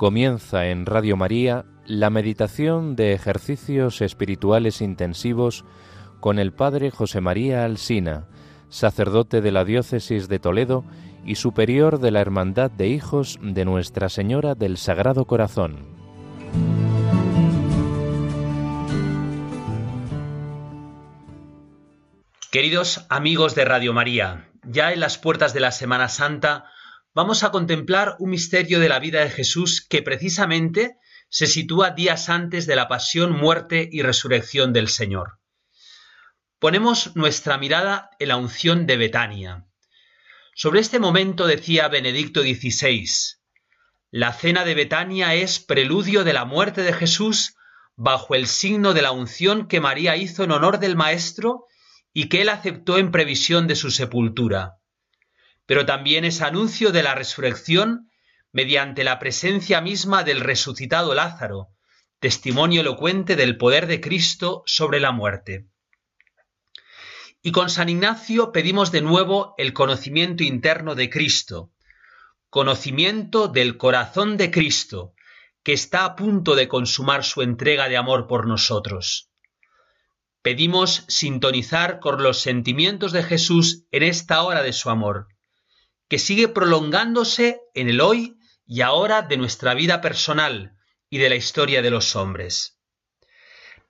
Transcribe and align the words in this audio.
Comienza 0.00 0.68
en 0.68 0.86
Radio 0.86 1.14
María 1.18 1.66
la 1.84 2.08
meditación 2.08 2.96
de 2.96 3.12
ejercicios 3.12 4.00
espirituales 4.00 4.80
intensivos 4.80 5.66
con 6.20 6.38
el 6.38 6.54
Padre 6.54 6.90
José 6.90 7.20
María 7.20 7.66
Alsina, 7.66 8.26
sacerdote 8.70 9.42
de 9.42 9.52
la 9.52 9.66
Diócesis 9.66 10.26
de 10.26 10.38
Toledo 10.38 10.86
y 11.26 11.34
superior 11.34 12.00
de 12.00 12.12
la 12.12 12.22
Hermandad 12.22 12.70
de 12.70 12.88
Hijos 12.88 13.38
de 13.42 13.66
Nuestra 13.66 14.08
Señora 14.08 14.54
del 14.54 14.78
Sagrado 14.78 15.26
Corazón. 15.26 15.84
Queridos 22.50 23.04
amigos 23.10 23.54
de 23.54 23.66
Radio 23.66 23.92
María, 23.92 24.48
ya 24.64 24.94
en 24.94 25.00
las 25.00 25.18
puertas 25.18 25.52
de 25.52 25.60
la 25.60 25.72
Semana 25.72 26.08
Santa, 26.08 26.70
vamos 27.12 27.42
a 27.42 27.50
contemplar 27.50 28.16
un 28.18 28.30
misterio 28.30 28.78
de 28.78 28.88
la 28.88 29.00
vida 29.00 29.20
de 29.20 29.30
Jesús 29.30 29.84
que 29.86 30.02
precisamente 30.02 30.96
se 31.28 31.46
sitúa 31.46 31.90
días 31.90 32.28
antes 32.28 32.66
de 32.66 32.76
la 32.76 32.88
pasión, 32.88 33.32
muerte 33.32 33.88
y 33.90 34.02
resurrección 34.02 34.72
del 34.72 34.88
Señor. 34.88 35.38
Ponemos 36.58 37.16
nuestra 37.16 37.58
mirada 37.58 38.10
en 38.18 38.28
la 38.28 38.36
unción 38.36 38.86
de 38.86 38.96
Betania. 38.96 39.66
Sobre 40.54 40.80
este 40.80 40.98
momento 40.98 41.46
decía 41.46 41.88
Benedicto 41.88 42.42
XVI, 42.42 43.06
la 44.10 44.32
cena 44.32 44.64
de 44.64 44.74
Betania 44.74 45.34
es 45.34 45.60
preludio 45.60 46.24
de 46.24 46.32
la 46.32 46.44
muerte 46.44 46.82
de 46.82 46.92
Jesús 46.92 47.56
bajo 47.96 48.34
el 48.34 48.46
signo 48.46 48.92
de 48.92 49.02
la 49.02 49.12
unción 49.12 49.68
que 49.68 49.80
María 49.80 50.16
hizo 50.16 50.44
en 50.44 50.50
honor 50.50 50.78
del 50.80 50.96
Maestro 50.96 51.66
y 52.12 52.28
que 52.28 52.42
él 52.42 52.48
aceptó 52.48 52.98
en 52.98 53.12
previsión 53.12 53.68
de 53.68 53.76
su 53.76 53.90
sepultura 53.90 54.79
pero 55.70 55.86
también 55.86 56.24
es 56.24 56.42
anuncio 56.42 56.90
de 56.90 57.04
la 57.04 57.14
resurrección 57.14 58.10
mediante 58.50 59.04
la 59.04 59.20
presencia 59.20 59.80
misma 59.80 60.24
del 60.24 60.40
resucitado 60.40 61.14
Lázaro, 61.14 61.68
testimonio 62.18 62.80
elocuente 62.80 63.36
del 63.36 63.56
poder 63.56 63.86
de 63.86 64.00
Cristo 64.00 64.64
sobre 64.66 64.98
la 64.98 65.12
muerte. 65.12 65.68
Y 67.40 67.52
con 67.52 67.70
San 67.70 67.88
Ignacio 67.88 68.50
pedimos 68.50 68.90
de 68.90 69.00
nuevo 69.00 69.54
el 69.58 69.72
conocimiento 69.72 70.42
interno 70.42 70.96
de 70.96 71.08
Cristo, 71.08 71.70
conocimiento 72.48 73.46
del 73.46 73.76
corazón 73.76 74.36
de 74.36 74.50
Cristo, 74.50 75.14
que 75.62 75.72
está 75.72 76.04
a 76.04 76.16
punto 76.16 76.56
de 76.56 76.66
consumar 76.66 77.22
su 77.22 77.42
entrega 77.42 77.88
de 77.88 77.96
amor 77.96 78.26
por 78.26 78.48
nosotros. 78.48 79.30
Pedimos 80.42 81.04
sintonizar 81.06 82.00
con 82.00 82.20
los 82.24 82.40
sentimientos 82.40 83.12
de 83.12 83.22
Jesús 83.22 83.84
en 83.92 84.02
esta 84.02 84.42
hora 84.42 84.64
de 84.64 84.72
su 84.72 84.90
amor 84.90 85.28
que 86.10 86.18
sigue 86.18 86.48
prolongándose 86.48 87.62
en 87.72 87.88
el 87.88 88.00
hoy 88.00 88.36
y 88.66 88.80
ahora 88.80 89.22
de 89.22 89.36
nuestra 89.36 89.74
vida 89.74 90.00
personal 90.00 90.76
y 91.08 91.18
de 91.18 91.30
la 91.30 91.36
historia 91.36 91.82
de 91.82 91.90
los 91.90 92.16
hombres. 92.16 92.80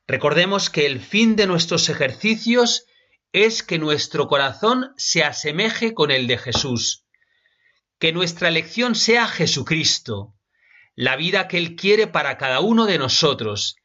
Recordemos 0.06 0.68
que 0.68 0.84
el 0.84 1.00
fin 1.00 1.34
de 1.34 1.46
nuestros 1.46 1.88
ejercicios 1.88 2.84
es 3.32 3.62
que 3.62 3.78
nuestro 3.78 4.28
corazón 4.28 4.92
se 4.98 5.24
asemeje 5.24 5.94
con 5.94 6.10
el 6.10 6.26
de 6.26 6.36
Jesús, 6.36 7.06
que 7.98 8.12
nuestra 8.12 8.48
elección 8.48 8.94
sea 8.94 9.26
Jesucristo, 9.26 10.34
la 10.94 11.16
vida 11.16 11.48
que 11.48 11.56
Él 11.56 11.74
quiere 11.74 12.06
para 12.06 12.36
cada 12.36 12.60
uno 12.60 12.84
de 12.84 12.98
nosotros, 12.98 13.76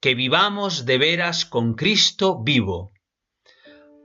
que 0.00 0.14
vivamos 0.14 0.86
de 0.86 0.96
veras 0.96 1.44
con 1.44 1.74
Cristo 1.74 2.42
vivo. 2.42 2.92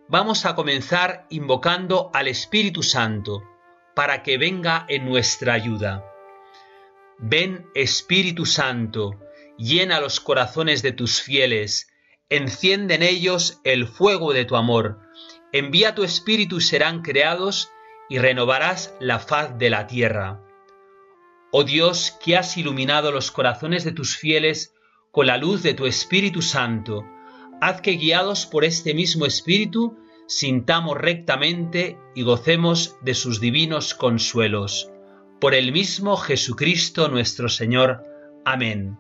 Vamos 0.10 0.46
a 0.46 0.56
comenzar 0.56 1.26
invocando 1.30 2.12
al 2.14 2.28
Espíritu 2.28 2.84
Santo, 2.84 3.44
para 3.96 4.24
que 4.24 4.38
venga 4.38 4.86
en 4.90 5.06
nuestra 5.06 5.54
ayuda. 5.54 6.06
Ven 7.18 7.68
Espíritu 7.76 8.46
Santo, 8.46 9.20
llena 9.58 10.00
los 10.00 10.20
corazones 10.20 10.82
de 10.82 10.92
tus 10.92 11.22
fieles, 11.22 11.88
enciende 12.30 12.96
en 12.96 13.04
ellos 13.04 13.60
el 13.64 13.88
fuego 13.88 14.34
de 14.34 14.46
tu 14.46 14.56
amor, 14.56 15.00
envía 15.52 15.94
tu 15.94 16.04
Espíritu 16.04 16.58
y 16.58 16.62
serán 16.62 17.02
creados 17.02 17.70
y 18.10 18.18
renovarás 18.18 18.96
la 19.00 19.20
faz 19.20 19.58
de 19.58 19.70
la 19.70 19.88
tierra. 19.88 20.42
Oh 21.52 21.64
Dios, 21.64 22.18
que 22.24 22.38
has 22.38 22.58
iluminado 22.58 23.12
los 23.12 23.32
corazones 23.32 23.84
de 23.84 23.92
tus 23.92 24.18
fieles 24.18 24.74
con 25.12 25.28
la 25.28 25.38
luz 25.38 25.62
de 25.64 25.74
tu 25.74 25.86
Espíritu 25.86 26.42
Santo, 26.42 27.06
haz 27.60 27.82
que 27.82 27.92
guiados 27.92 28.46
por 28.46 28.66
este 28.66 28.94
mismo 28.94 29.26
Espíritu 29.26 29.98
sintamos 30.32 30.98
rectamente 30.98 32.00
y 32.16 32.24
gocemos 32.24 32.98
de 33.02 33.16
sus 33.16 33.42
divinos 33.42 33.94
consuelos. 33.94 34.90
Por 35.42 35.54
el 35.54 35.74
mismo 35.74 36.16
Jesucristo 36.16 37.10
nuestro 37.10 37.50
Señor. 37.50 38.06
Amén. 38.46 38.98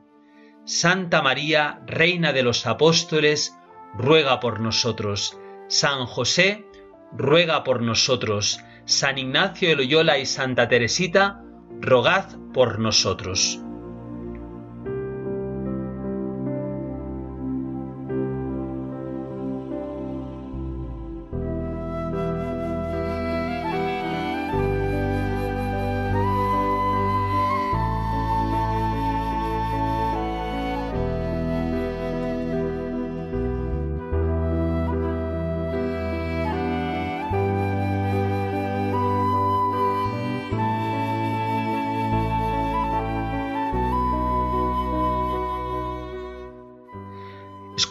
Santa 0.66 1.22
María, 1.22 1.82
Reina 1.88 2.34
de 2.34 2.44
los 2.44 2.68
Apóstoles, 2.68 3.56
ruega 3.98 4.42
por 4.42 4.60
nosotros. 4.60 5.38
San 5.70 6.06
José, 6.06 6.66
ruega 7.14 7.64
por 7.64 7.82
nosotros. 7.82 8.60
San 8.84 9.18
Ignacio 9.18 9.70
de 9.70 9.78
Loyola 9.78 10.18
y 10.18 10.26
Santa 10.26 10.68
Teresita, 10.68 11.42
rogad 11.80 12.26
por 12.54 12.78
nosotros. 12.80 13.62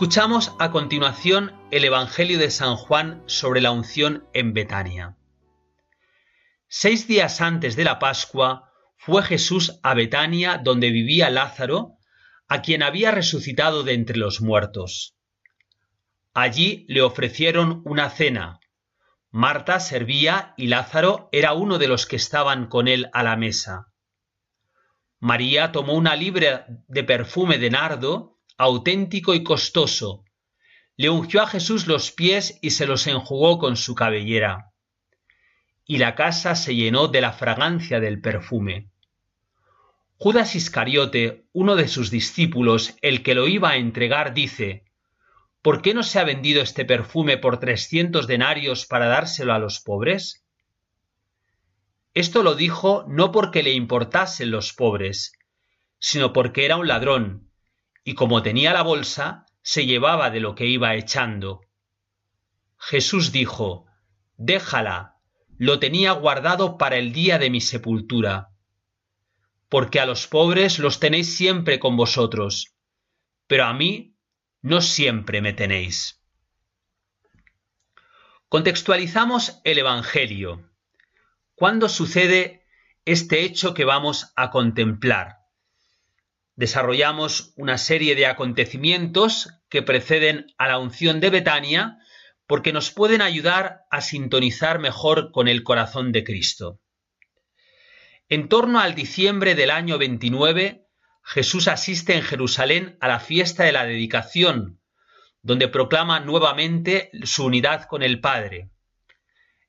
Escuchamos 0.01 0.57
a 0.59 0.71
continuación 0.71 1.53
el 1.71 1.85
Evangelio 1.85 2.39
de 2.39 2.51
San 2.51 2.77
Juan 2.77 3.23
sobre 3.27 3.61
la 3.61 3.71
unción 3.71 4.27
en 4.33 4.55
Betania. 4.55 5.19
Seis 6.69 7.07
días 7.07 7.43
antes 7.43 7.77
de 7.77 7.85
la 7.85 7.99
Pascua 7.99 8.73
fue 8.97 9.23
Jesús 9.23 9.79
a 9.83 9.93
Betania 9.93 10.57
donde 10.57 10.89
vivía 10.89 11.29
Lázaro, 11.29 11.99
a 12.49 12.63
quien 12.63 12.83
había 12.83 13.11
resucitado 13.11 13.83
de 13.83 13.93
entre 13.93 14.17
los 14.17 14.41
muertos. 14.41 15.19
Allí 16.33 16.87
le 16.89 17.03
ofrecieron 17.03 17.83
una 17.85 18.09
cena. 18.09 18.59
Marta 19.31 19.81
servía 19.81 20.55
y 20.57 20.69
Lázaro 20.69 21.29
era 21.31 21.53
uno 21.53 21.77
de 21.77 21.89
los 21.89 22.07
que 22.07 22.17
estaban 22.17 22.69
con 22.69 22.89
él 22.89 23.11
a 23.13 23.23
la 23.23 23.37
mesa. 23.37 23.93
María 25.19 25.73
tomó 25.73 25.93
una 25.93 26.17
libra 26.17 26.65
de 26.89 27.05
perfume 27.05 27.59
de 27.59 27.69
nardo 27.69 28.40
auténtico 28.61 29.33
y 29.33 29.43
costoso. 29.43 30.23
Le 30.99 31.09
ungió 31.09 31.41
a 31.41 31.47
Jesús 31.47 31.87
los 31.87 32.13
pies 32.13 32.59
y 32.61 32.73
se 32.73 32.87
los 32.87 33.07
enjugó 33.07 33.59
con 33.59 33.75
su 33.75 33.95
cabellera. 33.95 34.75
Y 35.87 35.97
la 35.97 36.15
casa 36.15 36.55
se 36.55 36.75
llenó 36.75 37.09
de 37.09 37.23
la 37.23 37.33
fragancia 37.33 38.01
del 38.01 38.21
perfume. 38.21 38.91
Judas 40.19 40.55
Iscariote, 40.57 41.47
uno 41.55 41.75
de 41.75 41.89
sus 41.89 42.11
discípulos, 42.11 42.97
el 43.01 43.23
que 43.23 43.35
lo 43.35 43.49
iba 43.49 43.71
a 43.71 43.77
entregar, 43.77 44.35
dice, 44.35 44.85
¿Por 45.63 45.81
qué 45.81 45.95
no 45.95 46.03
se 46.03 46.19
ha 46.19 46.25
vendido 46.25 46.61
este 46.61 46.85
perfume 46.85 47.39
por 47.39 47.61
trescientos 47.61 48.27
denarios 48.27 48.85
para 48.85 49.07
dárselo 49.07 49.55
a 49.55 49.59
los 49.59 49.81
pobres? 49.81 50.45
Esto 52.13 52.43
lo 52.43 52.55
dijo 52.55 53.07
no 53.09 53.33
porque 53.33 53.63
le 53.63 53.73
importasen 53.73 54.51
los 54.51 54.75
pobres, 54.75 55.33
sino 55.99 56.35
porque 56.35 56.67
era 56.67 56.77
un 56.77 56.89
ladrón 56.89 57.50
y 58.05 58.15
como 58.15 58.43
tenía 58.43 58.73
la 58.73 58.83
bolsa, 58.83 59.47
se 59.63 59.87
llevaba 59.87 60.31
de 60.31 60.41
lo 60.41 60.55
que 60.55 60.67
iba 60.67 60.95
echando. 60.95 61.61
Jesús 62.79 63.33
dijo, 63.33 63.87
Déjala, 64.37 65.17
lo 65.59 65.79
tenía 65.79 66.13
guardado 66.13 66.79
para 66.79 66.97
el 66.97 67.13
día 67.13 67.39
de 67.39 67.51
mi 67.51 67.61
sepultura. 67.61 68.49
Porque 69.69 70.01
a 70.01 70.07
los 70.07 70.27
pobres 70.27 70.79
los 70.79 70.99
tenéis 70.99 71.37
siempre 71.37 71.79
con 71.79 71.97
vosotros, 71.97 72.75
pero 73.47 73.67
a 73.67 73.75
mí 73.75 74.17
no 74.63 74.81
siempre 74.81 75.43
me 75.43 75.53
tenéis. 75.53 76.23
Contextualizamos 78.49 79.61
el 79.65 79.79
Evangelio. 79.79 80.71
¿Cuándo 81.55 81.89
sucede 81.89 82.67
este 83.05 83.45
hecho 83.45 83.75
que 83.75 83.85
vamos 83.85 84.33
a 84.37 84.51
contemplar? 84.51 85.40
Desarrollamos 86.61 87.55
una 87.57 87.79
serie 87.79 88.15
de 88.15 88.27
acontecimientos 88.27 89.49
que 89.71 89.81
preceden 89.81 90.53
a 90.59 90.69
la 90.69 90.79
unción 90.79 91.19
de 91.19 91.31
Betania 91.31 91.97
porque 92.47 92.75
nos 92.75 92.91
pueden 92.91 93.23
ayudar 93.23 93.85
a 93.91 94.03
sintonizar 94.03 94.79
mejor 94.79 95.33
con 95.33 95.49
el 95.49 95.63
corazón 95.63 96.13
de 96.13 96.23
Cristo. 96.23 96.79
En 98.29 98.51
torno 98.51 98.79
al 98.79 98.95
diciembre 98.95 99.55
del 99.55 99.71
año 99.71 99.97
29, 99.97 100.85
Jesús 101.23 101.67
asiste 101.67 102.15
en 102.15 102.23
Jerusalén 102.23 102.99
a 103.01 103.09
la 103.09 103.21
fiesta 103.21 103.65
de 103.65 103.73
la 103.73 103.87
dedicación, 103.87 104.83
donde 105.41 105.67
proclama 105.67 106.21
nuevamente 106.21 107.11
su 107.23 107.47
unidad 107.47 107.87
con 107.87 108.03
el 108.03 108.21
Padre. 108.21 108.69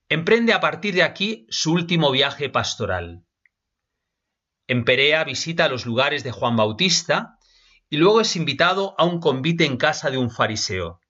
Emprende 0.09 0.51
a 0.51 0.59
partir 0.59 0.94
de 0.94 1.03
aquí 1.03 1.47
su 1.49 1.71
último 1.71 2.11
viaje 2.11 2.49
pastoral. 2.49 3.23
En 4.67 4.85
Perea 4.85 5.23
visita 5.23 5.67
los 5.67 5.85
lugares 5.85 6.23
de 6.23 6.31
Juan 6.31 6.55
Bautista 6.55 7.37
y 7.89 7.97
luego 7.97 8.21
es 8.21 8.35
invitado 8.35 8.95
a 8.97 9.03
un 9.03 9.19
convite 9.19 9.65
en 9.65 9.77
casa 9.77 10.09
de 10.09 10.17
un 10.17 10.31
fariseo. 10.31 11.01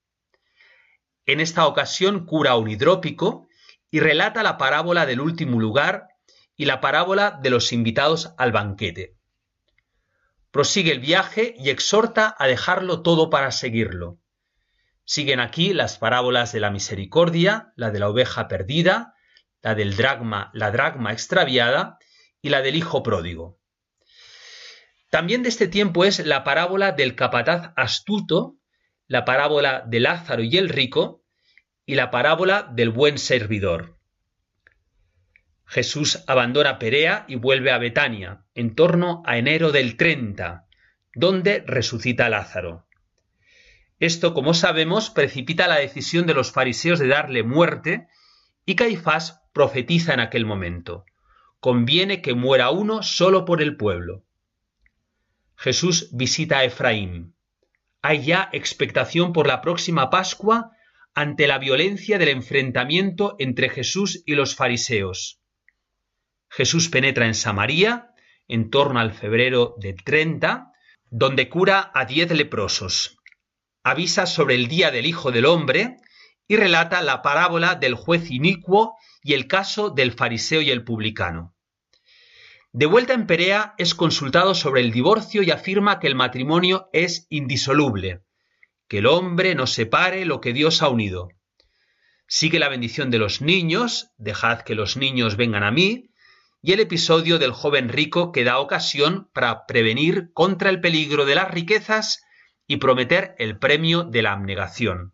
En 1.26 1.38
esta 1.38 1.66
ocasión 1.66 2.26
cura 2.26 2.56
un 2.56 2.68
hidrópico 2.68 3.48
y 3.90 4.00
relata 4.00 4.42
la 4.42 4.58
parábola 4.58 5.06
del 5.06 5.20
último 5.20 5.60
lugar 5.60 6.08
y 6.56 6.64
la 6.64 6.80
parábola 6.80 7.38
de 7.42 7.50
los 7.50 7.72
invitados 7.72 8.34
al 8.38 8.50
banquete. 8.50 9.16
Prosigue 10.50 10.92
el 10.92 11.00
viaje 11.00 11.54
y 11.56 11.70
exhorta 11.70 12.34
a 12.38 12.46
dejarlo 12.46 13.02
todo 13.02 13.30
para 13.30 13.52
seguirlo. 13.52 14.18
Siguen 15.04 15.40
aquí 15.40 15.72
las 15.72 15.98
parábolas 15.98 16.52
de 16.52 16.60
la 16.60 16.70
misericordia, 16.70 17.72
la 17.76 17.90
de 17.90 17.98
la 17.98 18.08
oveja 18.08 18.48
perdida, 18.48 19.14
la 19.60 19.74
del 19.74 19.96
dragma, 19.96 20.50
la 20.52 20.70
dragma 20.70 21.12
extraviada 21.12 21.98
y 22.42 22.50
la 22.50 22.60
del 22.60 22.76
hijo 22.76 23.02
pródigo. 23.02 23.58
También 25.08 25.42
de 25.42 25.48
este 25.48 25.68
tiempo 25.68 26.04
es 26.04 26.24
la 26.26 26.42
parábola 26.42 26.92
del 26.92 27.14
capataz 27.14 27.72
astuto, 27.76 28.56
la 29.06 29.24
parábola 29.24 29.84
de 29.86 30.00
Lázaro 30.00 30.42
y 30.42 30.56
el 30.56 30.68
rico 30.68 31.22
y 31.86 31.94
la 31.94 32.10
parábola 32.10 32.68
del 32.72 32.90
buen 32.90 33.18
servidor. 33.18 33.98
Jesús 35.66 36.22
abandona 36.26 36.78
Perea 36.78 37.24
y 37.28 37.36
vuelve 37.36 37.70
a 37.70 37.78
Betania, 37.78 38.44
en 38.54 38.74
torno 38.74 39.22
a 39.24 39.38
enero 39.38 39.72
del 39.72 39.96
30, 39.96 40.66
donde 41.14 41.64
resucita 41.66 42.28
Lázaro. 42.28 42.86
Esto, 43.98 44.34
como 44.34 44.52
sabemos, 44.52 45.10
precipita 45.10 45.68
la 45.68 45.76
decisión 45.76 46.26
de 46.26 46.34
los 46.34 46.52
fariseos 46.52 46.98
de 46.98 47.08
darle 47.08 47.42
muerte 47.42 48.08
y 48.66 48.74
Caifás 48.74 49.42
profetiza 49.52 50.12
en 50.12 50.20
aquel 50.20 50.44
momento. 50.44 51.04
Conviene 51.62 52.22
que 52.22 52.34
muera 52.34 52.70
uno 52.70 53.04
solo 53.04 53.44
por 53.44 53.62
el 53.62 53.76
pueblo. 53.76 54.24
Jesús 55.54 56.08
visita 56.10 56.58
a 56.58 56.64
Efraín. 56.64 57.36
Hay 58.02 58.24
ya 58.24 58.48
expectación 58.52 59.32
por 59.32 59.46
la 59.46 59.60
próxima 59.60 60.10
Pascua 60.10 60.72
ante 61.14 61.46
la 61.46 61.58
violencia 61.58 62.18
del 62.18 62.30
enfrentamiento 62.30 63.36
entre 63.38 63.68
Jesús 63.68 64.24
y 64.26 64.34
los 64.34 64.56
fariseos. 64.56 65.40
Jesús 66.48 66.88
penetra 66.88 67.26
en 67.26 67.34
Samaria 67.36 68.12
en 68.48 68.68
torno 68.68 68.98
al 68.98 69.12
febrero 69.12 69.76
de 69.78 69.92
30, 69.92 70.72
donde 71.10 71.48
cura 71.48 71.92
a 71.94 72.06
diez 72.06 72.28
leprosos. 72.32 73.18
Avisa 73.84 74.26
sobre 74.26 74.56
el 74.56 74.66
día 74.66 74.90
del 74.90 75.06
Hijo 75.06 75.30
del 75.30 75.46
Hombre 75.46 75.98
y 76.48 76.56
relata 76.56 77.02
la 77.02 77.22
parábola 77.22 77.76
del 77.76 77.94
juez 77.94 78.32
inicuo 78.32 78.96
y 79.22 79.34
el 79.34 79.46
caso 79.46 79.90
del 79.90 80.10
fariseo 80.10 80.60
y 80.60 80.72
el 80.72 80.82
publicano. 80.82 81.51
De 82.74 82.86
vuelta 82.86 83.12
en 83.12 83.26
Perea 83.26 83.74
es 83.76 83.94
consultado 83.94 84.54
sobre 84.54 84.80
el 84.80 84.92
divorcio 84.92 85.42
y 85.42 85.50
afirma 85.50 86.00
que 86.00 86.06
el 86.06 86.14
matrimonio 86.14 86.88
es 86.94 87.26
indisoluble, 87.28 88.22
que 88.88 88.98
el 88.98 89.06
hombre 89.06 89.54
no 89.54 89.66
separe 89.66 90.24
lo 90.24 90.40
que 90.40 90.54
Dios 90.54 90.80
ha 90.80 90.88
unido. 90.88 91.28
Sigue 92.26 92.58
la 92.58 92.70
bendición 92.70 93.10
de 93.10 93.18
los 93.18 93.42
niños, 93.42 94.10
dejad 94.16 94.62
que 94.62 94.74
los 94.74 94.96
niños 94.96 95.36
vengan 95.36 95.64
a 95.64 95.70
mí, 95.70 96.08
y 96.62 96.72
el 96.72 96.80
episodio 96.80 97.38
del 97.38 97.52
joven 97.52 97.90
rico 97.90 98.32
que 98.32 98.42
da 98.42 98.58
ocasión 98.58 99.28
para 99.34 99.66
prevenir 99.66 100.32
contra 100.32 100.70
el 100.70 100.80
peligro 100.80 101.26
de 101.26 101.34
las 101.34 101.50
riquezas 101.50 102.24
y 102.66 102.78
prometer 102.78 103.34
el 103.36 103.58
premio 103.58 104.04
de 104.04 104.22
la 104.22 104.32
abnegación. 104.32 105.12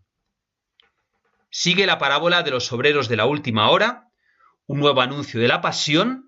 Sigue 1.51 1.87
la 1.87 1.99
parábola 1.99 2.45
de 2.45 2.53
los 2.53 2.73
obreros 2.73 3.09
de 3.09 3.17
la 3.17 3.27
última 3.27 3.71
hora, 3.71 4.05
un 4.67 4.79
nuevo 4.79 5.01
anuncio 5.01 5.41
de 5.41 5.49
la 5.49 5.61
pasión 5.61 6.28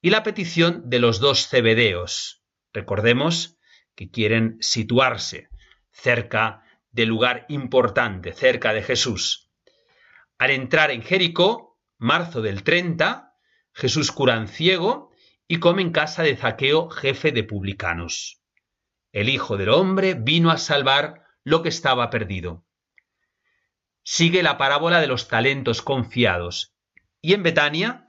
y 0.00 0.10
la 0.10 0.22
petición 0.22 0.88
de 0.88 0.98
los 0.98 1.20
dos 1.20 1.48
cebedeos. 1.48 2.42
Recordemos 2.72 3.58
que 3.94 4.10
quieren 4.10 4.56
situarse 4.60 5.48
cerca 5.90 6.62
del 6.90 7.08
lugar 7.08 7.46
importante, 7.48 8.32
cerca 8.32 8.72
de 8.72 8.82
Jesús. 8.82 9.50
Al 10.38 10.50
entrar 10.50 10.90
en 10.90 11.02
Jericó, 11.02 11.78
marzo 11.98 12.40
del 12.40 12.62
30, 12.62 13.34
Jesús 13.72 14.10
cura 14.10 14.46
ciego 14.46 15.10
y 15.46 15.58
come 15.58 15.82
en 15.82 15.92
casa 15.92 16.22
de 16.22 16.36
Zaqueo, 16.36 16.88
jefe 16.88 17.32
de 17.32 17.44
publicanos. 17.44 18.42
El 19.12 19.28
Hijo 19.28 19.56
del 19.56 19.68
Hombre 19.68 20.14
vino 20.14 20.50
a 20.50 20.58
salvar 20.58 21.24
lo 21.44 21.62
que 21.62 21.68
estaba 21.68 22.08
perdido. 22.10 22.64
Sigue 24.02 24.42
la 24.42 24.56
parábola 24.56 25.00
de 25.00 25.08
los 25.08 25.28
talentos 25.28 25.82
confiados. 25.82 26.74
Y 27.20 27.34
en 27.34 27.42
Betania, 27.42 28.08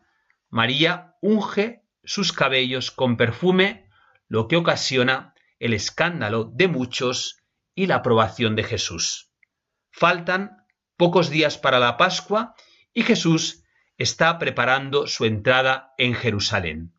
María 0.50 1.16
unge 1.22 1.81
sus 2.04 2.34
cabellos 2.34 2.92
con 2.92 3.18
perfume, 3.18 3.90
lo 4.28 4.48
que 4.48 4.58
ocasiona 4.58 5.34
el 5.60 5.74
escándalo 5.74 6.46
de 6.46 6.68
muchos 6.68 7.38
y 7.76 7.86
la 7.86 7.98
aprobación 7.98 8.56
de 8.56 8.64
Jesús. 8.64 9.32
Faltan 9.92 10.66
pocos 10.98 11.30
días 11.30 11.58
para 11.58 11.80
la 11.80 11.98
Pascua 11.98 12.56
y 12.94 13.04
Jesús 13.04 13.64
está 13.98 14.40
preparando 14.40 15.08
su 15.08 15.26
entrada 15.26 15.94
en 15.98 16.16
Jerusalén. 16.16 16.94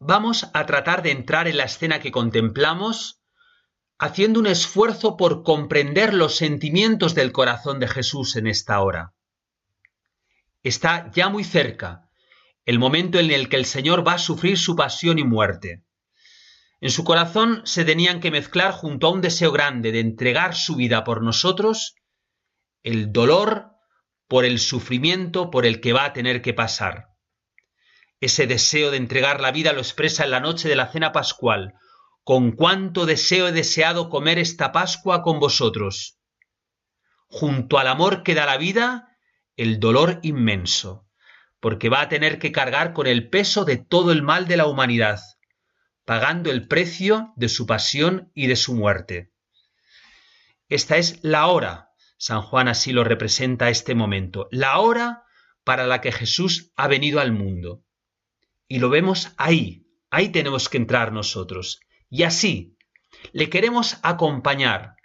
Vamos 0.00 0.48
a 0.54 0.66
tratar 0.66 1.02
de 1.02 1.10
entrar 1.10 1.48
en 1.48 1.56
la 1.56 1.64
escena 1.64 2.00
que 2.00 2.12
contemplamos 2.12 3.22
haciendo 3.98 4.40
un 4.40 4.46
esfuerzo 4.46 5.16
por 5.16 5.42
comprender 5.42 6.14
los 6.14 6.36
sentimientos 6.36 7.14
del 7.14 7.32
corazón 7.32 7.80
de 7.80 7.88
Jesús 7.88 8.36
en 8.36 8.46
esta 8.46 8.80
hora. 8.80 9.14
Está 10.62 11.10
ya 11.12 11.28
muy 11.28 11.44
cerca 11.44 12.07
el 12.68 12.78
momento 12.78 13.18
en 13.18 13.30
el 13.30 13.48
que 13.48 13.56
el 13.56 13.64
Señor 13.64 14.06
va 14.06 14.12
a 14.12 14.18
sufrir 14.18 14.58
su 14.58 14.76
pasión 14.76 15.18
y 15.18 15.24
muerte. 15.24 15.86
En 16.82 16.90
su 16.90 17.02
corazón 17.02 17.62
se 17.64 17.82
tenían 17.82 18.20
que 18.20 18.30
mezclar 18.30 18.72
junto 18.72 19.06
a 19.06 19.10
un 19.10 19.22
deseo 19.22 19.52
grande 19.52 19.90
de 19.90 20.00
entregar 20.00 20.54
su 20.54 20.76
vida 20.76 21.02
por 21.02 21.22
nosotros 21.22 21.94
el 22.82 23.10
dolor 23.10 23.70
por 24.26 24.44
el 24.44 24.58
sufrimiento 24.58 25.50
por 25.50 25.64
el 25.64 25.80
que 25.80 25.94
va 25.94 26.04
a 26.04 26.12
tener 26.12 26.42
que 26.42 26.52
pasar. 26.52 27.06
Ese 28.20 28.46
deseo 28.46 28.90
de 28.90 28.98
entregar 28.98 29.40
la 29.40 29.50
vida 29.50 29.72
lo 29.72 29.80
expresa 29.80 30.24
en 30.24 30.30
la 30.32 30.40
noche 30.40 30.68
de 30.68 30.76
la 30.76 30.92
cena 30.92 31.10
pascual. 31.10 31.72
Con 32.22 32.52
cuánto 32.52 33.06
deseo 33.06 33.48
he 33.48 33.52
deseado 33.52 34.10
comer 34.10 34.38
esta 34.38 34.72
Pascua 34.72 35.22
con 35.22 35.40
vosotros. 35.40 36.18
Junto 37.28 37.78
al 37.78 37.86
amor 37.86 38.22
que 38.22 38.34
da 38.34 38.44
la 38.44 38.58
vida, 38.58 39.16
el 39.56 39.80
dolor 39.80 40.20
inmenso, 40.22 41.07
porque 41.60 41.88
va 41.88 42.02
a 42.02 42.08
tener 42.08 42.38
que 42.38 42.52
cargar 42.52 42.92
con 42.92 43.06
el 43.06 43.28
peso 43.28 43.64
de 43.64 43.76
todo 43.76 44.12
el 44.12 44.22
mal 44.22 44.46
de 44.46 44.56
la 44.56 44.66
humanidad, 44.66 45.20
pagando 46.04 46.50
el 46.50 46.68
precio 46.68 47.32
de 47.36 47.48
su 47.48 47.66
pasión 47.66 48.30
y 48.34 48.46
de 48.46 48.56
su 48.56 48.74
muerte. 48.74 49.32
Esta 50.68 50.96
es 50.96 51.18
la 51.22 51.46
hora 51.46 51.88
San 52.18 52.42
Juan 52.42 52.66
así 52.66 52.92
lo 52.92 53.04
representa 53.04 53.70
este 53.70 53.94
momento, 53.94 54.48
la 54.50 54.80
hora 54.80 55.24
para 55.62 55.86
la 55.86 56.00
que 56.00 56.10
Jesús 56.10 56.72
ha 56.74 56.88
venido 56.88 57.20
al 57.20 57.32
mundo. 57.32 57.84
Y 58.66 58.80
lo 58.80 58.90
vemos 58.90 59.32
ahí, 59.36 59.86
ahí 60.10 60.30
tenemos 60.30 60.68
que 60.68 60.78
entrar 60.78 61.12
nosotros. 61.12 61.80
Y 62.10 62.24
así, 62.24 62.76
le 63.32 63.48
queremos 63.48 63.98
acompañar. 64.02 64.96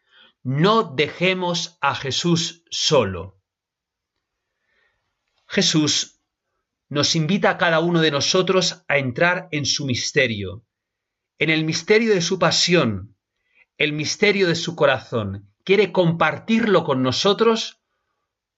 No 0.42 0.84
dejemos 0.84 1.78
a 1.82 1.94
Jesús 1.96 2.64
solo. 2.72 3.40
Jesús 5.48 6.13
nos 6.94 7.16
invita 7.16 7.50
a 7.50 7.58
cada 7.58 7.80
uno 7.80 8.02
de 8.02 8.12
nosotros 8.12 8.86
a 8.88 9.00
entrar 9.00 9.48
en 9.50 9.66
su 9.66 9.88
misterio, 9.88 10.64
en 11.40 11.50
el 11.50 11.66
misterio 11.66 12.14
de 12.14 12.22
su 12.22 12.38
pasión, 12.38 13.18
el 13.80 13.94
misterio 13.94 14.48
de 14.48 14.54
su 14.54 14.76
corazón, 14.76 15.52
quiere 15.64 15.92
compartirlo 15.92 16.84
con 16.84 17.02
nosotros 17.02 17.82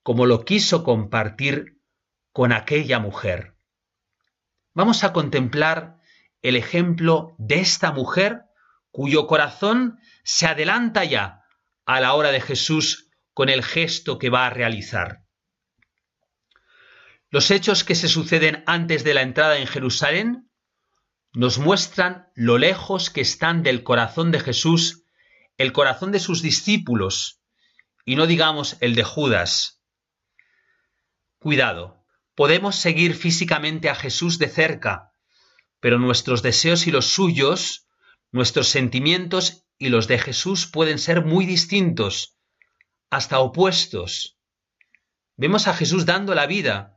como 0.03 0.25
lo 0.25 0.43
quiso 0.43 0.83
compartir 0.83 1.79
con 2.33 2.51
aquella 2.51 2.99
mujer. 2.99 3.55
Vamos 4.73 5.05
a 5.05 5.13
contemplar 5.13 6.01
el 6.41 6.57
ejemplo 6.57 7.35
de 7.37 7.61
esta 7.61 7.93
mujer 7.93 8.41
cuyo 8.91 9.27
corazón 9.27 9.97
se 10.25 10.45
adelanta 10.45 11.05
ya 11.05 11.45
a 11.85 12.01
la 12.01 12.13
hora 12.13 12.33
de 12.33 12.41
Jesús 12.41 13.09
con 13.33 13.47
el 13.47 13.63
gesto 13.63 14.19
que 14.19 14.29
va 14.29 14.45
a 14.45 14.49
realizar. 14.49 15.24
Los 17.35 17.51
hechos 17.51 17.83
que 17.83 17.95
se 17.95 18.07
suceden 18.07 18.63
antes 18.65 19.03
de 19.03 19.13
la 19.13 19.21
entrada 19.21 19.57
en 19.57 19.67
Jerusalén 19.67 20.49
nos 21.33 21.57
muestran 21.57 22.29
lo 22.33 22.57
lejos 22.57 23.09
que 23.09 23.19
están 23.19 23.61
del 23.61 23.83
corazón 23.83 24.31
de 24.31 24.39
Jesús 24.39 25.03
el 25.57 25.73
corazón 25.73 26.13
de 26.13 26.21
sus 26.21 26.41
discípulos 26.41 27.41
y 28.05 28.15
no 28.15 28.25
digamos 28.25 28.77
el 28.79 28.95
de 28.95 29.03
Judas. 29.03 29.83
Cuidado, 31.37 32.05
podemos 32.35 32.77
seguir 32.77 33.13
físicamente 33.13 33.89
a 33.89 33.95
Jesús 33.95 34.39
de 34.39 34.47
cerca, 34.47 35.11
pero 35.81 35.99
nuestros 35.99 36.41
deseos 36.41 36.87
y 36.87 36.91
los 36.91 37.07
suyos, 37.07 37.89
nuestros 38.31 38.69
sentimientos 38.69 39.65
y 39.77 39.89
los 39.89 40.07
de 40.07 40.19
Jesús 40.19 40.67
pueden 40.67 40.99
ser 40.99 41.25
muy 41.25 41.45
distintos, 41.45 42.37
hasta 43.09 43.39
opuestos. 43.39 44.39
Vemos 45.35 45.67
a 45.67 45.73
Jesús 45.73 46.05
dando 46.05 46.33
la 46.33 46.45
vida 46.45 46.94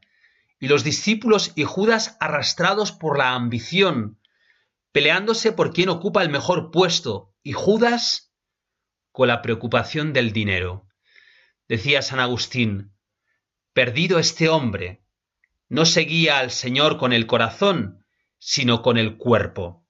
y 0.60 0.68
los 0.68 0.84
discípulos 0.84 1.52
y 1.54 1.64
Judas 1.64 2.16
arrastrados 2.20 2.92
por 2.92 3.18
la 3.18 3.34
ambición, 3.34 4.20
peleándose 4.92 5.52
por 5.52 5.72
quién 5.72 5.88
ocupa 5.88 6.22
el 6.22 6.30
mejor 6.30 6.70
puesto, 6.70 7.34
y 7.42 7.52
Judas 7.52 8.32
con 9.12 9.28
la 9.28 9.42
preocupación 9.42 10.12
del 10.12 10.32
dinero. 10.32 10.88
Decía 11.68 12.02
San 12.02 12.20
Agustín, 12.20 12.94
perdido 13.72 14.18
este 14.18 14.48
hombre, 14.48 15.04
no 15.68 15.84
seguía 15.84 16.38
al 16.38 16.50
Señor 16.50 16.98
con 16.98 17.12
el 17.12 17.26
corazón, 17.26 18.04
sino 18.38 18.82
con 18.82 18.96
el 18.96 19.16
cuerpo. 19.16 19.86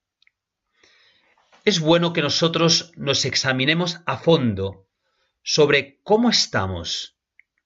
Es 1.65 1.79
bueno 1.79 2.13
que 2.13 2.21
nosotros 2.21 2.91
nos 2.95 3.25
examinemos 3.25 3.99
a 4.05 4.17
fondo 4.17 4.87
sobre 5.43 5.99
cómo 6.03 6.29
estamos 6.29 7.17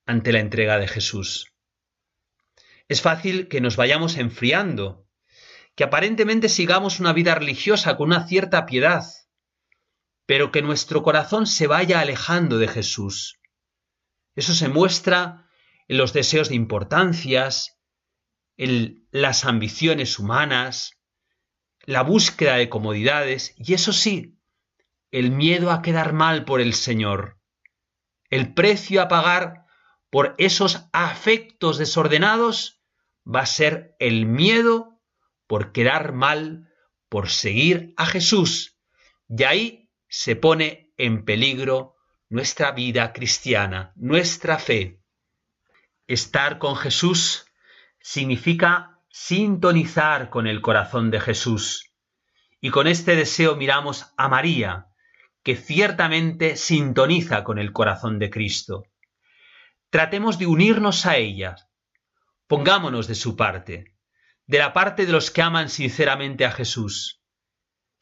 ante 0.05 0.31
la 0.31 0.39
entrega 0.39 0.77
de 0.77 0.87
Jesús. 0.87 1.52
Es 2.87 3.01
fácil 3.01 3.47
que 3.47 3.61
nos 3.61 3.75
vayamos 3.75 4.17
enfriando, 4.17 5.07
que 5.75 5.83
aparentemente 5.83 6.49
sigamos 6.49 6.99
una 6.99 7.13
vida 7.13 7.35
religiosa 7.35 7.97
con 7.97 8.07
una 8.07 8.27
cierta 8.27 8.65
piedad, 8.65 9.03
pero 10.25 10.51
que 10.51 10.61
nuestro 10.61 11.03
corazón 11.03 11.47
se 11.47 11.67
vaya 11.67 11.99
alejando 11.99 12.57
de 12.57 12.67
Jesús. 12.67 13.39
Eso 14.35 14.53
se 14.53 14.67
muestra 14.67 15.47
en 15.87 15.97
los 15.97 16.13
deseos 16.13 16.49
de 16.49 16.55
importancias, 16.55 17.79
en 18.57 19.07
las 19.11 19.45
ambiciones 19.45 20.19
humanas, 20.19 20.99
la 21.85 22.01
búsqueda 22.03 22.55
de 22.55 22.69
comodidades 22.69 23.53
y 23.57 23.73
eso 23.73 23.93
sí, 23.93 24.39
el 25.11 25.31
miedo 25.31 25.71
a 25.71 25.81
quedar 25.81 26.13
mal 26.13 26.45
por 26.45 26.61
el 26.61 26.73
Señor, 26.73 27.39
el 28.29 28.53
precio 28.53 29.01
a 29.01 29.07
pagar 29.07 29.62
por 30.13 30.35
esos 30.37 30.85
afectos 30.93 31.79
desordenados 31.79 32.83
va 33.25 33.39
a 33.39 33.45
ser 33.47 33.95
el 33.97 34.27
miedo 34.27 35.01
por 35.47 35.71
quedar 35.71 36.13
mal, 36.13 36.69
por 37.09 37.29
seguir 37.29 37.95
a 37.97 38.05
Jesús. 38.05 38.77
Y 39.27 39.41
ahí 39.41 39.89
se 40.07 40.35
pone 40.35 40.93
en 40.97 41.25
peligro 41.25 41.95
nuestra 42.29 42.73
vida 42.73 43.11
cristiana, 43.11 43.91
nuestra 43.95 44.59
fe. 44.59 45.01
Estar 46.05 46.59
con 46.59 46.75
Jesús 46.75 47.47
significa 47.99 48.99
sintonizar 49.09 50.29
con 50.29 50.45
el 50.45 50.61
corazón 50.61 51.09
de 51.09 51.21
Jesús. 51.21 51.91
Y 52.61 52.69
con 52.69 52.85
este 52.85 53.15
deseo 53.15 53.55
miramos 53.55 54.13
a 54.15 54.29
María, 54.29 54.89
que 55.41 55.55
ciertamente 55.55 56.55
sintoniza 56.55 57.43
con 57.43 57.57
el 57.57 57.73
corazón 57.73 58.19
de 58.19 58.29
Cristo. 58.29 58.83
Tratemos 59.93 60.39
de 60.39 60.47
unirnos 60.47 61.05
a 61.05 61.17
ella. 61.17 61.55
Pongámonos 62.47 63.05
de 63.05 63.13
su 63.13 63.35
parte, 63.35 63.95
de 64.47 64.57
la 64.57 64.73
parte 64.73 65.05
de 65.05 65.11
los 65.11 65.29
que 65.29 65.43
aman 65.43 65.69
sinceramente 65.69 66.45
a 66.45 66.51
Jesús, 66.51 67.21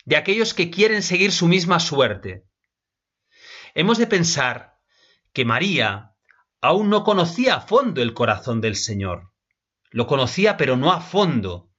de 0.06 0.16
aquellos 0.16 0.54
que 0.54 0.72
quieren 0.72 1.04
seguir 1.04 1.34
su 1.34 1.50
misma 1.50 1.82
suerte. 1.82 2.46
Hemos 3.74 3.98
de 3.98 4.08
pensar 4.08 4.78
que 5.34 5.44
María 5.44 6.16
aún 6.62 6.90
no 6.90 7.04
conocía 7.04 7.56
a 7.56 7.60
fondo 7.60 8.02
el 8.02 8.14
corazón 8.14 8.62
del 8.62 8.78
Señor. 8.78 9.34
Lo 9.90 10.08
conocía 10.08 10.56
pero 10.56 10.78
no 10.78 10.94
a 10.94 11.02
fondo, 11.02 11.74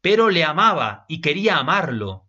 pero 0.00 0.28
le 0.28 0.42
amaba 0.42 1.04
y 1.06 1.20
quería 1.20 1.58
amarlo. 1.58 2.28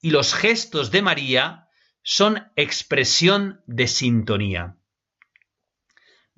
Y 0.00 0.10
los 0.10 0.34
gestos 0.34 0.90
de 0.90 1.02
María 1.02 1.68
son 2.02 2.50
expresión 2.56 3.62
de 3.66 3.86
sintonía. 3.86 4.77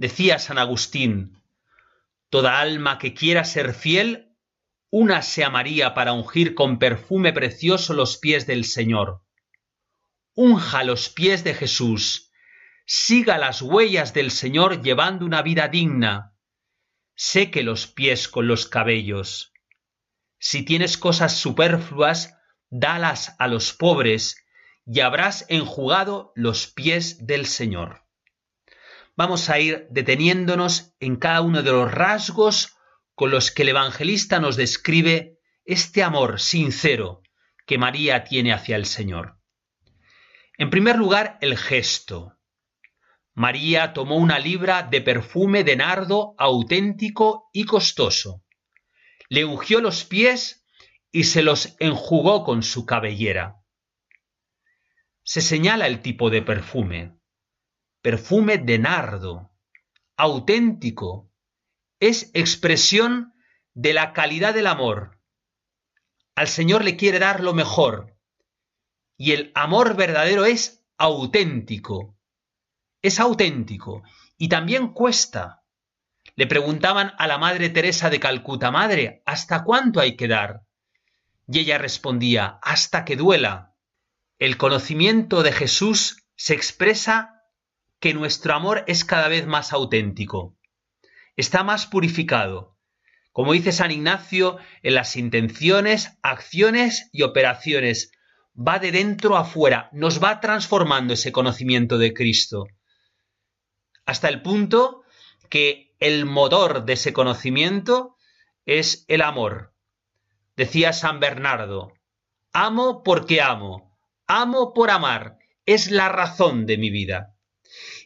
Decía 0.00 0.38
San 0.38 0.56
Agustín, 0.56 1.42
Toda 2.30 2.58
alma 2.58 2.98
que 2.98 3.12
quiera 3.12 3.44
ser 3.44 3.74
fiel, 3.74 4.34
únase 4.88 5.44
a 5.44 5.50
María 5.50 5.92
para 5.92 6.14
ungir 6.14 6.54
con 6.54 6.78
perfume 6.78 7.34
precioso 7.34 7.92
los 7.92 8.16
pies 8.16 8.46
del 8.46 8.64
Señor. 8.64 9.22
Unja 10.32 10.84
los 10.84 11.10
pies 11.10 11.44
de 11.44 11.52
Jesús, 11.52 12.32
siga 12.86 13.36
las 13.36 13.60
huellas 13.60 14.14
del 14.14 14.30
Señor 14.30 14.80
llevando 14.80 15.26
una 15.26 15.42
vida 15.42 15.68
digna, 15.68 16.34
seque 17.14 17.62
los 17.62 17.86
pies 17.86 18.26
con 18.26 18.48
los 18.48 18.64
cabellos. 18.64 19.52
Si 20.38 20.62
tienes 20.62 20.96
cosas 20.96 21.36
superfluas, 21.36 22.38
dalas 22.70 23.36
a 23.38 23.48
los 23.48 23.74
pobres, 23.74 24.46
y 24.86 25.00
habrás 25.00 25.44
enjugado 25.50 26.32
los 26.36 26.68
pies 26.68 27.26
del 27.26 27.44
Señor. 27.44 28.09
Vamos 29.20 29.50
a 29.50 29.58
ir 29.58 29.86
deteniéndonos 29.90 30.94
en 30.98 31.16
cada 31.16 31.42
uno 31.42 31.62
de 31.62 31.70
los 31.70 31.92
rasgos 31.92 32.78
con 33.14 33.30
los 33.30 33.50
que 33.50 33.64
el 33.64 33.68
evangelista 33.68 34.40
nos 34.40 34.56
describe 34.56 35.36
este 35.66 36.02
amor 36.02 36.40
sincero 36.40 37.20
que 37.66 37.76
María 37.76 38.24
tiene 38.24 38.54
hacia 38.54 38.76
el 38.76 38.86
Señor. 38.86 39.36
En 40.56 40.70
primer 40.70 40.96
lugar, 40.96 41.36
el 41.42 41.58
gesto. 41.58 42.38
María 43.34 43.92
tomó 43.92 44.16
una 44.16 44.38
libra 44.38 44.84
de 44.84 45.02
perfume 45.02 45.64
de 45.64 45.76
nardo 45.76 46.34
auténtico 46.38 47.50
y 47.52 47.64
costoso. 47.64 48.42
Le 49.28 49.44
ungió 49.44 49.82
los 49.82 50.02
pies 50.04 50.64
y 51.12 51.24
se 51.24 51.42
los 51.42 51.76
enjugó 51.78 52.42
con 52.42 52.62
su 52.62 52.86
cabellera. 52.86 53.56
Se 55.22 55.42
señala 55.42 55.86
el 55.88 56.00
tipo 56.00 56.30
de 56.30 56.40
perfume. 56.40 57.19
Perfume 58.02 58.56
de 58.56 58.78
nardo, 58.78 59.52
auténtico, 60.16 61.30
es 62.00 62.30
expresión 62.32 63.34
de 63.74 63.92
la 63.92 64.14
calidad 64.14 64.54
del 64.54 64.68
amor. 64.68 65.20
Al 66.34 66.48
Señor 66.48 66.82
le 66.82 66.96
quiere 66.96 67.18
dar 67.18 67.40
lo 67.42 67.52
mejor. 67.52 68.16
Y 69.18 69.32
el 69.32 69.52
amor 69.54 69.96
verdadero 69.96 70.46
es 70.46 70.82
auténtico, 70.96 72.16
es 73.02 73.20
auténtico 73.20 74.02
y 74.38 74.48
también 74.48 74.94
cuesta. 74.94 75.62
Le 76.36 76.46
preguntaban 76.46 77.12
a 77.18 77.26
la 77.26 77.36
Madre 77.36 77.68
Teresa 77.68 78.08
de 78.08 78.18
Calcuta, 78.18 78.70
Madre, 78.70 79.22
¿hasta 79.26 79.62
cuánto 79.62 80.00
hay 80.00 80.16
que 80.16 80.26
dar? 80.26 80.62
Y 81.46 81.58
ella 81.58 81.76
respondía, 81.76 82.58
hasta 82.62 83.04
que 83.04 83.16
duela. 83.16 83.74
El 84.38 84.56
conocimiento 84.56 85.42
de 85.42 85.52
Jesús 85.52 86.24
se 86.34 86.54
expresa 86.54 87.39
que 88.00 88.14
nuestro 88.14 88.54
amor 88.54 88.84
es 88.86 89.04
cada 89.04 89.28
vez 89.28 89.46
más 89.46 89.72
auténtico, 89.72 90.56
está 91.36 91.62
más 91.62 91.86
purificado. 91.86 92.76
Como 93.32 93.52
dice 93.52 93.70
San 93.70 93.92
Ignacio, 93.92 94.58
en 94.82 94.94
las 94.94 95.16
intenciones, 95.16 96.18
acciones 96.22 97.08
y 97.12 97.22
operaciones, 97.22 98.10
va 98.56 98.80
de 98.80 98.90
dentro 98.90 99.36
a 99.36 99.44
fuera, 99.44 99.88
nos 99.92 100.22
va 100.22 100.40
transformando 100.40 101.14
ese 101.14 101.30
conocimiento 101.30 101.96
de 101.98 102.12
Cristo 102.12 102.66
hasta 104.10 104.28
el 104.28 104.42
punto 104.42 105.04
que 105.48 105.94
el 106.00 106.26
motor 106.26 106.84
de 106.84 106.94
ese 106.94 107.12
conocimiento 107.12 108.16
es 108.66 109.04
el 109.06 109.22
amor. 109.22 109.72
Decía 110.56 110.92
San 110.92 111.20
Bernardo, 111.20 111.92
amo 112.52 113.04
porque 113.04 113.40
amo, 113.40 113.96
amo 114.26 114.74
por 114.74 114.90
amar, 114.90 115.38
es 115.64 115.92
la 115.92 116.08
razón 116.08 116.66
de 116.66 116.76
mi 116.76 116.90
vida. 116.90 117.36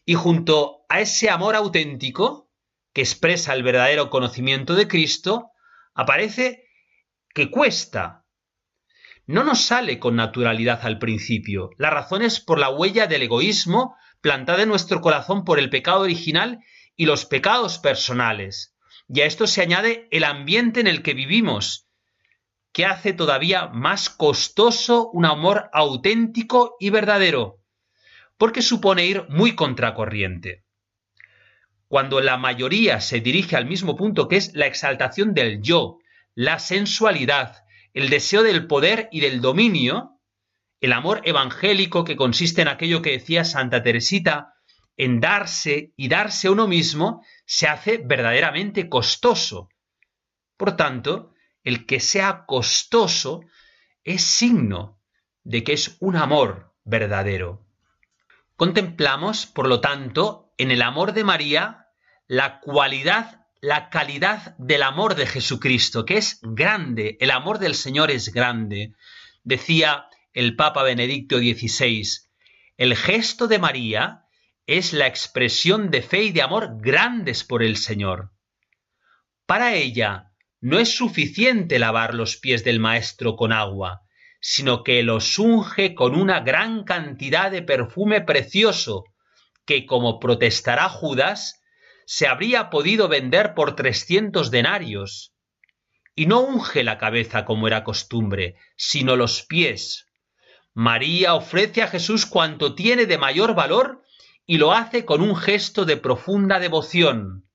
Y 0.04 0.14
junto 0.14 0.84
a 0.88 1.00
ese 1.00 1.30
amor 1.30 1.56
auténtico, 1.56 2.50
que 2.92 3.00
expresa 3.00 3.52
el 3.54 3.62
verdadero 3.62 4.10
conocimiento 4.10 4.74
de 4.74 4.86
Cristo, 4.86 5.50
aparece 5.94 6.68
que 7.34 7.50
cuesta. 7.50 8.24
No 9.26 9.42
nos 9.42 9.62
sale 9.62 9.98
con 9.98 10.16
naturalidad 10.16 10.80
al 10.82 10.98
principio. 10.98 11.70
La 11.78 11.90
razón 11.90 12.22
es 12.22 12.40
por 12.40 12.58
la 12.58 12.68
huella 12.68 13.06
del 13.06 13.22
egoísmo 13.22 13.96
plantada 14.20 14.62
en 14.62 14.68
nuestro 14.68 15.00
corazón 15.00 15.44
por 15.44 15.58
el 15.58 15.70
pecado 15.70 16.00
original 16.00 16.60
y 16.96 17.06
los 17.06 17.24
pecados 17.24 17.78
personales. 17.78 18.76
Y 19.08 19.22
a 19.22 19.26
esto 19.26 19.46
se 19.46 19.62
añade 19.62 20.08
el 20.10 20.24
ambiente 20.24 20.80
en 20.80 20.86
el 20.86 21.02
que 21.02 21.14
vivimos, 21.14 21.88
que 22.72 22.86
hace 22.86 23.12
todavía 23.12 23.68
más 23.68 24.10
costoso 24.10 25.10
un 25.10 25.24
amor 25.24 25.70
auténtico 25.72 26.76
y 26.78 26.90
verdadero, 26.90 27.63
porque 28.36 28.62
supone 28.62 29.06
ir 29.06 29.26
muy 29.28 29.54
contracorriente. 29.54 30.64
Cuando 31.88 32.20
la 32.20 32.36
mayoría 32.36 33.00
se 33.00 33.20
dirige 33.20 33.56
al 33.56 33.66
mismo 33.66 33.96
punto 33.96 34.28
que 34.28 34.36
es 34.36 34.54
la 34.54 34.66
exaltación 34.66 35.34
del 35.34 35.62
yo, 35.62 35.98
la 36.34 36.58
sensualidad, 36.58 37.64
el 37.92 38.10
deseo 38.10 38.42
del 38.42 38.66
poder 38.66 39.08
y 39.12 39.20
del 39.20 39.40
dominio, 39.40 40.20
el 40.80 40.92
amor 40.92 41.22
evangélico 41.24 42.04
que 42.04 42.16
consiste 42.16 42.62
en 42.62 42.68
aquello 42.68 43.02
que 43.02 43.12
decía 43.12 43.44
Santa 43.44 43.82
Teresita, 43.82 44.54
en 44.96 45.20
darse 45.20 45.92
y 45.96 46.08
darse 46.08 46.50
uno 46.50 46.68
mismo, 46.68 47.24
se 47.46 47.68
hace 47.68 47.98
verdaderamente 47.98 48.88
costoso. 48.88 49.68
Por 50.56 50.76
tanto, 50.76 51.32
el 51.62 51.86
que 51.86 52.00
sea 52.00 52.44
costoso, 52.46 53.40
es 54.04 54.22
signo 54.22 55.00
de 55.42 55.64
que 55.64 55.72
es 55.72 55.96
un 56.00 56.16
amor 56.16 56.74
verdadero. 56.84 57.63
Contemplamos, 58.56 59.46
por 59.46 59.68
lo 59.68 59.80
tanto, 59.80 60.52
en 60.58 60.70
el 60.70 60.82
amor 60.82 61.12
de 61.12 61.24
María 61.24 61.88
la 62.26 62.60
cualidad, 62.60 63.46
la 63.60 63.90
calidad 63.90 64.56
del 64.58 64.82
amor 64.82 65.16
de 65.16 65.26
Jesucristo, 65.26 66.04
que 66.04 66.18
es 66.18 66.38
grande, 66.42 67.16
el 67.20 67.30
amor 67.30 67.58
del 67.58 67.74
Señor 67.74 68.10
es 68.10 68.32
grande. 68.32 68.94
Decía 69.42 70.06
el 70.32 70.56
Papa 70.56 70.82
Benedicto 70.82 71.38
XVI, 71.38 72.04
el 72.76 72.96
gesto 72.96 73.46
de 73.46 73.58
María 73.58 74.24
es 74.66 74.92
la 74.92 75.06
expresión 75.06 75.90
de 75.90 76.02
fe 76.02 76.24
y 76.24 76.32
de 76.32 76.42
amor 76.42 76.78
grandes 76.80 77.44
por 77.44 77.62
el 77.62 77.76
Señor. 77.76 78.32
Para 79.46 79.74
ella 79.74 80.32
no 80.60 80.78
es 80.78 80.96
suficiente 80.96 81.78
lavar 81.78 82.14
los 82.14 82.36
pies 82.36 82.64
del 82.64 82.80
Maestro 82.80 83.36
con 83.36 83.52
agua, 83.52 84.03
sino 84.46 84.84
que 84.84 85.02
los 85.02 85.38
unge 85.38 85.94
con 85.94 86.14
una 86.14 86.40
gran 86.40 86.84
cantidad 86.84 87.50
de 87.50 87.62
perfume 87.62 88.20
precioso, 88.20 89.04
que, 89.64 89.86
como 89.86 90.20
protestará 90.20 90.90
Judas, 90.90 91.62
se 92.04 92.26
habría 92.26 92.68
podido 92.68 93.08
vender 93.08 93.54
por 93.54 93.74
trescientos 93.74 94.50
denarios. 94.50 95.32
Y 96.14 96.26
no 96.26 96.40
unge 96.40 96.84
la 96.84 96.98
cabeza 96.98 97.46
como 97.46 97.68
era 97.68 97.84
costumbre, 97.84 98.56
sino 98.76 99.16
los 99.16 99.44
pies. 99.44 100.12
María 100.74 101.32
ofrece 101.32 101.80
a 101.82 101.88
Jesús 101.88 102.26
cuanto 102.26 102.74
tiene 102.74 103.06
de 103.06 103.16
mayor 103.16 103.54
valor 103.54 104.02
y 104.44 104.58
lo 104.58 104.74
hace 104.74 105.06
con 105.06 105.22
un 105.22 105.36
gesto 105.36 105.86
de 105.86 105.96
profunda 105.96 106.58
devoción. 106.58 107.48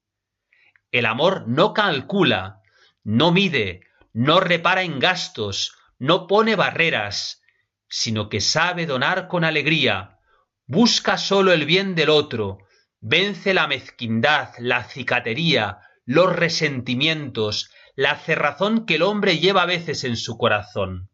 El 0.90 1.06
amor 1.06 1.48
no 1.48 1.76
calcula, 1.76 2.64
no 3.04 3.32
mide, 3.32 3.82
no 4.12 4.40
repara 4.40 4.82
en 4.82 4.98
gastos, 4.98 5.76
no 6.00 6.28
pone 6.28 6.56
barreras, 6.56 7.44
sino 7.88 8.30
que 8.30 8.42
sabe 8.42 8.86
donar 8.86 9.28
con 9.28 9.44
alegría, 9.44 10.20
busca 10.66 11.18
solo 11.18 11.52
el 11.52 11.66
bien 11.66 11.94
del 11.94 12.10
otro, 12.10 12.60
vence 13.02 13.54
la 13.54 13.68
mezquindad, 13.68 14.54
la 14.58 14.86
cicatería, 14.86 15.82
los 16.06 16.36
resentimientos, 16.36 17.72
la 17.96 18.18
cerrazón 18.18 18.86
que 18.86 18.96
el 18.96 19.04
hombre 19.04 19.40
lleva 19.40 19.64
a 19.64 19.68
veces 19.68 20.04
en 20.06 20.16
su 20.16 20.38
corazón. 20.38 21.10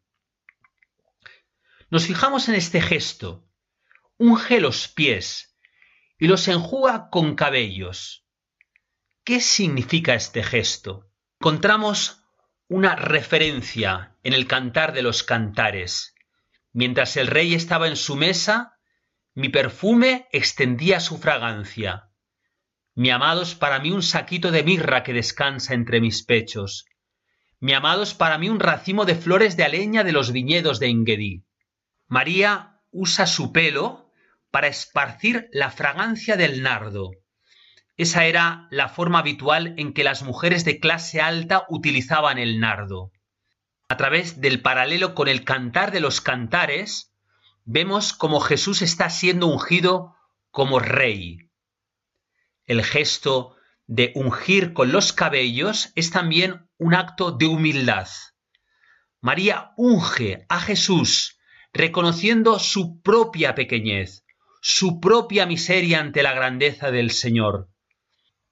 Nos 1.89 2.05
fijamos 2.05 2.47
en 2.49 2.55
este 2.55 2.81
gesto. 2.81 3.47
Unge 4.17 4.59
los 4.59 4.87
pies, 4.87 5.57
y 6.17 6.27
los 6.27 6.47
enjuga 6.47 7.09
con 7.09 7.35
cabellos. 7.35 8.25
¿Qué 9.23 9.41
significa 9.41 10.13
este 10.13 10.43
gesto? 10.43 11.11
Encontramos 11.39 12.24
una 12.67 12.95
referencia 12.95 14.15
en 14.23 14.33
el 14.33 14.47
cantar 14.47 14.93
de 14.93 15.03
los 15.03 15.23
cantares. 15.23 16.15
Mientras 16.73 17.15
el 17.15 17.27
rey 17.27 17.53
estaba 17.53 17.87
en 17.87 17.95
su 17.95 18.15
mesa, 18.15 18.77
mi 19.35 19.49
perfume 19.49 20.27
extendía 20.31 20.99
su 20.99 21.19
fragancia. 21.19 22.09
Mi 22.95 23.11
amado 23.11 23.43
es 23.43 23.53
para 23.53 23.79
mí 23.79 23.91
un 23.91 24.01
saquito 24.01 24.51
de 24.51 24.63
mirra 24.63 25.03
que 25.03 25.13
descansa 25.13 25.73
entre 25.73 26.01
mis 26.01 26.23
pechos. 26.23 26.85
Mi 27.59 27.73
amado 27.73 28.03
es 28.03 28.13
para 28.13 28.37
mí 28.37 28.49
un 28.49 28.59
racimo 28.59 29.05
de 29.05 29.15
flores 29.15 29.57
de 29.57 29.63
aleña 29.63 30.03
de 30.03 30.11
los 30.11 30.31
viñedos 30.31 30.79
de 30.79 30.87
Enguedí. 30.87 31.45
María 32.07 32.81
usa 32.91 33.27
su 33.27 33.51
pelo 33.51 34.11
para 34.49 34.67
esparcir 34.67 35.49
la 35.51 35.69
fragancia 35.69 36.35
del 36.35 36.63
nardo. 36.63 37.11
Esa 37.97 38.25
era 38.25 38.67
la 38.71 38.89
forma 38.89 39.19
habitual 39.19 39.73
en 39.77 39.93
que 39.93 40.03
las 40.03 40.21
mujeres 40.21 40.65
de 40.65 40.79
clase 40.79 41.21
alta 41.21 41.65
utilizaban 41.69 42.37
el 42.37 42.59
nardo. 42.59 43.11
A 43.87 43.97
través 43.97 44.41
del 44.41 44.61
paralelo 44.61 45.15
con 45.15 45.27
el 45.27 45.45
cantar 45.45 45.91
de 45.91 46.01
los 46.01 46.19
cantares, 46.19 47.13
vemos 47.63 48.13
cómo 48.13 48.41
Jesús 48.41 48.81
está 48.81 49.09
siendo 49.09 49.47
ungido 49.47 50.15
como 50.51 50.79
rey. 50.79 51.37
El 52.65 52.83
gesto 52.83 53.55
de 53.87 54.11
ungir 54.15 54.73
con 54.73 54.91
los 54.91 55.13
cabellos 55.13 55.91
es 55.95 56.11
también 56.11 56.67
un 56.77 56.95
acto 56.95 57.31
de 57.31 57.45
humildad. 57.45 58.07
María 59.21 59.71
unge 59.77 60.45
a 60.49 60.59
Jesús 60.59 61.39
reconociendo 61.71 62.57
su 62.59 63.01
propia 63.01 63.53
pequeñez, 63.53 64.25
su 64.61 64.99
propia 64.99 65.45
miseria 65.45 65.99
ante 65.99 66.23
la 66.23 66.33
grandeza 66.33 66.89
del 66.89 67.11
Señor. 67.11 67.69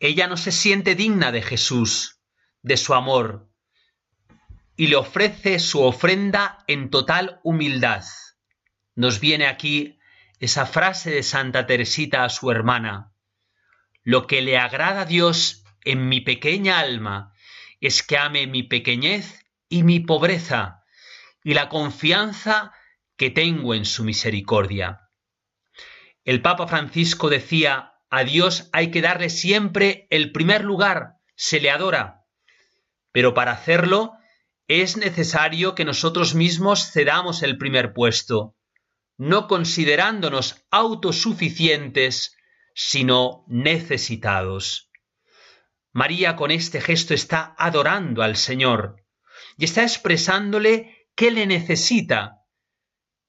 Ella 0.03 0.27
no 0.27 0.35
se 0.35 0.51
siente 0.51 0.95
digna 0.95 1.31
de 1.31 1.41
Jesús, 1.41 2.19
de 2.61 2.75
su 2.75 2.93
amor, 2.93 3.49
y 4.75 4.87
le 4.87 4.97
ofrece 4.97 5.59
su 5.59 5.81
ofrenda 5.81 6.57
en 6.67 6.89
total 6.89 7.39
humildad. 7.41 8.03
Nos 8.95 9.21
viene 9.21 9.47
aquí 9.47 9.97
esa 10.41 10.65
frase 10.65 11.09
de 11.09 11.23
Santa 11.23 11.67
Teresita 11.67 12.25
a 12.25 12.29
su 12.29 12.51
hermana. 12.51 13.13
Lo 14.03 14.27
que 14.27 14.41
le 14.41 14.57
agrada 14.57 15.03
a 15.03 15.05
Dios 15.05 15.63
en 15.85 16.09
mi 16.09 16.19
pequeña 16.19 16.79
alma 16.79 17.31
es 17.79 18.03
que 18.03 18.17
ame 18.17 18.45
mi 18.45 18.63
pequeñez 18.63 19.45
y 19.69 19.83
mi 19.83 20.01
pobreza 20.01 20.83
y 21.45 21.53
la 21.53 21.69
confianza 21.69 22.73
que 23.15 23.29
tengo 23.29 23.73
en 23.73 23.85
su 23.85 24.03
misericordia. 24.03 25.09
El 26.25 26.41
Papa 26.41 26.67
Francisco 26.67 27.29
decía, 27.29 27.92
a 28.15 28.23
Dios 28.23 28.69
hay 28.73 28.91
que 28.91 29.01
darle 29.01 29.31
siempre 29.31 30.05
el 30.11 30.31
primer 30.31 30.63
lugar, 30.63 31.15
se 31.35 31.59
le 31.59 31.71
adora. 31.71 32.27
Pero 33.11 33.33
para 33.33 33.53
hacerlo 33.53 34.13
es 34.67 34.97
necesario 34.97 35.73
que 35.73 35.83
nosotros 35.83 36.35
mismos 36.35 36.91
cedamos 36.91 37.41
el 37.41 37.57
primer 37.57 37.91
puesto, 37.91 38.55
no 39.17 39.47
considerándonos 39.47 40.63
autosuficientes, 40.69 42.37
sino 42.75 43.45
necesitados. 43.47 44.91
María 45.91 46.35
con 46.35 46.51
este 46.51 46.81
gesto 46.81 47.15
está 47.15 47.55
adorando 47.57 48.21
al 48.21 48.35
Señor 48.35 49.03
y 49.57 49.65
está 49.65 49.81
expresándole 49.81 51.07
que 51.15 51.31
le 51.31 51.47
necesita, 51.47 52.43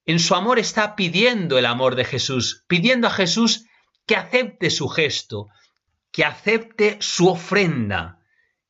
en 0.05 0.18
su 0.18 0.35
amor 0.35 0.59
está 0.59 0.94
pidiendo 0.94 1.57
el 1.57 1.64
amor 1.64 1.94
de 1.94 2.05
Jesús, 2.05 2.66
pidiendo 2.68 3.07
a 3.07 3.11
Jesús 3.11 3.64
que 4.07 4.17
acepte 4.17 4.71
su 4.71 4.88
gesto, 4.88 5.49
que 6.12 6.25
acepte 6.25 6.99
su 7.01 7.29
ofrenda. 7.29 8.21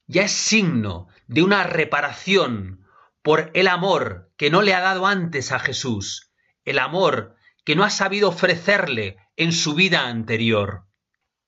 Ya 0.06 0.22
es 0.22 0.32
signo 0.32 1.08
de 1.26 1.42
una 1.42 1.64
reparación 1.64 2.86
por 3.22 3.50
el 3.54 3.68
amor 3.68 4.32
que 4.36 4.50
no 4.50 4.62
le 4.62 4.74
ha 4.74 4.80
dado 4.80 5.06
antes 5.06 5.52
a 5.52 5.58
Jesús, 5.58 6.30
el 6.64 6.78
amor 6.78 7.36
que 7.64 7.74
no 7.74 7.84
ha 7.84 7.90
sabido 7.90 8.28
ofrecerle 8.28 9.16
en 9.36 9.52
su 9.52 9.74
vida 9.74 10.06
anterior. 10.06 10.86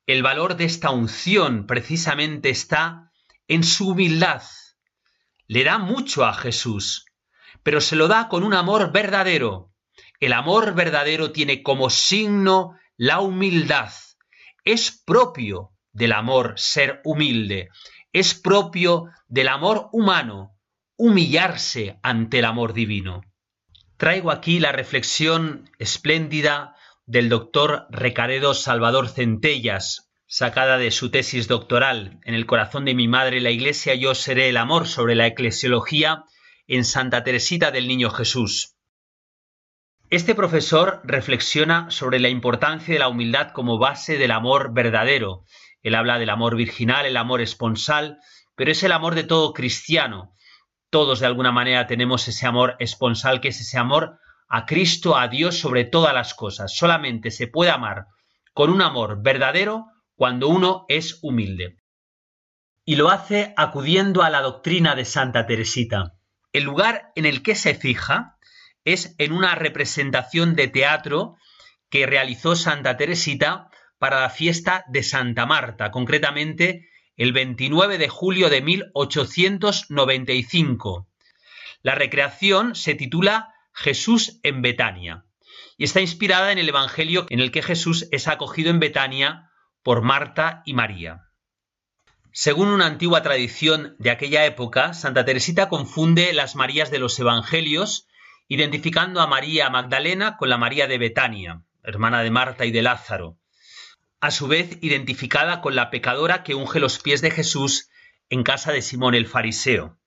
El 0.06 0.22
valor 0.22 0.56
de 0.56 0.64
esta 0.64 0.90
unción 0.90 1.66
precisamente 1.66 2.50
está 2.50 3.12
en 3.48 3.64
su 3.64 3.90
humildad. 3.90 4.42
Le 5.46 5.64
da 5.64 5.78
mucho 5.78 6.24
a 6.24 6.32
Jesús, 6.32 7.06
pero 7.62 7.80
se 7.80 7.96
lo 7.96 8.08
da 8.08 8.28
con 8.28 8.42
un 8.42 8.54
amor 8.54 8.92
verdadero, 8.92 9.72
el 10.20 10.32
amor 10.32 10.74
verdadero 10.74 11.32
tiene 11.32 11.62
como 11.62 11.90
signo 11.90 12.78
la 12.96 13.20
humildad. 13.20 13.92
Es 14.64 15.02
propio 15.04 15.72
del 15.92 16.12
amor 16.12 16.54
ser 16.56 17.00
humilde. 17.04 17.68
Es 18.12 18.34
propio 18.34 19.10
del 19.28 19.48
amor 19.48 19.88
humano 19.92 20.56
humillarse 20.96 21.98
ante 22.02 22.38
el 22.38 22.46
amor 22.46 22.72
divino. 22.72 23.22
Traigo 23.96 24.30
aquí 24.30 24.60
la 24.60 24.72
reflexión 24.72 25.70
espléndida 25.78 26.74
del 27.06 27.28
doctor 27.28 27.86
Recaredo 27.90 28.54
Salvador 28.54 29.08
Centellas, 29.08 30.10
sacada 30.26 30.76
de 30.76 30.90
su 30.90 31.10
tesis 31.10 31.46
doctoral 31.46 32.18
En 32.24 32.34
el 32.34 32.46
corazón 32.46 32.84
de 32.84 32.94
mi 32.94 33.06
madre 33.06 33.40
la 33.40 33.50
iglesia 33.50 33.94
yo 33.94 34.14
seré 34.14 34.48
el 34.48 34.56
amor 34.56 34.88
sobre 34.88 35.14
la 35.14 35.26
eclesiología 35.26 36.24
en 36.66 36.84
Santa 36.84 37.22
Teresita 37.22 37.70
del 37.70 37.86
Niño 37.86 38.10
Jesús. 38.10 38.75
Este 40.08 40.36
profesor 40.36 41.00
reflexiona 41.02 41.90
sobre 41.90 42.20
la 42.20 42.28
importancia 42.28 42.94
de 42.94 43.00
la 43.00 43.08
humildad 43.08 43.50
como 43.50 43.76
base 43.76 44.18
del 44.18 44.30
amor 44.30 44.72
verdadero. 44.72 45.42
Él 45.82 45.96
habla 45.96 46.20
del 46.20 46.30
amor 46.30 46.54
virginal, 46.54 47.06
el 47.06 47.16
amor 47.16 47.40
esponsal, 47.40 48.20
pero 48.54 48.70
es 48.70 48.84
el 48.84 48.92
amor 48.92 49.16
de 49.16 49.24
todo 49.24 49.52
cristiano. 49.52 50.32
Todos 50.90 51.18
de 51.18 51.26
alguna 51.26 51.50
manera 51.50 51.88
tenemos 51.88 52.28
ese 52.28 52.46
amor 52.46 52.76
esponsal, 52.78 53.40
que 53.40 53.48
es 53.48 53.60
ese 53.60 53.78
amor 53.78 54.20
a 54.48 54.64
Cristo, 54.64 55.16
a 55.16 55.26
Dios 55.26 55.58
sobre 55.58 55.84
todas 55.84 56.14
las 56.14 56.34
cosas. 56.34 56.76
Solamente 56.76 57.32
se 57.32 57.48
puede 57.48 57.72
amar 57.72 58.06
con 58.52 58.70
un 58.70 58.82
amor 58.82 59.22
verdadero 59.22 59.86
cuando 60.14 60.46
uno 60.46 60.84
es 60.88 61.18
humilde. 61.22 61.78
Y 62.84 62.94
lo 62.94 63.10
hace 63.10 63.54
acudiendo 63.56 64.22
a 64.22 64.30
la 64.30 64.40
doctrina 64.40 64.94
de 64.94 65.04
Santa 65.04 65.46
Teresita. 65.46 66.12
El 66.52 66.62
lugar 66.62 67.10
en 67.16 67.26
el 67.26 67.42
que 67.42 67.56
se 67.56 67.74
fija 67.74 68.35
es 68.86 69.14
en 69.18 69.32
una 69.32 69.54
representación 69.54 70.54
de 70.54 70.68
teatro 70.68 71.36
que 71.90 72.06
realizó 72.06 72.56
Santa 72.56 72.96
Teresita 72.96 73.68
para 73.98 74.20
la 74.20 74.30
fiesta 74.30 74.84
de 74.88 75.02
Santa 75.02 75.44
Marta, 75.44 75.90
concretamente 75.90 76.88
el 77.16 77.32
29 77.32 77.98
de 77.98 78.08
julio 78.08 78.48
de 78.48 78.62
1895. 78.62 81.08
La 81.82 81.94
recreación 81.94 82.74
se 82.74 82.94
titula 82.94 83.52
Jesús 83.72 84.40
en 84.42 84.62
Betania 84.62 85.24
y 85.76 85.84
está 85.84 86.00
inspirada 86.00 86.52
en 86.52 86.58
el 86.58 86.68
Evangelio 86.68 87.26
en 87.28 87.40
el 87.40 87.50
que 87.50 87.62
Jesús 87.62 88.08
es 88.12 88.28
acogido 88.28 88.70
en 88.70 88.80
Betania 88.80 89.50
por 89.82 90.02
Marta 90.02 90.62
y 90.64 90.74
María. 90.74 91.22
Según 92.32 92.68
una 92.68 92.86
antigua 92.86 93.22
tradición 93.22 93.96
de 93.98 94.10
aquella 94.10 94.44
época, 94.44 94.94
Santa 94.94 95.24
Teresita 95.24 95.68
confunde 95.68 96.32
las 96.32 96.54
Marías 96.54 96.90
de 96.90 96.98
los 96.98 97.18
Evangelios, 97.18 98.06
identificando 98.48 99.20
a 99.20 99.26
María 99.26 99.70
Magdalena 99.70 100.36
con 100.36 100.48
la 100.48 100.58
María 100.58 100.86
de 100.86 100.98
Betania, 100.98 101.62
hermana 101.82 102.22
de 102.22 102.30
Marta 102.30 102.64
y 102.64 102.70
de 102.70 102.82
Lázaro, 102.82 103.38
a 104.20 104.30
su 104.30 104.46
vez 104.46 104.78
identificada 104.80 105.60
con 105.60 105.74
la 105.74 105.90
pecadora 105.90 106.42
que 106.42 106.54
unge 106.54 106.80
los 106.80 106.98
pies 106.98 107.20
de 107.22 107.30
Jesús 107.30 107.90
en 108.30 108.42
casa 108.42 108.72
de 108.72 108.82
Simón 108.82 109.14
el 109.14 109.26
Fariseo. 109.26 109.98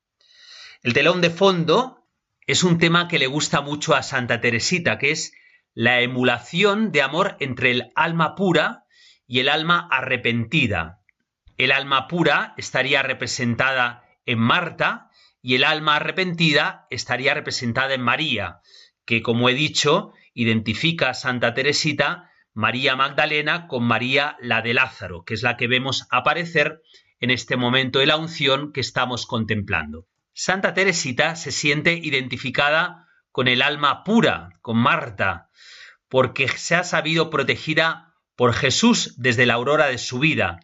El 0.83 0.93
telón 0.93 1.21
de 1.21 1.29
fondo 1.29 2.07
es 2.47 2.63
un 2.63 2.77
tema 2.77 3.07
que 3.07 3.19
le 3.19 3.27
gusta 3.27 3.61
mucho 3.61 3.95
a 3.95 4.03
Santa 4.03 4.41
Teresita, 4.41 4.97
que 4.97 5.11
es 5.11 5.33
la 5.73 6.01
emulación 6.01 6.91
de 6.91 7.01
amor 7.01 7.37
entre 7.39 7.71
el 7.71 7.91
alma 7.95 8.35
pura 8.35 8.85
y 9.27 9.39
el 9.39 9.49
alma 9.49 9.87
arrepentida, 9.91 10.99
el 11.59 11.73
alma 11.73 12.07
pura 12.07 12.53
estaría 12.55 13.03
representada 13.03 14.05
en 14.25 14.39
Marta 14.39 15.08
y 15.49 15.55
el 15.55 15.63
alma 15.63 15.95
arrepentida 15.95 16.85
estaría 16.91 17.33
representada 17.33 17.95
en 17.95 18.01
María, 18.01 18.59
que 19.03 19.23
como 19.23 19.49
he 19.49 19.55
dicho, 19.55 20.13
identifica 20.35 21.09
a 21.09 21.13
Santa 21.15 21.55
Teresita 21.55 22.29
María 22.53 22.95
Magdalena 22.95 23.65
con 23.65 23.83
María 23.83 24.37
la 24.41 24.61
de 24.61 24.75
Lázaro, 24.75 25.23
que 25.25 25.33
es 25.33 25.41
la 25.41 25.57
que 25.57 25.67
vemos 25.67 26.05
aparecer 26.11 26.83
en 27.19 27.31
este 27.31 27.57
momento 27.57 27.97
de 27.97 28.05
la 28.05 28.17
unción 28.17 28.71
que 28.71 28.81
estamos 28.81 29.25
contemplando. 29.25 30.05
Santa 30.33 30.75
Teresita 30.75 31.35
se 31.35 31.51
siente 31.51 31.93
identificada 31.93 33.07
con 33.31 33.47
el 33.47 33.63
alma 33.63 34.03
pura, 34.03 34.59
con 34.61 34.77
Marta, 34.77 35.49
porque 36.09 36.47
se 36.47 36.75
ha 36.75 36.83
sabido 36.83 37.31
protegida 37.31 38.13
por 38.35 38.53
Jesús 38.53 39.15
desde 39.17 39.47
la 39.47 39.55
aurora 39.55 39.87
de 39.87 39.97
su 39.97 40.19
vida, 40.19 40.59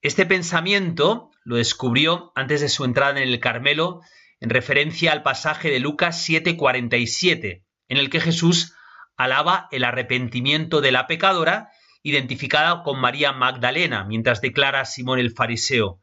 este 0.00 0.24
pensamiento 0.24 1.31
lo 1.44 1.56
descubrió 1.56 2.32
antes 2.34 2.60
de 2.60 2.68
su 2.68 2.84
entrada 2.84 3.20
en 3.20 3.28
el 3.28 3.40
Carmelo 3.40 4.00
en 4.40 4.50
referencia 4.50 5.12
al 5.12 5.22
pasaje 5.22 5.70
de 5.70 5.80
Lucas 5.80 6.28
7:47, 6.28 7.64
en 7.88 7.96
el 7.96 8.10
que 8.10 8.20
Jesús 8.20 8.74
alaba 9.16 9.68
el 9.70 9.84
arrepentimiento 9.84 10.80
de 10.80 10.92
la 10.92 11.06
pecadora, 11.06 11.70
identificada 12.02 12.82
con 12.82 13.00
María 13.00 13.32
Magdalena, 13.32 14.04
mientras 14.04 14.40
declara 14.40 14.80
a 14.80 14.84
Simón 14.84 15.20
el 15.20 15.30
fariseo, 15.30 16.00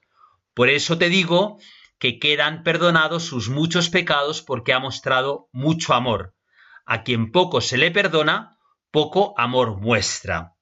Por 0.53 0.69
eso 0.69 0.97
te 0.97 1.09
digo 1.09 1.59
que 1.99 2.17
quedan 2.17 2.63
perdonados 2.63 3.23
sus 3.23 3.49
muchos 3.49 3.89
pecados 3.89 4.41
porque 4.41 4.73
ha 4.73 4.79
mostrado 4.79 5.49
mucho 5.51 5.93
amor. 5.93 6.33
A 6.85 7.03
quien 7.03 7.31
poco 7.31 7.61
se 7.61 7.77
le 7.77 7.91
perdona, 7.91 8.57
poco 8.91 9.33
amor 9.37 9.79
muestra. 9.79 10.53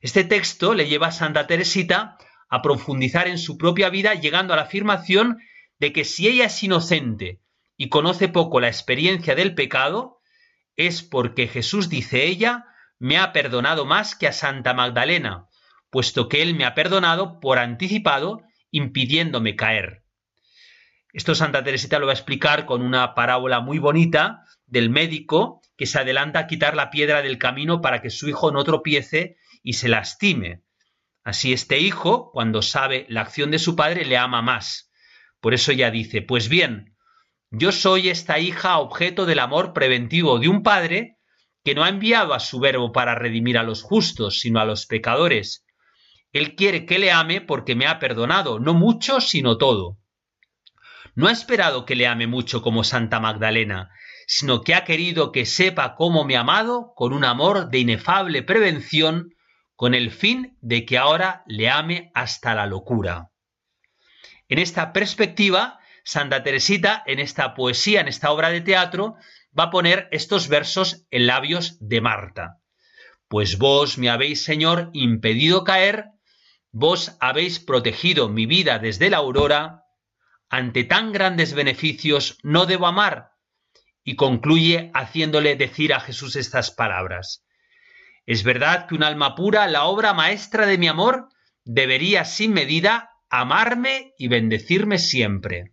Este 0.00 0.24
texto 0.24 0.74
le 0.74 0.88
lleva 0.88 1.08
a 1.08 1.12
Santa 1.12 1.46
Teresita 1.46 2.18
a 2.48 2.62
profundizar 2.62 3.28
en 3.28 3.38
su 3.38 3.58
propia 3.58 3.90
vida, 3.90 4.14
llegando 4.14 4.52
a 4.52 4.56
la 4.56 4.62
afirmación 4.62 5.38
de 5.78 5.92
que 5.92 6.04
si 6.04 6.28
ella 6.28 6.46
es 6.46 6.62
inocente 6.62 7.40
y 7.76 7.88
conoce 7.88 8.28
poco 8.28 8.60
la 8.60 8.68
experiencia 8.68 9.34
del 9.34 9.54
pecado, 9.54 10.20
es 10.76 11.02
porque 11.02 11.48
Jesús, 11.48 11.88
dice 11.88 12.24
ella, 12.26 12.66
me 12.98 13.18
ha 13.18 13.32
perdonado 13.32 13.84
más 13.84 14.14
que 14.14 14.26
a 14.26 14.32
Santa 14.32 14.74
Magdalena, 14.74 15.46
puesto 15.90 16.28
que 16.28 16.42
Él 16.42 16.54
me 16.54 16.64
ha 16.64 16.74
perdonado 16.74 17.40
por 17.40 17.58
anticipado, 17.58 18.42
impidiéndome 18.70 19.56
caer. 19.56 20.04
Esto 21.12 21.34
Santa 21.34 21.64
Teresita 21.64 21.98
lo 21.98 22.06
va 22.06 22.12
a 22.12 22.14
explicar 22.14 22.66
con 22.66 22.82
una 22.82 23.14
parábola 23.14 23.60
muy 23.60 23.78
bonita 23.78 24.44
del 24.66 24.90
médico 24.90 25.62
que 25.76 25.86
se 25.86 25.98
adelanta 25.98 26.40
a 26.40 26.46
quitar 26.46 26.76
la 26.76 26.90
piedra 26.90 27.22
del 27.22 27.38
camino 27.38 27.80
para 27.80 28.02
que 28.02 28.10
su 28.10 28.28
hijo 28.28 28.50
no 28.52 28.62
tropiece 28.64 29.36
y 29.62 29.74
se 29.74 29.88
lastime. 29.88 30.62
Así 31.28 31.52
este 31.52 31.78
hijo, 31.78 32.30
cuando 32.32 32.62
sabe 32.62 33.04
la 33.10 33.20
acción 33.20 33.50
de 33.50 33.58
su 33.58 33.76
padre, 33.76 34.06
le 34.06 34.16
ama 34.16 34.40
más. 34.40 34.90
Por 35.42 35.52
eso 35.52 35.72
ella 35.72 35.90
dice, 35.90 36.22
pues 36.22 36.48
bien, 36.48 36.96
yo 37.50 37.70
soy 37.70 38.08
esta 38.08 38.38
hija 38.38 38.78
objeto 38.78 39.26
del 39.26 39.40
amor 39.40 39.74
preventivo 39.74 40.38
de 40.38 40.48
un 40.48 40.62
padre 40.62 41.18
que 41.62 41.74
no 41.74 41.84
ha 41.84 41.90
enviado 41.90 42.32
a 42.32 42.40
su 42.40 42.60
verbo 42.60 42.92
para 42.92 43.14
redimir 43.14 43.58
a 43.58 43.62
los 43.62 43.82
justos, 43.82 44.40
sino 44.40 44.58
a 44.58 44.64
los 44.64 44.86
pecadores. 44.86 45.66
Él 46.32 46.56
quiere 46.56 46.86
que 46.86 46.98
le 46.98 47.12
ame 47.12 47.42
porque 47.42 47.74
me 47.74 47.86
ha 47.86 47.98
perdonado, 47.98 48.58
no 48.58 48.72
mucho, 48.72 49.20
sino 49.20 49.58
todo. 49.58 49.98
No 51.14 51.28
ha 51.28 51.32
esperado 51.32 51.84
que 51.84 51.94
le 51.94 52.06
ame 52.06 52.26
mucho 52.26 52.62
como 52.62 52.84
Santa 52.84 53.20
Magdalena, 53.20 53.90
sino 54.26 54.62
que 54.62 54.74
ha 54.74 54.84
querido 54.84 55.30
que 55.30 55.44
sepa 55.44 55.94
cómo 55.94 56.24
me 56.24 56.38
ha 56.38 56.40
amado 56.40 56.94
con 56.96 57.12
un 57.12 57.26
amor 57.26 57.68
de 57.68 57.80
inefable 57.80 58.42
prevención 58.42 59.34
con 59.78 59.94
el 59.94 60.10
fin 60.10 60.58
de 60.60 60.84
que 60.84 60.98
ahora 60.98 61.44
le 61.46 61.70
ame 61.70 62.10
hasta 62.12 62.52
la 62.56 62.66
locura. 62.66 63.30
En 64.48 64.58
esta 64.58 64.92
perspectiva, 64.92 65.78
Santa 66.02 66.42
Teresita, 66.42 67.04
en 67.06 67.20
esta 67.20 67.54
poesía, 67.54 68.00
en 68.00 68.08
esta 68.08 68.32
obra 68.32 68.50
de 68.50 68.60
teatro, 68.60 69.14
va 69.56 69.64
a 69.64 69.70
poner 69.70 70.08
estos 70.10 70.48
versos 70.48 71.06
en 71.12 71.28
labios 71.28 71.76
de 71.78 72.00
Marta. 72.00 72.58
Pues 73.28 73.56
vos 73.56 73.98
me 73.98 74.10
habéis, 74.10 74.42
Señor, 74.42 74.90
impedido 74.94 75.62
caer, 75.62 76.06
vos 76.72 77.16
habéis 77.20 77.60
protegido 77.60 78.28
mi 78.28 78.46
vida 78.46 78.80
desde 78.80 79.10
la 79.10 79.18
aurora, 79.18 79.84
ante 80.48 80.82
tan 80.82 81.12
grandes 81.12 81.54
beneficios 81.54 82.40
no 82.42 82.66
debo 82.66 82.88
amar. 82.88 83.30
Y 84.02 84.16
concluye 84.16 84.90
haciéndole 84.92 85.54
decir 85.54 85.94
a 85.94 86.00
Jesús 86.00 86.34
estas 86.34 86.72
palabras. 86.72 87.44
Es 88.28 88.42
verdad 88.42 88.86
que 88.86 88.94
un 88.94 89.02
alma 89.02 89.34
pura, 89.34 89.66
la 89.68 89.84
obra 89.84 90.12
maestra 90.12 90.66
de 90.66 90.76
mi 90.76 90.86
amor, 90.86 91.30
debería 91.64 92.26
sin 92.26 92.52
medida 92.52 93.08
amarme 93.30 94.12
y 94.18 94.28
bendecirme 94.28 94.98
siempre. 94.98 95.72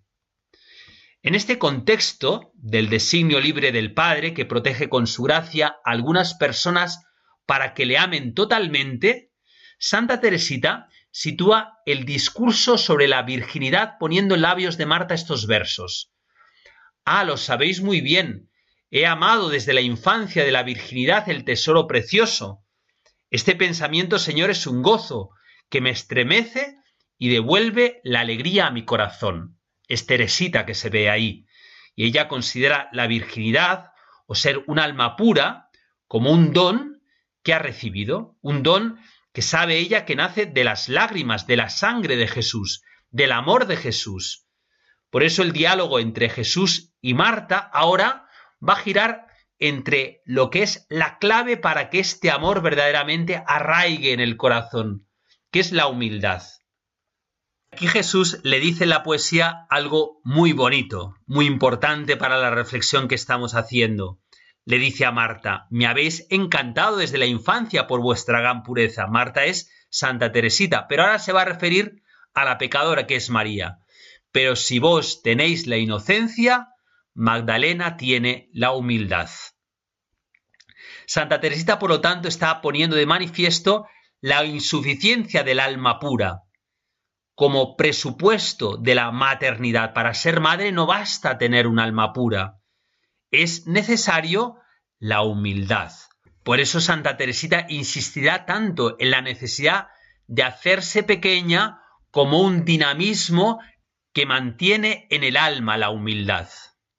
En 1.21 1.35
este 1.35 1.59
contexto 1.59 2.53
del 2.53 2.89
designio 2.89 3.41
libre 3.41 3.73
del 3.73 3.93
Padre 3.93 4.33
que 4.33 4.45
protege 4.45 4.87
con 4.87 5.05
su 5.05 5.23
gracia 5.23 5.75
a 5.83 5.91
algunas 5.91 6.35
personas 6.35 7.03
para 7.45 7.73
que 7.73 7.85
le 7.85 7.97
amen 7.97 8.33
totalmente, 8.33 9.33
Santa 9.77 10.21
Teresita 10.21 10.87
sitúa 11.11 11.79
el 11.85 12.05
discurso 12.05 12.77
sobre 12.77 13.09
la 13.09 13.21
virginidad 13.23 13.95
poniendo 13.99 14.33
en 14.33 14.43
labios 14.43 14.77
de 14.77 14.85
Marta 14.85 15.13
estos 15.13 15.45
versos. 15.45 16.13
Ah, 17.03 17.25
lo 17.25 17.35
sabéis 17.35 17.81
muy 17.81 17.99
bien, 17.99 18.49
He 18.91 19.05
amado 19.05 19.49
desde 19.49 19.73
la 19.73 19.81
infancia 19.81 20.43
de 20.43 20.51
la 20.51 20.63
virginidad 20.63 21.27
el 21.29 21.43
tesoro 21.43 21.87
precioso. 21.87 22.63
Este 23.29 23.55
pensamiento, 23.55 24.19
Señor, 24.19 24.49
es 24.51 24.67
un 24.67 24.81
gozo 24.81 25.31
que 25.69 25.81
me 25.81 25.89
estremece 25.89 26.77
y 27.17 27.29
devuelve 27.29 28.01
la 28.03 28.21
alegría 28.21 28.67
a 28.67 28.71
mi 28.71 28.85
corazón. 28.85 29.59
Es 29.87 30.05
Teresita 30.05 30.65
que 30.65 30.75
se 30.75 30.89
ve 30.89 31.09
ahí. 31.09 31.45
Y 31.95 32.05
ella 32.05 32.27
considera 32.27 32.89
la 32.91 33.07
virginidad 33.07 33.91
o 34.27 34.35
ser 34.35 34.63
un 34.67 34.79
alma 34.79 35.15
pura 35.15 35.69
como 36.07 36.31
un 36.31 36.53
don 36.53 37.01
que 37.43 37.53
ha 37.53 37.59
recibido, 37.59 38.37
un 38.41 38.63
don 38.63 38.99
que 39.33 39.41
sabe 39.41 39.77
ella 39.77 40.05
que 40.05 40.15
nace 40.15 40.45
de 40.45 40.63
las 40.63 40.89
lágrimas, 40.89 41.47
de 41.47 41.57
la 41.57 41.69
sangre 41.69 42.15
de 42.15 42.27
Jesús, 42.27 42.83
del 43.09 43.31
amor 43.31 43.67
de 43.67 43.77
Jesús. 43.77 44.47
Por 45.09 45.23
eso 45.23 45.43
el 45.43 45.51
diálogo 45.51 45.99
entre 45.99 46.29
Jesús 46.29 46.93
y 47.01 47.13
Marta 47.13 47.57
ahora 47.57 48.24
va 48.61 48.73
a 48.73 48.77
girar 48.77 49.27
entre 49.59 50.21
lo 50.25 50.49
que 50.49 50.63
es 50.63 50.85
la 50.89 51.17
clave 51.17 51.57
para 51.57 51.89
que 51.89 51.99
este 51.99 52.31
amor 52.31 52.61
verdaderamente 52.61 53.41
arraigue 53.47 54.13
en 54.13 54.19
el 54.19 54.37
corazón, 54.37 55.07
que 55.51 55.59
es 55.59 55.71
la 55.71 55.87
humildad. 55.87 56.43
Aquí 57.71 57.87
Jesús 57.87 58.39
le 58.43 58.59
dice 58.59 58.83
en 58.83 58.89
la 58.89 59.03
poesía 59.03 59.65
algo 59.69 60.21
muy 60.23 60.53
bonito, 60.53 61.15
muy 61.25 61.45
importante 61.45 62.15
para 62.15 62.37
la 62.37 62.49
reflexión 62.49 63.07
que 63.07 63.15
estamos 63.15 63.53
haciendo. 63.53 64.21
Le 64.63 64.79
dice 64.79 65.05
a 65.05 65.11
Marta, 65.11 65.67
me 65.69 65.85
habéis 65.85 66.25
encantado 66.29 66.97
desde 66.97 67.17
la 67.17 67.25
infancia 67.25 67.85
por 67.85 68.01
vuestra 68.01 68.39
gran 68.39 68.63
pureza. 68.63 69.07
Marta 69.07 69.45
es 69.45 69.69
Santa 69.89 70.31
Teresita, 70.31 70.87
pero 70.87 71.03
ahora 71.03 71.19
se 71.19 71.33
va 71.33 71.41
a 71.41 71.45
referir 71.45 72.01
a 72.33 72.45
la 72.45 72.57
pecadora 72.57 73.07
que 73.07 73.15
es 73.15 73.29
María. 73.29 73.79
Pero 74.31 74.55
si 74.55 74.79
vos 74.79 75.21
tenéis 75.21 75.67
la 75.67 75.77
inocencia, 75.77 76.69
Magdalena 77.15 77.95
tiene 77.95 78.49
la 78.53 78.73
humildad. 78.73 79.29
Santa 81.07 81.39
Teresita, 81.39 81.79
por 81.79 81.89
lo 81.89 82.01
tanto, 82.01 82.27
está 82.27 82.61
poniendo 82.61 82.97
de 82.97 83.05
manifiesto 83.05 83.87
la 84.19 84.43
insuficiencia 84.43 85.43
del 85.43 85.61
alma 85.61 85.99
pura. 85.99 86.43
Como 87.33 87.77
presupuesto 87.77 88.77
de 88.77 88.95
la 88.95 89.11
maternidad, 89.11 89.93
para 89.93 90.13
ser 90.13 90.41
madre 90.41 90.71
no 90.71 90.85
basta 90.85 91.37
tener 91.37 91.67
un 91.67 91.79
alma 91.79 92.11
pura, 92.11 92.59
es 93.31 93.65
necesario 93.65 94.57
la 94.99 95.21
humildad. 95.21 95.91
Por 96.43 96.59
eso 96.59 96.81
Santa 96.81 97.17
Teresita 97.17 97.65
insistirá 97.69 98.45
tanto 98.45 98.97
en 98.99 99.11
la 99.11 99.21
necesidad 99.21 99.87
de 100.27 100.43
hacerse 100.43 101.03
pequeña 101.03 101.81
como 102.11 102.41
un 102.41 102.65
dinamismo 102.65 103.59
que 104.13 104.25
mantiene 104.25 105.07
en 105.09 105.23
el 105.23 105.37
alma 105.37 105.77
la 105.77 105.89
humildad. 105.89 106.47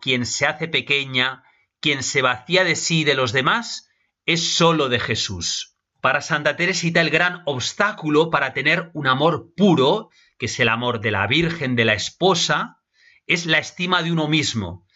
Quien 0.07 0.25
se 0.25 0.47
hace 0.47 0.69
pequeña, 0.69 1.43
quien 1.81 2.05
se 2.05 2.23
vacía 2.23 2.63
de 2.63 2.77
sí 2.77 3.01
y 3.01 3.05
de 3.05 3.17
los 3.17 3.33
demás, 3.33 3.91
es 4.25 4.55
solo 4.55 4.89
de 4.89 5.01
Jesús. 5.01 5.79
Para 6.01 6.21
Santa 6.21 6.55
Teresita 6.55 7.01
el 7.01 7.11
gran 7.11 7.43
obstáculo 7.45 8.31
para 8.31 8.53
tener 8.53 8.93
un 8.95 9.09
amor 9.09 9.53
puro, 9.57 10.11
que 10.39 10.47
es 10.47 10.61
el 10.61 10.69
amor 10.69 11.01
de 11.01 11.11
la 11.11 11.27
Virgen, 11.27 11.75
de 11.75 11.85
la 11.85 11.95
esposa, 11.95 12.81
es 13.27 13.47
la 13.47 13.59
estima 13.59 14.05
de 14.05 14.13
uno 14.13 14.29
mismo. 14.29 14.87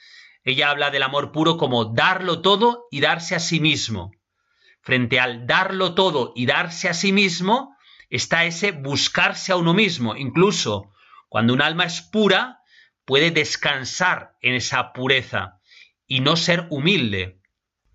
Ella 0.45 0.71
habla 0.71 0.93
del 0.93 1.03
amor 1.03 1.33
puro 1.33 1.57
como 1.57 1.87
darlo 1.87 2.41
todo 2.41 2.87
y 2.93 3.01
darse 3.01 3.35
a 3.35 3.41
sí 3.41 3.59
mismo. 3.59 4.13
Frente 4.81 5.19
al 5.19 5.45
darlo 5.45 5.97
todo 5.97 6.33
y 6.37 6.47
darse 6.47 6.89
a 6.89 6.95
sí 6.95 7.11
mismo 7.11 7.75
está 8.11 8.45
ese 8.45 8.71
buscarse 8.71 9.51
a 9.51 9.57
uno 9.57 9.75
mismo. 9.75 10.15
Incluso 10.15 10.93
cuando 11.29 11.53
un 11.53 11.63
alma 11.63 11.83
es 11.83 12.01
pura, 12.01 12.60
puede 13.11 13.33
descansar 13.33 14.37
en 14.41 14.55
esa 14.55 14.93
pureza 14.93 15.59
y 16.07 16.21
no 16.21 16.37
ser 16.37 16.69
humilde. 16.71 17.41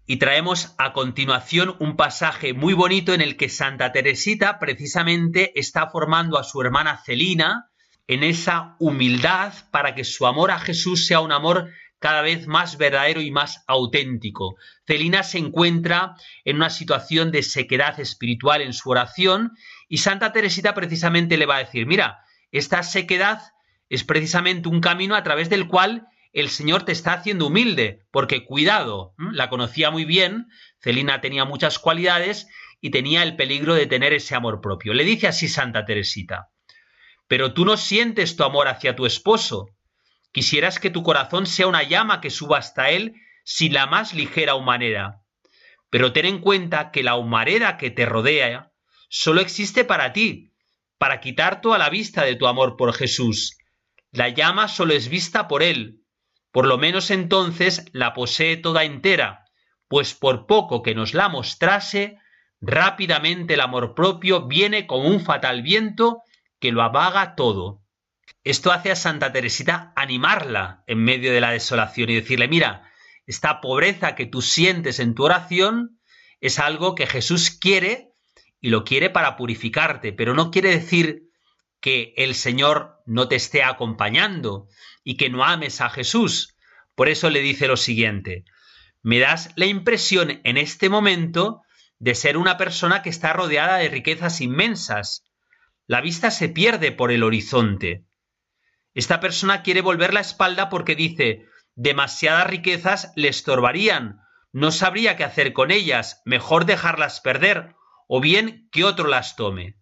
Y 0.06 0.18
traemos 0.18 0.76
a 0.78 0.92
continuación 0.92 1.78
un 1.80 1.96
pasaje 1.96 2.54
muy 2.54 2.74
bonito 2.74 3.14
en 3.14 3.22
el 3.22 3.38
que 3.38 3.48
Santa 3.48 3.94
Teresita 3.94 4.60
precisamente 4.60 5.58
está 5.58 5.88
formando 5.88 6.38
a 6.38 6.44
su 6.44 6.60
hermana 6.60 7.02
Celina 7.06 7.70
en 8.08 8.24
esa 8.24 8.76
humildad 8.78 9.54
para 9.72 9.96
que 9.96 10.04
su 10.04 10.28
amor 10.28 10.52
a 10.52 10.60
Jesús 10.60 11.08
sea 11.08 11.22
un 11.22 11.32
amor 11.32 11.70
cada 12.00 12.22
vez 12.22 12.46
más 12.46 12.78
verdadero 12.78 13.22
y 13.22 13.32
más 13.32 13.64
auténtico. 13.68 14.58
Celina 14.86 15.24
se 15.24 15.38
encuentra 15.38 16.18
en 16.44 16.58
una 16.58 16.70
situación 16.70 17.32
de 17.32 17.42
sequedad 17.42 18.02
espiritual 18.02 18.62
en 18.62 18.74
su 18.74 18.90
oración 18.90 19.54
y 19.88 20.00
Santa 20.00 20.34
Teresita 20.34 20.74
precisamente 20.74 21.38
le 21.38 21.46
va 21.46 21.56
a 21.56 21.64
decir, 21.64 21.88
mira, 21.88 22.20
esta 22.52 22.84
sequedad 22.84 23.55
es 23.90 24.04
precisamente 24.04 24.70
un 24.70 24.82
camino 24.82 25.16
a 25.16 25.24
través 25.24 25.50
del 25.50 25.68
cual 25.68 26.08
el 26.34 26.50
Señor 26.50 26.84
te 26.84 26.92
está 26.92 27.14
haciendo 27.14 27.48
humilde, 27.48 28.00
porque 28.12 28.44
cuidado, 28.44 29.14
la 29.18 29.50
conocía 29.50 29.90
muy 29.90 30.04
bien, 30.04 30.48
Celina 30.82 31.22
tenía 31.22 31.46
muchas 31.46 31.80
cualidades 31.80 32.48
y 32.82 32.90
tenía 32.90 33.24
el 33.24 33.36
peligro 33.36 33.74
de 33.74 33.86
tener 33.86 34.12
ese 34.12 34.36
amor 34.36 34.60
propio. 34.60 34.94
Le 34.94 35.06
dice 35.06 35.28
así 35.28 35.48
Santa 35.48 35.86
Teresita, 35.86 36.50
pero 37.28 37.54
tú 37.54 37.66
no 37.66 37.78
sientes 37.78 38.36
tu 38.36 38.44
amor 38.44 38.68
hacia 38.68 38.96
tu 38.96 39.06
esposo. 39.06 39.70
Quisieras 40.32 40.80
que 40.80 40.90
tu 40.90 41.04
corazón 41.04 41.48
sea 41.48 41.68
una 41.68 41.84
llama 41.84 42.20
que 42.20 42.30
suba 42.30 42.58
hasta 42.58 42.90
él 42.90 43.14
sin 43.46 43.74
la 43.74 43.86
más 43.86 44.14
ligera 44.14 44.56
humareda. 44.56 45.22
Pero 45.90 46.12
ten 46.12 46.26
en 46.26 46.40
cuenta 46.40 46.92
que 46.92 47.04
la 47.04 47.16
humareda 47.16 47.78
que 47.78 47.92
te 47.92 48.06
rodea 48.06 48.72
solo 49.08 49.40
existe 49.40 49.86
para 49.86 50.12
ti, 50.12 50.52
para 50.98 51.22
quitar 51.22 51.62
toda 51.62 51.78
la 51.78 51.90
vista 51.90 52.24
de 52.24 52.36
tu 52.36 52.48
amor 52.48 52.76
por 52.76 52.94
Jesús. 52.94 53.58
La 54.16 54.30
llama 54.30 54.70
solo 54.70 54.94
es 54.94 55.10
vista 55.10 55.50
por 55.50 55.62
él, 55.62 56.02
por 56.54 56.68
lo 56.68 56.78
menos 56.78 57.12
entonces 57.12 57.84
la 57.92 58.14
posee 58.14 58.56
toda 58.56 58.86
entera, 58.86 59.44
pues 59.90 60.14
por 60.14 60.48
poco 60.48 60.82
que 60.84 60.96
nos 60.96 61.14
la 61.14 61.28
mostrase, 61.28 62.18
rápidamente 62.62 63.56
el 63.56 63.60
amor 63.60 63.94
propio 63.94 64.48
viene 64.48 64.88
como 64.88 65.10
un 65.10 65.20
fatal 65.20 65.64
viento 65.64 66.22
que 66.62 66.72
lo 66.72 66.82
apaga 66.82 67.36
todo. 67.36 67.84
Esto 68.46 68.72
hace 68.72 68.90
a 68.90 68.96
Santa 68.96 69.34
Teresita 69.34 69.92
animarla 69.98 70.86
en 70.88 71.04
medio 71.04 71.34
de 71.34 71.42
la 71.42 71.52
desolación 71.52 72.10
y 72.10 72.16
decirle, 72.16 72.48
mira, 72.48 72.90
esta 73.26 73.60
pobreza 73.60 74.16
que 74.16 74.28
tú 74.28 74.42
sientes 74.42 75.00
en 75.00 75.14
tu 75.14 75.26
oración 75.26 76.00
es 76.40 76.60
algo 76.60 76.96
que 76.96 77.06
Jesús 77.06 77.50
quiere 77.50 78.14
y 78.62 78.70
lo 78.70 78.86
quiere 78.86 79.10
para 79.10 79.36
purificarte, 79.36 80.14
pero 80.14 80.34
no 80.34 80.52
quiere 80.52 80.70
decir 80.70 81.25
que 81.86 82.16
el 82.18 82.34
Señor 82.34 83.00
no 83.06 83.28
te 83.28 83.36
esté 83.36 83.62
acompañando, 83.62 84.68
y 85.04 85.18
que 85.18 85.30
no 85.30 85.46
ames 85.46 85.82
a 85.82 85.92
Jesús. 85.92 86.58
Por 86.96 87.10
eso 87.10 87.30
le 87.30 87.42
dice 87.42 87.68
lo 87.68 87.78
siguiente, 87.78 88.44
me 89.04 89.20
das 89.20 89.52
la 89.56 89.68
impresión 89.68 90.42
en 90.44 90.58
este 90.58 90.90
momento 90.90 91.62
de 92.00 92.16
ser 92.16 92.38
una 92.38 92.58
persona 92.58 93.04
que 93.04 93.12
está 93.12 93.34
rodeada 93.34 93.78
de 93.78 93.90
riquezas 93.90 94.42
inmensas. 94.42 95.26
La 95.86 96.02
vista 96.02 96.32
se 96.32 96.50
pierde 96.50 96.92
por 96.92 97.12
el 97.12 97.22
horizonte. 97.22 98.08
Esta 98.96 99.20
persona 99.20 99.62
quiere 99.62 99.82
volver 99.82 100.12
la 100.12 100.22
espalda 100.22 100.70
porque 100.70 100.96
dice, 100.96 101.46
demasiadas 101.76 102.48
riquezas 102.48 103.14
le 103.16 103.28
estorbarían, 103.28 104.22
no 104.52 104.72
sabría 104.72 105.18
qué 105.18 105.24
hacer 105.24 105.54
con 105.54 105.70
ellas, 105.70 106.24
mejor 106.26 106.66
dejarlas 106.66 107.22
perder, 107.22 107.76
o 108.08 108.22
bien 108.22 108.70
que 108.72 108.84
otro 108.84 109.08
las 109.08 109.36
tome. 109.36 109.78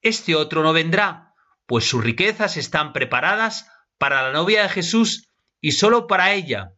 Este 0.00 0.36
otro 0.36 0.62
no 0.62 0.72
vendrá, 0.74 1.23
pues 1.66 1.84
sus 1.84 2.02
riquezas 2.02 2.56
están 2.56 2.92
preparadas 2.92 3.70
para 3.98 4.22
la 4.22 4.32
novia 4.32 4.62
de 4.62 4.68
Jesús 4.68 5.28
y 5.60 5.72
solo 5.72 6.06
para 6.06 6.32
ella. 6.32 6.72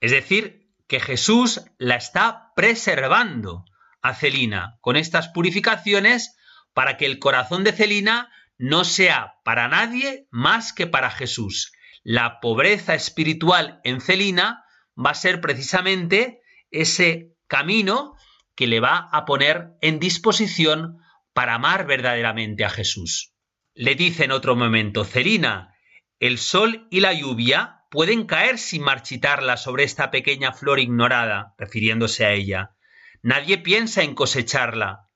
Es 0.00 0.10
decir, 0.10 0.68
que 0.86 1.00
Jesús 1.00 1.62
la 1.78 1.96
está 1.96 2.52
preservando 2.56 3.64
a 4.00 4.14
Celina 4.14 4.78
con 4.80 4.96
estas 4.96 5.28
purificaciones 5.28 6.36
para 6.72 6.96
que 6.96 7.06
el 7.06 7.18
corazón 7.18 7.62
de 7.62 7.72
Celina 7.72 8.30
no 8.56 8.84
sea 8.84 9.34
para 9.44 9.68
nadie 9.68 10.26
más 10.30 10.72
que 10.72 10.86
para 10.86 11.10
Jesús. 11.10 11.72
La 12.02 12.40
pobreza 12.40 12.94
espiritual 12.94 13.80
en 13.84 14.00
Celina 14.00 14.64
va 14.96 15.10
a 15.10 15.14
ser 15.14 15.40
precisamente 15.40 16.40
ese 16.70 17.36
camino 17.46 18.14
que 18.54 18.66
le 18.66 18.80
va 18.80 19.08
a 19.12 19.24
poner 19.24 19.72
en 19.80 19.98
disposición 19.98 20.98
para 21.32 21.54
amar 21.54 21.86
verdaderamente 21.86 22.64
a 22.64 22.70
Jesús. 22.70 23.34
Le 23.80 23.94
dice 23.94 24.24
en 24.24 24.32
otro 24.32 24.56
momento, 24.56 25.04
Celina, 25.04 25.72
el 26.18 26.38
sol 26.38 26.88
y 26.90 26.98
la 26.98 27.12
lluvia 27.12 27.84
pueden 27.92 28.26
caer 28.26 28.58
sin 28.58 28.82
marchitarla 28.82 29.56
sobre 29.56 29.84
esta 29.84 30.10
pequeña 30.10 30.52
flor 30.52 30.80
ignorada, 30.80 31.54
refiriéndose 31.58 32.24
a 32.24 32.32
ella. 32.32 32.74
Nadie 33.22 33.58
piensa 33.58 34.02
en 34.02 34.16
cosecharla. 34.16 35.08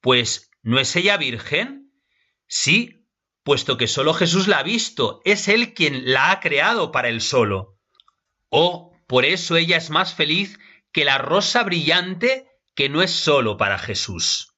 Pues, 0.00 0.50
¿no 0.62 0.80
es 0.80 0.96
ella 0.96 1.16
virgen? 1.16 1.92
Sí, 2.48 3.06
puesto 3.44 3.76
que 3.76 3.86
solo 3.86 4.12
Jesús 4.14 4.48
la 4.48 4.58
ha 4.58 4.62
visto, 4.64 5.20
es 5.24 5.46
Él 5.46 5.72
quien 5.72 6.12
la 6.12 6.32
ha 6.32 6.40
creado 6.40 6.90
para 6.90 7.10
él 7.10 7.20
solo. 7.20 7.78
Oh, 8.48 8.98
por 9.06 9.26
eso 9.26 9.54
ella 9.54 9.76
es 9.76 9.90
más 9.90 10.12
feliz 10.12 10.58
que 10.90 11.04
la 11.04 11.18
rosa 11.18 11.62
brillante 11.62 12.48
que 12.74 12.88
no 12.88 13.00
es 13.00 13.12
solo 13.12 13.56
para 13.56 13.78
Jesús. 13.78 14.57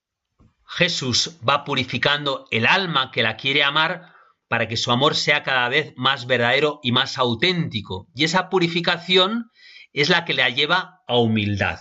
Jesús 0.72 1.36
va 1.46 1.64
purificando 1.64 2.46
el 2.52 2.64
alma 2.64 3.10
que 3.10 3.24
la 3.24 3.36
quiere 3.36 3.64
amar 3.64 4.14
para 4.46 4.68
que 4.68 4.76
su 4.76 4.92
amor 4.92 5.16
sea 5.16 5.42
cada 5.42 5.68
vez 5.68 5.92
más 5.96 6.26
verdadero 6.26 6.78
y 6.84 6.92
más 6.92 7.18
auténtico. 7.18 8.08
Y 8.14 8.22
esa 8.22 8.48
purificación 8.48 9.50
es 9.92 10.08
la 10.08 10.24
que 10.24 10.32
la 10.32 10.48
lleva 10.48 11.00
a 11.08 11.16
humildad. 11.16 11.80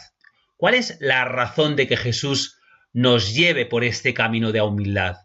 ¿Cuál 0.58 0.74
es 0.74 0.98
la 1.00 1.24
razón 1.26 1.76
de 1.76 1.88
que 1.88 1.98
Jesús 1.98 2.58
nos 2.92 3.36
lleve 3.36 3.68
por 3.68 3.84
este 3.84 4.16
camino 4.16 4.52
de 4.52 4.62
humildad? 4.62 5.18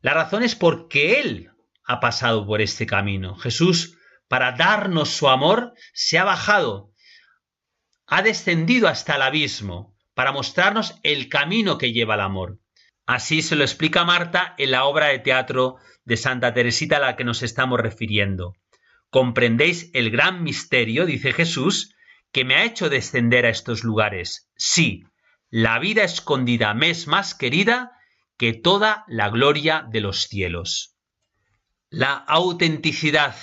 La 0.00 0.14
razón 0.14 0.42
es 0.42 0.54
porque 0.54 1.20
Él 1.20 1.50
ha 1.84 2.00
pasado 2.00 2.46
por 2.46 2.62
este 2.62 2.86
camino. 2.86 3.36
Jesús, 3.36 3.98
para 4.28 4.52
darnos 4.52 5.10
su 5.10 5.28
amor, 5.28 5.74
se 5.92 6.18
ha 6.18 6.24
bajado, 6.24 6.94
ha 8.06 8.22
descendido 8.22 8.88
hasta 8.88 9.16
el 9.16 9.22
abismo, 9.22 9.94
para 10.14 10.32
mostrarnos 10.32 10.94
el 11.02 11.28
camino 11.28 11.78
que 11.78 11.92
lleva 11.92 12.14
al 12.14 12.20
amor. 12.20 12.58
Así 13.06 13.42
se 13.42 13.56
lo 13.56 13.64
explica 13.64 14.04
Marta 14.04 14.54
en 14.58 14.70
la 14.70 14.84
obra 14.84 15.06
de 15.06 15.18
teatro 15.18 15.76
de 16.04 16.16
Santa 16.16 16.54
Teresita 16.54 16.98
a 16.98 17.00
la 17.00 17.16
que 17.16 17.24
nos 17.24 17.42
estamos 17.42 17.80
refiriendo. 17.80 18.54
¿Comprendéis 19.10 19.90
el 19.94 20.10
gran 20.10 20.42
misterio, 20.42 21.06
dice 21.06 21.32
Jesús, 21.32 21.94
que 22.32 22.44
me 22.44 22.54
ha 22.54 22.64
hecho 22.64 22.88
descender 22.88 23.46
a 23.46 23.50
estos 23.50 23.82
lugares? 23.82 24.48
Sí, 24.56 25.04
la 25.48 25.80
vida 25.80 26.04
escondida 26.04 26.72
me 26.74 26.90
es 26.90 27.08
más 27.08 27.34
querida 27.34 27.92
que 28.36 28.52
toda 28.52 29.04
la 29.08 29.28
gloria 29.28 29.84
de 29.90 30.00
los 30.00 30.28
cielos. 30.28 30.96
La 31.88 32.14
autenticidad, 32.14 33.34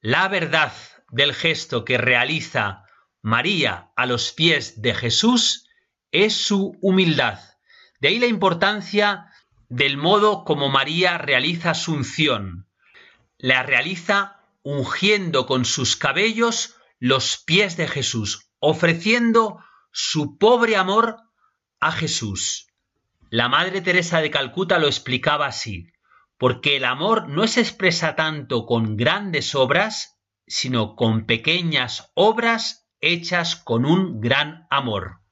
la 0.00 0.28
verdad 0.28 0.72
del 1.10 1.34
gesto 1.34 1.84
que 1.84 1.98
realiza 1.98 2.84
María 3.20 3.90
a 3.96 4.06
los 4.06 4.32
pies 4.32 4.80
de 4.80 4.94
Jesús 4.94 5.65
es 6.24 6.34
su 6.34 6.76
humildad 6.80 7.38
de 8.00 8.08
ahí 8.08 8.18
la 8.18 8.26
importancia 8.26 9.32
del 9.68 9.96
modo 9.96 10.44
como 10.44 10.68
María 10.68 11.18
realiza 11.18 11.74
su 11.74 11.92
unción. 11.92 12.68
La 13.38 13.62
realiza 13.62 14.40
ungiendo 14.62 15.46
con 15.46 15.64
sus 15.64 15.96
cabellos 15.96 16.76
los 16.98 17.38
pies 17.38 17.76
de 17.76 17.88
Jesús, 17.88 18.50
ofreciendo 18.58 19.62
su 19.92 20.38
pobre 20.38 20.76
amor 20.76 21.16
a 21.80 21.92
Jesús. 21.92 22.68
La 23.30 23.48
Madre 23.48 23.80
Teresa 23.80 24.20
de 24.20 24.30
Calcuta 24.30 24.78
lo 24.78 24.86
explicaba 24.86 25.46
así, 25.46 25.90
porque 26.38 26.76
el 26.76 26.84
amor 26.84 27.28
no 27.28 27.46
se 27.46 27.60
expresa 27.60 28.14
tanto 28.14 28.66
con 28.66 28.96
grandes 28.96 29.54
obras, 29.54 30.18
sino 30.46 30.96
con 30.96 31.26
pequeñas 31.26 32.10
obras 32.14 32.88
hechas 33.00 33.56
con 33.56 33.84
un 33.84 34.20
gran 34.20 34.66
amor. 34.70 35.25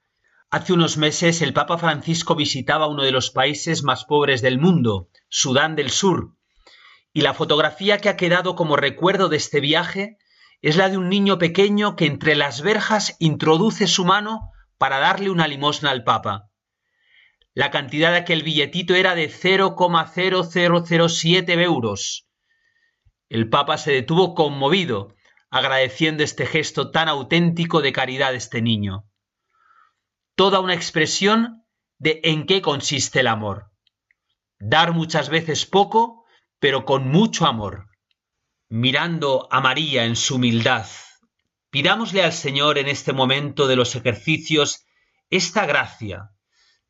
Hace 0.55 0.73
unos 0.73 0.97
meses 0.99 1.43
el 1.43 1.53
Papa 1.53 1.79
Francisco 1.79 2.37
visitaba 2.37 2.87
uno 2.87 3.03
de 3.03 3.11
los 3.11 3.33
países 3.33 3.83
más 3.83 4.05
pobres 4.05 4.41
del 4.41 4.61
mundo, 4.61 5.09
Sudán 5.29 5.75
del 5.75 5.91
Sur, 5.91 6.37
Y 7.13 7.23
la 7.23 7.35
fotografía 7.35 7.99
que 7.99 8.09
ha 8.09 8.17
quedado 8.17 8.55
como 8.55 8.77
recuerdo 8.77 9.29
de 9.29 9.37
este 9.37 9.59
viaje 9.59 10.17
es 10.63 10.77
la 10.77 10.89
de 10.89 10.97
un 10.97 11.09
niño 11.09 11.39
pequeño 11.39 11.97
que 11.97 12.07
entre 12.07 12.37
las 12.37 12.63
verjas 12.63 13.17
introduce 13.19 13.89
su 13.89 14.05
mano 14.05 14.53
para 14.79 15.01
darle 15.01 15.29
una 15.29 15.49
limosna 15.49 15.91
al 15.91 16.05
Papa. 16.05 16.53
La 17.53 17.73
cantidad 17.73 18.13
de 18.13 18.19
aquel 18.19 18.45
billetito 18.45 18.95
era 18.95 19.17
de 19.17 19.29
0,0007 19.29 21.63
euros. 21.65 22.29
El 23.29 23.49
Papa 23.49 23.77
se 23.77 23.91
detuvo 23.91 24.37
conmovido, 24.37 25.17
agradeciendo 25.51 26.23
este 26.23 26.47
gesto 26.47 26.93
tan 26.93 27.09
auténtico 27.09 27.83
de 27.83 27.93
caridad 27.93 28.31
de 28.31 28.37
este 28.37 28.63
niño. 28.63 29.05
Toda 30.37 30.59
una 30.59 30.75
expresión 30.75 31.65
de 31.99 32.21
en 32.25 32.47
qué 32.47 32.61
consiste 32.61 33.21
el 33.21 33.29
amor. 33.29 33.71
Dar 34.59 34.93
muchas 34.93 35.29
veces 35.29 35.65
poco, 35.65 36.25
pero 36.59 36.85
con 36.85 37.09
mucho 37.09 37.47
amor. 37.47 37.87
Mirando 38.69 39.47
a 39.53 39.61
María 39.61 40.05
en 40.05 40.17
su 40.17 40.37
humildad, 40.37 40.87
pidámosle 41.71 42.25
al 42.25 42.33
Señor 42.33 42.79
en 42.79 42.89
este 42.89 43.13
momento 43.13 43.69
de 43.69 43.77
los 43.77 43.95
ejercicios 43.95 44.85
esta 45.31 45.67
gracia 45.67 46.31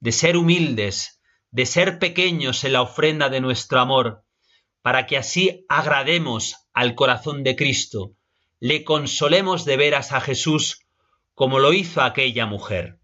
de 0.01 0.13
ser 0.13 0.39
humildes, 0.39 1.21
de 1.51 1.67
ser 1.67 1.99
pequeños 1.99 2.65
en 2.65 2.73
la 2.73 2.81
ofrenda 2.81 3.29
de 3.29 3.43
nuestro 3.43 3.79
amor, 3.79 4.25
para 4.81 5.07
que 5.07 5.19
así 5.19 5.67
agrademos 5.69 6.57
al 6.73 6.95
corazón 6.95 7.43
de 7.43 7.57
Cristo, 7.57 8.13
le 8.59 8.85
consolemos 8.85 9.67
de 9.67 9.77
veras 9.77 10.13
a 10.13 10.23
Jesús 10.23 10.81
como 11.35 11.59
lo 11.59 11.75
hizo 11.75 12.01
aquella 12.01 12.47
mujer. 12.47 13.01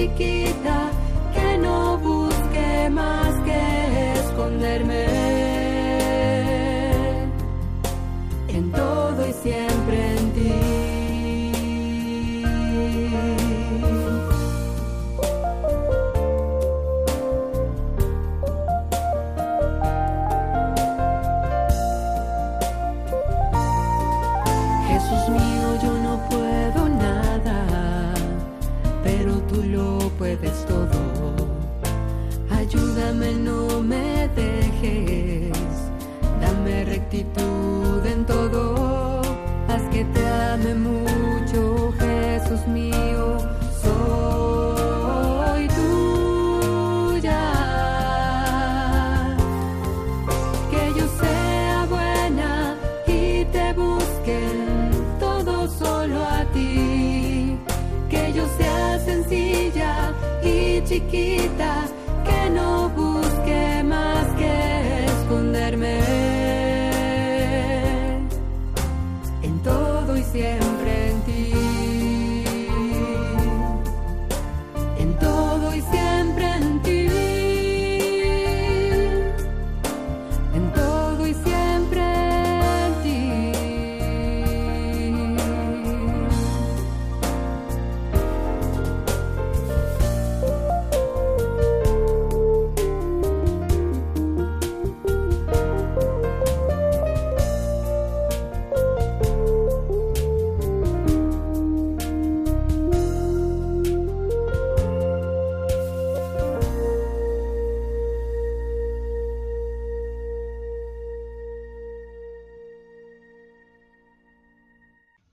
ticket 0.00 0.59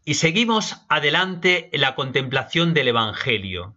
Y 0.07 0.13
seguimos 0.13 0.77
adelante 0.87 1.69
en 1.73 1.81
la 1.81 1.93
contemplación 1.93 2.73
del 2.73 2.87
Evangelio. 2.87 3.75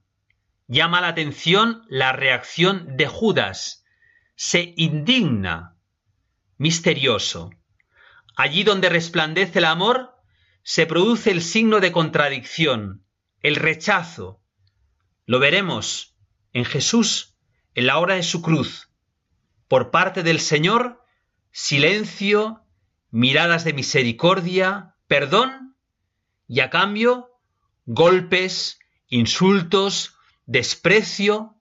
Llama 0.69 1.01
la 1.01 1.09
atención 1.09 1.83
la 1.89 2.13
reacción 2.13 2.97
de 2.97 3.09
Judas. 3.09 3.85
Se 4.37 4.73
indigna. 4.77 5.75
Misterioso. 6.57 7.51
Allí 8.37 8.63
donde 8.63 8.89
resplandece 8.89 9.59
el 9.59 9.65
amor, 9.65 10.15
se 10.63 10.87
produce 10.87 11.33
el 11.33 11.43
signo 11.43 11.81
de 11.81 11.91
contradicción, 11.91 13.05
el 13.41 13.57
rechazo. 13.57 14.41
Lo 15.27 15.41
veremos 15.41 16.17
en 16.53 16.65
Jesús 16.65 17.35
en 17.75 17.89
la 17.89 17.99
hora 17.99 18.15
de 18.15 18.23
su 18.23 18.41
cruz. 18.41 18.89
Por 19.67 19.91
parte 19.91 20.23
del 20.23 20.39
Señor, 20.39 21.05
silencio, 21.51 22.63
miradas 23.11 23.65
de 23.65 23.73
misericordia, 23.73 24.95
perdón 25.09 25.70
y 26.51 26.59
a 26.59 26.69
cambio 26.69 27.31
golpes, 27.87 28.81
insultos, 29.07 30.17
desprecio. 30.47 31.55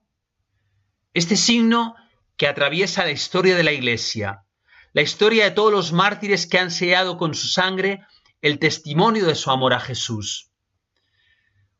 Este 1.14 1.36
signo 1.36 1.94
que 2.36 2.48
atraviesa 2.48 3.04
la 3.04 3.12
historia 3.12 3.56
de 3.56 3.62
la 3.62 3.70
Iglesia, 3.70 4.44
la 4.92 5.02
historia 5.02 5.44
de 5.44 5.50
todos 5.52 5.70
los 5.70 5.92
mártires 5.92 6.48
que 6.48 6.58
han 6.58 6.72
sellado 6.72 7.18
con 7.18 7.34
su 7.34 7.46
sangre 7.46 8.04
el 8.42 8.58
testimonio 8.58 9.26
de 9.26 9.36
su 9.36 9.52
amor 9.52 9.74
a 9.74 9.80
Jesús. 9.80 10.50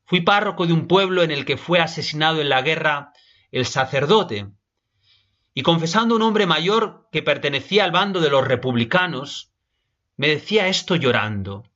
Fui 0.04 0.20
párroco 0.20 0.68
de 0.68 0.72
un 0.72 0.86
pueblo 0.86 1.24
en 1.24 1.32
el 1.32 1.44
que 1.44 1.56
fue 1.56 1.80
asesinado 1.80 2.40
en 2.40 2.48
la 2.48 2.62
guerra 2.62 3.12
el 3.50 3.66
sacerdote, 3.66 4.46
y 5.52 5.62
confesando 5.62 6.14
un 6.14 6.22
hombre 6.22 6.46
mayor 6.46 7.08
que 7.10 7.24
pertenecía 7.24 7.82
al 7.82 7.90
bando 7.90 8.20
de 8.20 8.30
los 8.30 8.46
republicanos, 8.46 9.52
me 10.16 10.28
decía 10.28 10.68
esto 10.68 10.94
llorando. 10.94 11.69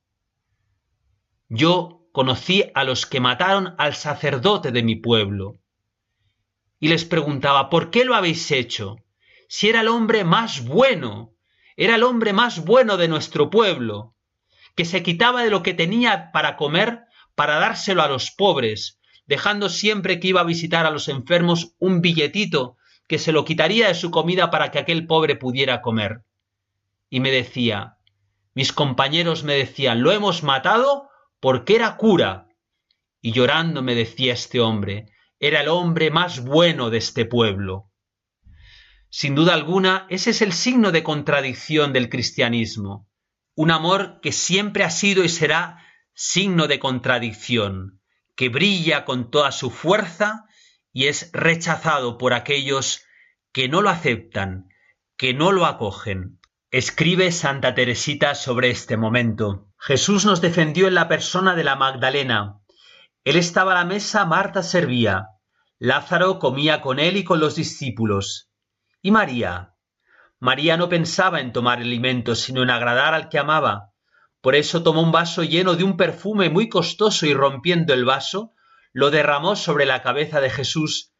Yo 1.49 2.07
conocí 2.11 2.63
a 2.73 2.83
los 2.83 3.05
que 3.05 3.19
mataron 3.19 3.75
al 3.77 3.93
sacerdote 3.93 4.71
de 4.71 4.83
mi 4.83 4.95
pueblo. 4.95 5.59
Y 6.79 6.87
les 6.87 7.05
preguntaba, 7.05 7.69
¿por 7.69 7.91
qué 7.91 8.05
lo 8.05 8.15
habéis 8.15 8.51
hecho? 8.51 8.97
Si 9.47 9.69
era 9.69 9.81
el 9.81 9.87
hombre 9.87 10.23
más 10.23 10.65
bueno, 10.65 11.33
era 11.77 11.95
el 11.95 12.03
hombre 12.03 12.33
más 12.33 12.63
bueno 12.63 12.97
de 12.97 13.07
nuestro 13.07 13.49
pueblo, 13.49 14.15
que 14.75 14.85
se 14.85 15.03
quitaba 15.03 15.43
de 15.43 15.49
lo 15.49 15.61
que 15.61 15.73
tenía 15.73 16.31
para 16.31 16.57
comer 16.57 17.03
para 17.35 17.59
dárselo 17.59 18.01
a 18.01 18.07
los 18.07 18.31
pobres, 18.31 18.99
dejando 19.27 19.69
siempre 19.69 20.19
que 20.19 20.29
iba 20.29 20.41
a 20.41 20.45
visitar 20.45 20.85
a 20.85 20.91
los 20.91 21.09
enfermos 21.09 21.75
un 21.79 22.01
billetito 22.01 22.77
que 23.07 23.19
se 23.19 23.31
lo 23.31 23.45
quitaría 23.45 23.89
de 23.89 23.95
su 23.95 24.09
comida 24.09 24.49
para 24.49 24.71
que 24.71 24.79
aquel 24.79 25.05
pobre 25.05 25.35
pudiera 25.35 25.81
comer. 25.81 26.21
Y 27.09 27.19
me 27.19 27.31
decía, 27.31 27.97
mis 28.53 28.73
compañeros 28.73 29.43
me 29.43 29.53
decían, 29.53 30.01
lo 30.01 30.11
hemos 30.11 30.43
matado 30.43 31.09
porque 31.39 31.75
era 31.75 31.97
cura. 31.97 32.47
Y 33.21 33.31
llorando 33.31 33.81
me 33.81 33.95
decía 33.95 34.33
este 34.33 34.59
hombre, 34.59 35.11
era 35.39 35.61
el 35.61 35.67
hombre 35.67 36.11
más 36.11 36.43
bueno 36.43 36.89
de 36.89 36.97
este 36.97 37.25
pueblo. 37.25 37.91
Sin 39.09 39.35
duda 39.35 39.53
alguna, 39.53 40.07
ese 40.09 40.31
es 40.31 40.41
el 40.41 40.53
signo 40.53 40.91
de 40.91 41.03
contradicción 41.03 41.93
del 41.93 42.09
cristianismo, 42.09 43.09
un 43.55 43.71
amor 43.71 44.19
que 44.21 44.31
siempre 44.31 44.83
ha 44.83 44.89
sido 44.89 45.23
y 45.23 45.29
será 45.29 45.81
signo 46.13 46.67
de 46.67 46.79
contradicción, 46.79 48.01
que 48.35 48.49
brilla 48.49 49.05
con 49.05 49.31
toda 49.31 49.51
su 49.51 49.69
fuerza 49.69 50.45
y 50.91 51.07
es 51.07 51.29
rechazado 51.33 52.17
por 52.17 52.33
aquellos 52.33 53.05
que 53.53 53.69
no 53.69 53.81
lo 53.81 53.89
aceptan, 53.89 54.67
que 55.17 55.33
no 55.33 55.51
lo 55.51 55.65
acogen. 55.65 56.39
Escribe 56.71 57.31
Santa 57.31 57.73
Teresita 57.73 58.35
sobre 58.35 58.69
este 58.69 58.97
momento. 58.97 59.69
Jesús 59.85 60.25
nos 60.25 60.41
defendió 60.41 60.87
en 60.87 60.95
la 60.95 61.07
persona 61.07 61.53
de 61.53 61.63
la 61.63 61.75
Magdalena. 61.75 62.59
Él 63.23 63.35
estaba 63.35 63.73
a 63.73 63.75
la 63.75 63.85
mesa, 63.85 64.25
Marta 64.25 64.63
servía. 64.63 65.27
Lázaro 65.77 66.39
comía 66.39 66.81
con 66.81 66.97
él 66.97 67.17
y 67.17 67.23
con 67.23 67.39
los 67.39 67.53
discípulos. 67.53 68.49
¿Y 69.03 69.11
María? 69.11 69.75
María 70.39 70.75
no 70.75 70.89
pensaba 70.89 71.39
en 71.39 71.53
tomar 71.53 71.77
alimento, 71.77 72.33
sino 72.33 72.63
en 72.63 72.71
agradar 72.71 73.13
al 73.13 73.29
que 73.29 73.37
amaba. 73.37 73.91
Por 74.41 74.55
eso 74.55 74.81
tomó 74.81 75.03
un 75.03 75.11
vaso 75.11 75.43
lleno 75.43 75.75
de 75.75 75.83
un 75.83 75.97
perfume 75.97 76.49
muy 76.49 76.67
costoso 76.67 77.27
y 77.27 77.35
rompiendo 77.35 77.93
el 77.93 78.05
vaso, 78.05 78.53
lo 78.91 79.11
derramó 79.11 79.55
sobre 79.55 79.85
la 79.85 80.01
cabeza 80.01 80.41
de 80.41 80.49
Jesús, 80.49 81.13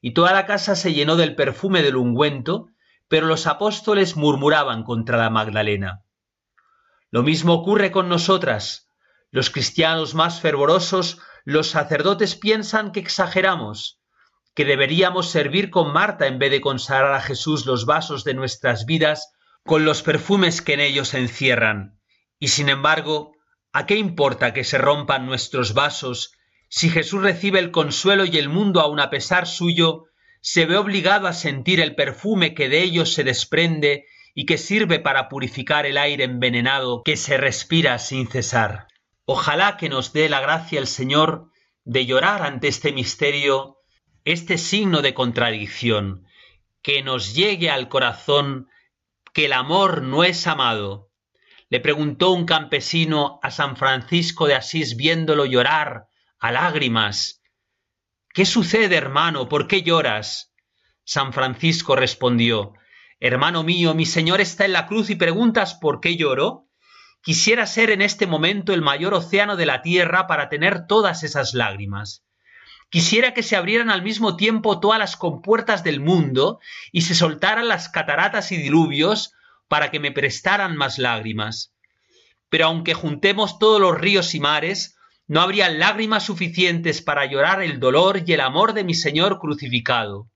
y 0.00 0.14
toda 0.14 0.32
la 0.32 0.46
casa 0.46 0.76
se 0.76 0.94
llenó 0.94 1.16
del 1.16 1.34
perfume 1.34 1.82
del 1.82 1.96
ungüento, 1.96 2.68
pero 3.08 3.26
los 3.26 3.48
apóstoles 3.48 4.16
murmuraban 4.16 4.84
contra 4.84 5.18
la 5.18 5.28
Magdalena. 5.28 6.04
Lo 7.12 7.22
mismo 7.22 7.52
ocurre 7.52 7.92
con 7.92 8.08
nosotras. 8.08 8.88
Los 9.30 9.50
cristianos 9.50 10.14
más 10.14 10.40
fervorosos, 10.40 11.18
los 11.44 11.68
sacerdotes 11.68 12.36
piensan 12.36 12.90
que 12.90 13.00
exageramos, 13.00 14.00
que 14.54 14.64
deberíamos 14.64 15.28
servir 15.28 15.68
con 15.68 15.92
Marta 15.92 16.26
en 16.26 16.38
vez 16.38 16.50
de 16.50 16.62
consagrar 16.62 17.12
a 17.12 17.20
Jesús 17.20 17.66
los 17.66 17.84
vasos 17.84 18.24
de 18.24 18.32
nuestras 18.32 18.86
vidas 18.86 19.30
con 19.62 19.84
los 19.84 20.02
perfumes 20.02 20.62
que 20.62 20.72
en 20.72 20.80
ellos 20.80 21.12
encierran. 21.12 22.00
Y 22.38 22.48
sin 22.48 22.70
embargo, 22.70 23.32
¿a 23.74 23.84
qué 23.84 23.96
importa 23.96 24.54
que 24.54 24.64
se 24.64 24.78
rompan 24.78 25.26
nuestros 25.26 25.74
vasos 25.74 26.32
si 26.70 26.88
Jesús 26.88 27.20
recibe 27.20 27.58
el 27.58 27.72
consuelo 27.72 28.24
y 28.24 28.38
el 28.38 28.48
mundo 28.48 28.80
aun 28.80 29.00
a 29.00 29.10
pesar 29.10 29.46
suyo 29.46 30.06
se 30.40 30.64
ve 30.64 30.78
obligado 30.78 31.26
a 31.26 31.34
sentir 31.34 31.78
el 31.78 31.94
perfume 31.94 32.54
que 32.54 32.70
de 32.70 32.82
ellos 32.82 33.12
se 33.12 33.22
desprende 33.22 34.06
y 34.34 34.46
que 34.46 34.58
sirve 34.58 34.98
para 34.98 35.28
purificar 35.28 35.86
el 35.86 35.98
aire 35.98 36.24
envenenado 36.24 37.02
que 37.02 37.16
se 37.16 37.36
respira 37.36 37.98
sin 37.98 38.28
cesar. 38.28 38.88
Ojalá 39.24 39.76
que 39.76 39.88
nos 39.88 40.12
dé 40.12 40.28
la 40.28 40.40
gracia 40.40 40.78
el 40.78 40.86
Señor 40.86 41.50
de 41.84 42.06
llorar 42.06 42.42
ante 42.42 42.68
este 42.68 42.92
misterio, 42.92 43.78
este 44.24 44.58
signo 44.58 45.02
de 45.02 45.14
contradicción, 45.14 46.26
que 46.82 47.02
nos 47.02 47.34
llegue 47.34 47.70
al 47.70 47.88
corazón 47.88 48.68
que 49.32 49.46
el 49.46 49.52
amor 49.52 50.02
no 50.02 50.24
es 50.24 50.46
amado. 50.46 51.10
Le 51.68 51.80
preguntó 51.80 52.30
un 52.30 52.44
campesino 52.44 53.38
a 53.42 53.50
San 53.50 53.76
Francisco 53.76 54.46
de 54.46 54.54
Asís 54.54 54.96
viéndolo 54.96 55.46
llorar 55.46 56.06
a 56.38 56.52
lágrimas 56.52 57.42
¿Qué 58.34 58.46
sucede, 58.46 58.96
hermano? 58.96 59.46
¿Por 59.46 59.68
qué 59.68 59.82
lloras? 59.82 60.54
San 61.04 61.34
Francisco 61.34 61.96
respondió, 61.96 62.72
Hermano 63.24 63.62
mío, 63.62 63.94
mi 63.94 64.04
Señor 64.04 64.40
está 64.40 64.64
en 64.64 64.72
la 64.72 64.88
cruz 64.88 65.08
y 65.08 65.14
preguntas 65.14 65.74
por 65.74 66.00
qué 66.00 66.16
lloro. 66.16 66.66
Quisiera 67.22 67.68
ser 67.68 67.90
en 67.90 68.02
este 68.02 68.26
momento 68.26 68.74
el 68.74 68.82
mayor 68.82 69.14
océano 69.14 69.54
de 69.54 69.64
la 69.64 69.80
tierra 69.80 70.26
para 70.26 70.48
tener 70.48 70.88
todas 70.88 71.22
esas 71.22 71.54
lágrimas. 71.54 72.24
Quisiera 72.90 73.32
que 73.32 73.44
se 73.44 73.54
abrieran 73.54 73.90
al 73.90 74.02
mismo 74.02 74.34
tiempo 74.34 74.80
todas 74.80 74.98
las 74.98 75.16
compuertas 75.16 75.84
del 75.84 76.00
mundo 76.00 76.58
y 76.90 77.02
se 77.02 77.14
soltaran 77.14 77.68
las 77.68 77.88
cataratas 77.88 78.50
y 78.50 78.56
diluvios 78.56 79.32
para 79.68 79.92
que 79.92 80.00
me 80.00 80.10
prestaran 80.10 80.76
más 80.76 80.98
lágrimas. 80.98 81.76
Pero 82.48 82.66
aunque 82.66 82.92
juntemos 82.92 83.60
todos 83.60 83.80
los 83.80 83.96
ríos 83.96 84.34
y 84.34 84.40
mares, 84.40 84.96
no 85.28 85.42
habría 85.42 85.68
lágrimas 85.68 86.24
suficientes 86.24 87.02
para 87.02 87.24
llorar 87.26 87.62
el 87.62 87.78
dolor 87.78 88.24
y 88.26 88.32
el 88.32 88.40
amor 88.40 88.72
de 88.72 88.82
mi 88.82 88.94
Señor 88.94 89.38
crucificado. 89.38 90.31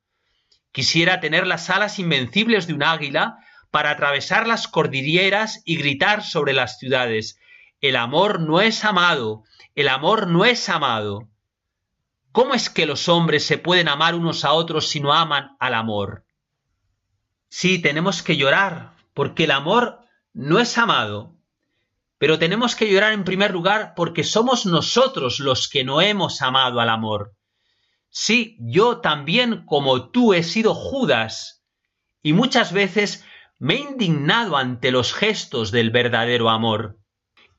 Quisiera 0.77 1.21
tener 1.21 1.47
las 1.47 1.71
alas 1.71 1.99
invencibles 1.99 2.67
de 2.67 2.75
un 2.75 2.83
águila 2.83 3.39
para 3.71 3.89
atravesar 3.89 4.47
las 4.47 4.69
cordilleras 4.69 5.63
y 5.65 5.77
gritar 5.77 6.23
sobre 6.23 6.53
las 6.53 6.79
ciudades, 6.79 7.39
el 7.81 7.97
amor 7.97 8.41
no 8.41 8.61
es 8.61 8.85
amado, 8.85 9.45
el 9.75 9.89
amor 9.89 10.27
no 10.27 10.45
es 10.45 10.69
amado. 10.69 11.31
¿Cómo 12.31 12.53
es 12.53 12.69
que 12.69 12.85
los 12.85 13.09
hombres 13.09 13.47
se 13.47 13.57
pueden 13.57 13.89
amar 13.89 14.15
unos 14.15 14.45
a 14.45 14.53
otros 14.53 14.87
si 14.89 15.01
no 15.01 15.15
aman 15.15 15.57
al 15.61 15.73
amor? 15.73 16.27
Sí, 17.49 17.79
tenemos 17.79 18.23
que 18.23 18.37
llorar, 18.37 18.93
porque 19.15 19.45
el 19.45 19.53
amor 19.53 20.01
no 20.35 20.59
es 20.59 20.77
amado, 20.77 21.39
pero 22.19 22.39
tenemos 22.39 22.77
que 22.77 22.93
llorar 22.93 23.15
en 23.15 23.25
primer 23.25 23.51
lugar 23.51 23.95
porque 23.97 24.25
somos 24.25 24.67
nosotros 24.67 25.41
los 25.41 25.71
que 25.71 25.85
no 25.85 26.03
hemos 26.03 26.43
amado 26.43 26.81
al 26.81 26.91
amor. 26.91 27.36
Sí, 28.11 28.57
yo 28.61 29.01
también 29.01 29.65
como 29.67 30.11
tú 30.11 30.35
he 30.35 30.43
sido 30.43 30.75
Judas 30.75 31.65
y 32.23 32.33
muchas 32.33 32.73
veces 32.73 33.25
me 33.59 33.75
he 33.75 33.79
indignado 33.79 34.57
ante 34.57 34.91
los 34.91 35.13
gestos 35.13 35.71
del 35.71 35.91
verdadero 35.91 36.51
amor. 36.51 36.99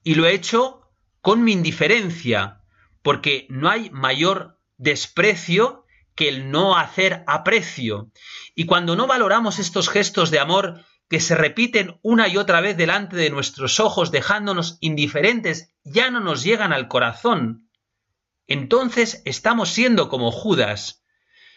Y 0.03 0.15
lo 0.15 0.25
he 0.25 0.33
hecho 0.33 0.81
con 1.21 1.43
mi 1.43 1.51
indiferencia, 1.51 2.61
porque 3.01 3.47
no 3.49 3.69
hay 3.69 3.89
mayor 3.89 4.59
desprecio 4.77 5.85
que 6.15 6.29
el 6.29 6.49
no 6.51 6.77
hacer 6.77 7.23
aprecio. 7.27 8.11
Y 8.55 8.65
cuando 8.65 8.95
no 8.95 9.07
valoramos 9.07 9.59
estos 9.59 9.89
gestos 9.89 10.31
de 10.31 10.39
amor 10.39 10.83
que 11.09 11.19
se 11.19 11.35
repiten 11.35 11.99
una 12.01 12.27
y 12.27 12.37
otra 12.37 12.59
vez 12.59 12.75
delante 12.75 13.15
de 13.15 13.29
nuestros 13.29 13.79
ojos 13.79 14.11
dejándonos 14.11 14.77
indiferentes 14.81 15.73
ya 15.83 16.09
no 16.11 16.19
nos 16.19 16.43
llegan 16.43 16.73
al 16.73 16.87
corazón. 16.87 17.66
Entonces 18.47 19.21
estamos 19.25 19.69
siendo 19.69 20.09
como 20.09 20.31
Judas. 20.31 21.03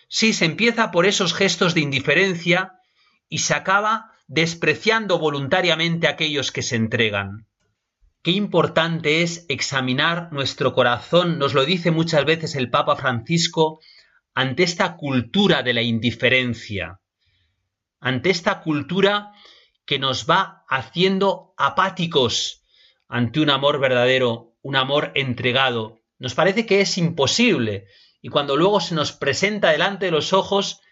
Sí, 0.09 0.33
se 0.33 0.45
empieza 0.45 0.91
por 0.91 1.07
esos 1.07 1.35
gestos 1.35 1.75
de 1.75 1.81
indiferencia 1.81 2.73
y 3.29 3.39
se 3.39 3.55
acaba 3.55 4.13
despreciando 4.27 5.19
voluntariamente 5.19 6.07
a 6.07 6.11
aquellos 6.11 6.53
que 6.53 6.63
se 6.63 6.77
entregan. 6.77 7.47
Qué 8.23 8.33
importante 8.33 9.23
es 9.23 9.47
examinar 9.49 10.33
nuestro 10.33 10.75
corazón, 10.75 11.39
nos 11.39 11.55
lo 11.55 11.65
dice 11.65 11.91
muchas 11.91 12.25
veces 12.27 12.55
el 12.55 12.69
Papa 12.69 12.97
Francisco, 12.97 13.81
ante 14.35 14.63
esta 14.63 14.97
cultura 14.97 15.63
de 15.63 15.73
la 15.73 15.83
indiferencia, 15.83 17.01
ante 17.99 18.31
esta 18.31 18.61
cultura 18.61 19.33
que 19.87 19.99
nos 19.99 20.29
va 20.29 20.65
haciendo 20.69 21.55
apáticos 21.57 22.63
ante 23.09 23.41
un 23.41 23.51
amor 23.51 23.81
verdadero, 23.81 24.55
un 24.63 24.77
amor 24.77 25.13
entregado. 25.15 26.00
Nos 26.21 26.35
parece 26.35 26.67
que 26.67 26.83
es 26.83 26.99
imposible 26.99 27.87
y 28.23 28.29
cuando 28.29 28.57
luego 28.57 28.81
se 28.81 28.95
nos 28.95 29.11
presenta 29.11 29.71
delante 29.71 30.05
de 30.05 30.13
los 30.13 30.33
ojos, 30.33 30.83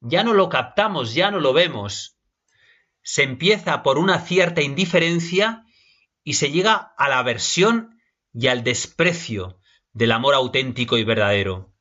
ya 0.00 0.22
no 0.22 0.34
lo 0.34 0.50
captamos, 0.50 1.14
ya 1.14 1.30
no 1.30 1.40
lo 1.40 1.54
vemos. 1.54 2.18
Se 3.02 3.22
empieza 3.22 3.82
por 3.82 3.98
una 3.98 4.20
cierta 4.20 4.60
indiferencia 4.60 5.64
y 6.22 6.34
se 6.34 6.50
llega 6.50 6.92
a 6.98 7.08
la 7.08 7.18
aversión 7.18 7.98
y 8.34 8.48
al 8.48 8.62
desprecio 8.62 9.58
del 9.92 10.12
amor 10.12 10.34
auténtico 10.34 10.98
y 10.98 11.04
verdadero. 11.04 11.72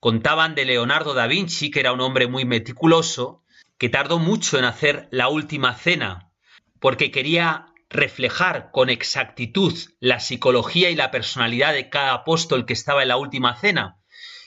Contaban 0.00 0.56
de 0.56 0.64
Leonardo 0.64 1.14
da 1.14 1.28
Vinci, 1.28 1.70
que 1.70 1.80
era 1.80 1.92
un 1.92 2.00
hombre 2.00 2.26
muy 2.26 2.44
meticuloso, 2.44 3.44
que 3.78 3.88
tardó 3.88 4.18
mucho 4.18 4.58
en 4.58 4.64
hacer 4.64 5.08
la 5.12 5.28
última 5.28 5.74
cena, 5.74 6.32
porque 6.80 7.12
quería 7.12 7.72
reflejar 7.88 8.70
con 8.72 8.90
exactitud 8.90 9.74
la 10.00 10.20
psicología 10.20 10.90
y 10.90 10.96
la 10.96 11.10
personalidad 11.10 11.72
de 11.72 11.88
cada 11.88 12.14
apóstol 12.14 12.66
que 12.66 12.72
estaba 12.72 13.02
en 13.02 13.08
la 13.08 13.16
última 13.16 13.56
cena, 13.56 14.00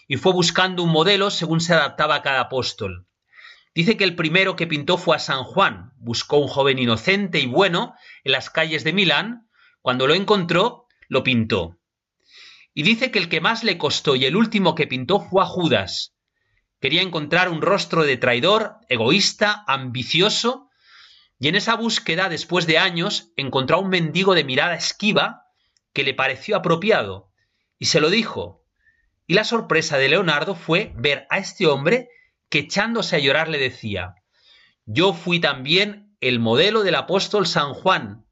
y 0.07 0.17
fue 0.17 0.33
buscando 0.33 0.83
un 0.83 0.91
modelo 0.91 1.29
según 1.29 1.61
se 1.61 1.73
adaptaba 1.73 2.15
a 2.15 2.21
cada 2.21 2.41
apóstol. 2.41 3.07
Dice 3.75 3.95
que 3.95 4.03
el 4.03 4.15
primero 4.15 4.55
que 4.55 4.67
pintó 4.67 4.97
fue 4.97 5.15
a 5.15 5.19
San 5.19 5.43
Juan, 5.43 5.93
buscó 5.97 6.37
un 6.37 6.47
joven 6.47 6.79
inocente 6.79 7.39
y 7.39 7.45
bueno 7.45 7.93
en 8.23 8.31
las 8.31 8.49
calles 8.49 8.83
de 8.83 8.93
Milán, 8.93 9.47
cuando 9.81 10.07
lo 10.07 10.15
encontró, 10.15 10.87
lo 11.07 11.23
pintó. 11.23 11.77
Y 12.73 12.83
dice 12.83 13.11
que 13.11 13.19
el 13.19 13.29
que 13.29 13.41
más 13.41 13.63
le 13.63 13.77
costó 13.77 14.15
y 14.15 14.25
el 14.25 14.35
último 14.35 14.75
que 14.75 14.87
pintó 14.87 15.19
fue 15.19 15.43
a 15.43 15.45
Judas. 15.45 16.15
Quería 16.81 17.01
encontrar 17.01 17.49
un 17.49 17.61
rostro 17.61 18.03
de 18.03 18.17
traidor, 18.17 18.77
egoísta, 18.87 19.63
ambicioso, 19.67 20.68
y 21.39 21.47
en 21.47 21.55
esa 21.55 21.75
búsqueda, 21.75 22.27
después 22.27 22.67
de 22.67 22.77
años, 22.77 23.31
encontró 23.37 23.77
a 23.77 23.79
un 23.79 23.89
mendigo 23.89 24.35
de 24.35 24.43
mirada 24.43 24.75
esquiva 24.75 25.45
que 25.93 26.03
le 26.03 26.13
pareció 26.13 26.57
apropiado, 26.57 27.31
y 27.77 27.85
se 27.85 28.01
lo 28.01 28.09
dijo. 28.09 28.65
Y 29.25 29.35
la 29.35 29.45
sorpresa 29.45 29.97
de 29.97 30.09
Leonardo 30.09 30.53
fue 30.53 30.91
ver 30.95 31.25
a 31.29 31.37
este 31.37 31.65
hombre 31.65 32.09
que 32.49 32.59
echándose 32.59 33.15
a 33.15 33.19
llorar 33.19 33.47
le 33.47 33.57
decía, 33.57 34.15
yo 34.85 35.13
fui 35.13 35.39
también 35.39 36.15
el 36.19 36.39
modelo 36.39 36.83
del 36.83 36.95
apóstol 36.95 37.47
San 37.47 37.73
Juan. 37.73 38.25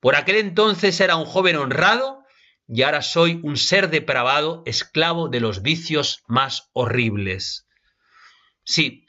Por 0.00 0.16
aquel 0.16 0.36
entonces 0.36 1.00
era 1.00 1.16
un 1.16 1.26
joven 1.26 1.56
honrado 1.56 2.24
y 2.66 2.82
ahora 2.82 3.02
soy 3.02 3.40
un 3.42 3.56
ser 3.56 3.90
depravado, 3.90 4.62
esclavo 4.64 5.28
de 5.28 5.40
los 5.40 5.60
vicios 5.60 6.22
más 6.26 6.70
horribles. 6.72 7.66
Sí, 8.64 9.01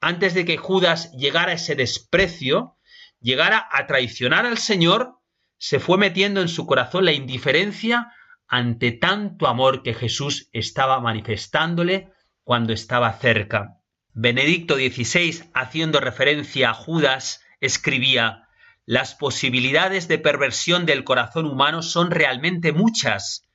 antes 0.00 0.34
de 0.34 0.44
que 0.44 0.56
Judas 0.56 1.12
llegara 1.12 1.52
a 1.52 1.54
ese 1.56 1.74
desprecio, 1.74 2.76
llegara 3.20 3.68
a 3.70 3.86
traicionar 3.86 4.46
al 4.46 4.58
Señor, 4.58 5.18
se 5.58 5.78
fue 5.78 5.98
metiendo 5.98 6.40
en 6.40 6.48
su 6.48 6.66
corazón 6.66 7.04
la 7.04 7.12
indiferencia 7.12 8.12
ante 8.48 8.92
tanto 8.92 9.46
amor 9.46 9.82
que 9.82 9.94
Jesús 9.94 10.48
estaba 10.52 11.00
manifestándole 11.00 12.12
cuando 12.42 12.72
estaba 12.72 13.12
cerca. 13.12 13.76
Benedicto 14.12 14.74
XVI, 14.74 15.44
haciendo 15.54 16.00
referencia 16.00 16.70
a 16.70 16.74
Judas, 16.74 17.42
escribía 17.60 18.48
Las 18.86 19.14
posibilidades 19.14 20.08
de 20.08 20.18
perversión 20.18 20.86
del 20.86 21.04
corazón 21.04 21.46
humano 21.46 21.82
son 21.82 22.10
realmente 22.10 22.72
muchas. 22.72 23.46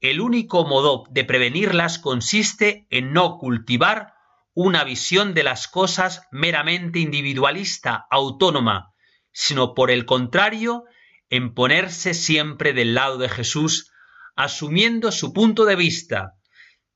El 0.00 0.20
único 0.20 0.66
modo 0.66 1.04
de 1.10 1.24
prevenirlas 1.24 1.98
consiste 1.98 2.86
en 2.90 3.12
no 3.12 3.38
cultivar 3.38 4.13
una 4.54 4.84
visión 4.84 5.34
de 5.34 5.42
las 5.42 5.68
cosas 5.68 6.26
meramente 6.30 7.00
individualista, 7.00 8.06
autónoma, 8.10 8.94
sino 9.32 9.74
por 9.74 9.90
el 9.90 10.06
contrario, 10.06 10.84
en 11.28 11.54
ponerse 11.54 12.14
siempre 12.14 12.72
del 12.72 12.94
lado 12.94 13.18
de 13.18 13.28
Jesús, 13.28 13.92
asumiendo 14.36 15.12
su 15.12 15.32
punto 15.32 15.64
de 15.64 15.76
vista, 15.76 16.34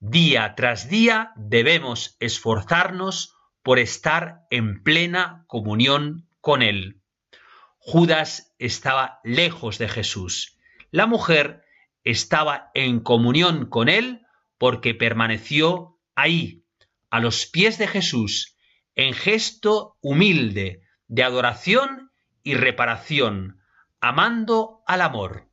Día 0.01 0.55
tras 0.55 0.89
día 0.89 1.33
debemos 1.35 2.17
esforzarnos 2.21 3.35
por 3.65 3.81
estar 3.81 4.43
en 4.49 4.85
plena 4.85 5.45
comunión 5.49 6.29
con 6.41 6.63
Él. 6.63 7.03
Judas 7.79 8.55
estaba 8.61 9.19
lejos 9.25 9.77
de 9.79 9.89
Jesús. 9.89 10.57
La 10.93 11.07
mujer 11.07 11.65
estaba 12.05 12.71
en 12.75 13.01
comunión 13.01 13.67
con 13.67 13.89
Él 13.89 14.25
porque 14.57 14.95
permaneció 14.95 15.99
ahí, 16.15 16.65
a 17.11 17.21
los 17.21 17.47
pies 17.47 17.79
de 17.79 17.87
Jesús, 17.87 18.57
en 18.95 19.15
gesto 19.15 19.97
humilde 20.01 20.83
de 21.07 21.23
adoración 21.23 22.11
y 22.43 22.55
reparación, 22.55 23.61
amando 24.01 24.83
al 24.87 25.03
amor. 25.03 25.48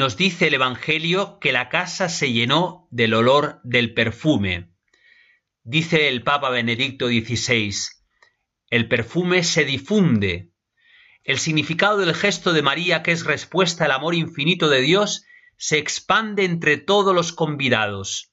Nos 0.00 0.16
dice 0.16 0.46
el 0.46 0.54
Evangelio 0.54 1.38
que 1.40 1.52
la 1.52 1.68
casa 1.68 2.08
se 2.08 2.32
llenó 2.32 2.88
del 2.90 3.12
olor 3.12 3.60
del 3.64 3.92
perfume. 3.92 4.72
Dice 5.62 6.08
el 6.08 6.22
Papa 6.22 6.48
Benedicto 6.48 7.08
XVI, 7.08 7.74
el 8.70 8.88
perfume 8.88 9.44
se 9.44 9.66
difunde. 9.66 10.54
El 11.22 11.38
significado 11.38 11.98
del 11.98 12.14
gesto 12.14 12.54
de 12.54 12.62
María, 12.62 13.02
que 13.02 13.12
es 13.12 13.26
respuesta 13.26 13.84
al 13.84 13.90
amor 13.90 14.14
infinito 14.14 14.70
de 14.70 14.80
Dios, 14.80 15.26
se 15.58 15.76
expande 15.76 16.46
entre 16.46 16.78
todos 16.78 17.14
los 17.14 17.34
convidados. 17.34 18.32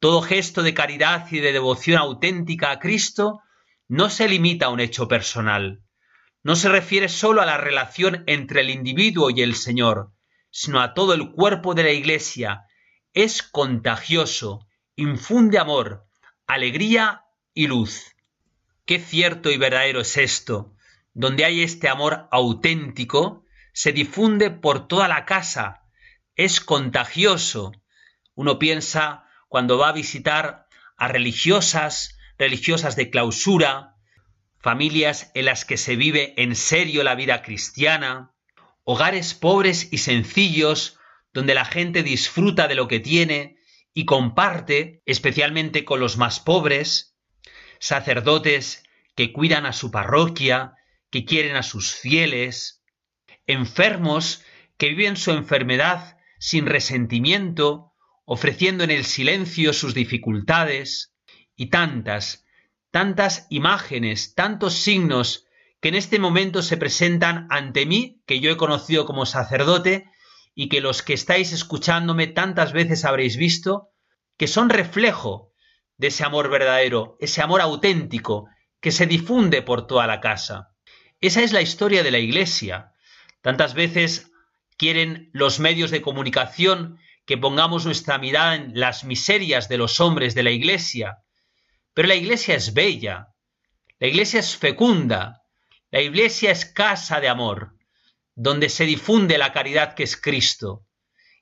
Todo 0.00 0.22
gesto 0.22 0.64
de 0.64 0.74
caridad 0.74 1.30
y 1.30 1.38
de 1.38 1.52
devoción 1.52 1.98
auténtica 1.98 2.72
a 2.72 2.80
Cristo 2.80 3.38
no 3.86 4.10
se 4.10 4.28
limita 4.28 4.66
a 4.66 4.70
un 4.70 4.80
hecho 4.80 5.06
personal, 5.06 5.84
no 6.42 6.56
se 6.56 6.68
refiere 6.68 7.08
sólo 7.08 7.42
a 7.42 7.46
la 7.46 7.58
relación 7.58 8.24
entre 8.26 8.62
el 8.62 8.70
individuo 8.70 9.30
y 9.30 9.42
el 9.42 9.54
Señor, 9.54 10.10
sino 10.50 10.80
a 10.80 10.94
todo 10.94 11.14
el 11.14 11.32
cuerpo 11.32 11.74
de 11.74 11.84
la 11.84 11.90
Iglesia. 11.90 12.66
Es 13.12 13.42
contagioso, 13.42 14.66
infunde 14.96 15.58
amor, 15.58 16.06
alegría 16.46 17.24
y 17.54 17.66
luz. 17.66 18.14
Qué 18.84 18.98
cierto 18.98 19.50
y 19.50 19.56
verdadero 19.56 20.00
es 20.00 20.16
esto. 20.16 20.74
Donde 21.12 21.44
hay 21.44 21.62
este 21.62 21.88
amor 21.88 22.28
auténtico, 22.30 23.44
se 23.72 23.92
difunde 23.92 24.50
por 24.50 24.88
toda 24.88 25.08
la 25.08 25.24
casa. 25.24 25.82
Es 26.34 26.60
contagioso. 26.60 27.72
Uno 28.34 28.58
piensa 28.58 29.24
cuando 29.48 29.78
va 29.78 29.88
a 29.88 29.92
visitar 29.92 30.66
a 30.96 31.08
religiosas, 31.08 32.18
religiosas 32.38 32.96
de 32.96 33.10
clausura, 33.10 33.96
familias 34.58 35.30
en 35.34 35.46
las 35.46 35.64
que 35.64 35.76
se 35.76 35.96
vive 35.96 36.34
en 36.36 36.54
serio 36.54 37.02
la 37.02 37.14
vida 37.14 37.42
cristiana, 37.42 38.32
hogares 38.90 39.34
pobres 39.34 39.92
y 39.92 39.98
sencillos 39.98 40.98
donde 41.32 41.54
la 41.54 41.64
gente 41.64 42.02
disfruta 42.02 42.66
de 42.66 42.74
lo 42.74 42.88
que 42.88 42.98
tiene 42.98 43.56
y 43.94 44.04
comparte, 44.04 45.00
especialmente 45.06 45.84
con 45.84 46.00
los 46.00 46.16
más 46.16 46.40
pobres, 46.40 47.16
sacerdotes 47.78 48.82
que 49.14 49.32
cuidan 49.32 49.64
a 49.64 49.72
su 49.72 49.92
parroquia, 49.92 50.74
que 51.08 51.24
quieren 51.24 51.54
a 51.54 51.62
sus 51.62 51.94
fieles, 51.94 52.82
enfermos 53.46 54.42
que 54.76 54.88
viven 54.88 55.16
su 55.16 55.30
enfermedad 55.30 56.18
sin 56.40 56.66
resentimiento, 56.66 57.92
ofreciendo 58.24 58.82
en 58.82 58.90
el 58.90 59.04
silencio 59.04 59.72
sus 59.72 59.94
dificultades, 59.94 61.14
y 61.54 61.66
tantas, 61.66 62.44
tantas 62.90 63.46
imágenes, 63.50 64.34
tantos 64.34 64.74
signos 64.74 65.46
que 65.80 65.88
en 65.88 65.94
este 65.94 66.18
momento 66.18 66.62
se 66.62 66.76
presentan 66.76 67.46
ante 67.50 67.86
mí, 67.86 68.22
que 68.26 68.40
yo 68.40 68.50
he 68.50 68.56
conocido 68.56 69.06
como 69.06 69.26
sacerdote, 69.26 70.10
y 70.54 70.68
que 70.68 70.80
los 70.80 71.02
que 71.02 71.14
estáis 71.14 71.52
escuchándome 71.52 72.26
tantas 72.26 72.72
veces 72.72 73.04
habréis 73.04 73.36
visto, 73.36 73.88
que 74.36 74.46
son 74.46 74.68
reflejo 74.68 75.52
de 75.96 76.08
ese 76.08 76.24
amor 76.24 76.50
verdadero, 76.50 77.16
ese 77.20 77.42
amor 77.42 77.60
auténtico, 77.60 78.48
que 78.80 78.92
se 78.92 79.06
difunde 79.06 79.62
por 79.62 79.86
toda 79.86 80.06
la 80.06 80.20
casa. 80.20 80.74
Esa 81.20 81.42
es 81.42 81.52
la 81.52 81.60
historia 81.60 82.02
de 82.02 82.10
la 82.10 82.18
Iglesia. 82.18 82.92
Tantas 83.42 83.74
veces 83.74 84.30
quieren 84.76 85.30
los 85.32 85.60
medios 85.60 85.90
de 85.90 86.02
comunicación 86.02 86.98
que 87.26 87.38
pongamos 87.38 87.84
nuestra 87.84 88.18
mirada 88.18 88.54
en 88.54 88.72
las 88.74 89.04
miserias 89.04 89.68
de 89.68 89.76
los 89.76 90.00
hombres 90.00 90.34
de 90.34 90.42
la 90.42 90.50
Iglesia. 90.50 91.18
Pero 91.94 92.08
la 92.08 92.14
Iglesia 92.14 92.54
es 92.54 92.72
bella, 92.72 93.28
la 93.98 94.06
Iglesia 94.06 94.40
es 94.40 94.56
fecunda, 94.56 95.39
la 95.90 96.00
iglesia 96.00 96.50
es 96.50 96.64
casa 96.66 97.20
de 97.20 97.28
amor, 97.28 97.76
donde 98.34 98.68
se 98.68 98.84
difunde 98.84 99.38
la 99.38 99.52
caridad 99.52 99.94
que 99.94 100.04
es 100.04 100.16
Cristo. 100.16 100.86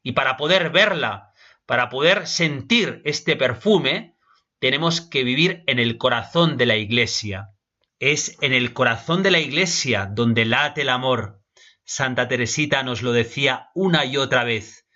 Y 0.03 0.13
para 0.13 0.37
poder 0.37 0.71
verla, 0.71 1.33
para 1.67 1.91
poder 1.91 2.27
sentir 2.27 3.03
este 3.05 3.37
perfume, 3.37 4.17
tenemos 4.59 5.01
que 5.03 5.23
vivir 5.23 5.65
en 5.67 5.79
el 5.79 5.99
corazón 5.99 6.57
de 6.57 6.67
la 6.67 6.77
iglesia. 6.77 7.51
Es 7.99 8.37
en 8.41 8.53
el 8.53 8.73
corazón 8.73 9.23
de 9.23 9.31
la 9.31 9.39
iglesia 9.39 10.09
donde 10.11 10.45
late 10.45 10.83
el 10.83 10.89
amor. 10.89 11.43
Santa 11.85 12.27
Teresita 12.27 12.83
nos 12.83 13.03
lo 13.03 13.13
decía 13.13 13.69
una 13.75 14.05
y 14.05 14.17
otra 14.17 14.45
vez. 14.45 14.87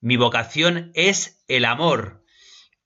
Mi 0.00 0.16
vocación 0.16 0.92
es 0.94 1.42
el 1.48 1.64
amor. 1.64 2.24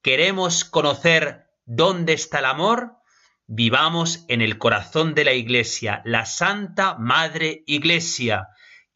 ¿Queremos 0.03 0.65
conocer 0.65 1.47
dónde 1.65 2.13
está 2.15 2.39
el 2.39 2.47
amor? 2.47 2.97
Vivamos 3.47 4.25
en 4.29 4.41
el 4.41 4.59
corazón 4.59 5.15
de 5.15 5.25
la 5.25 5.33
Iglesia, 5.33 6.03
la 6.05 6.25
Santa 6.25 6.97
Madre 6.99 7.63
Iglesia, 7.67 8.49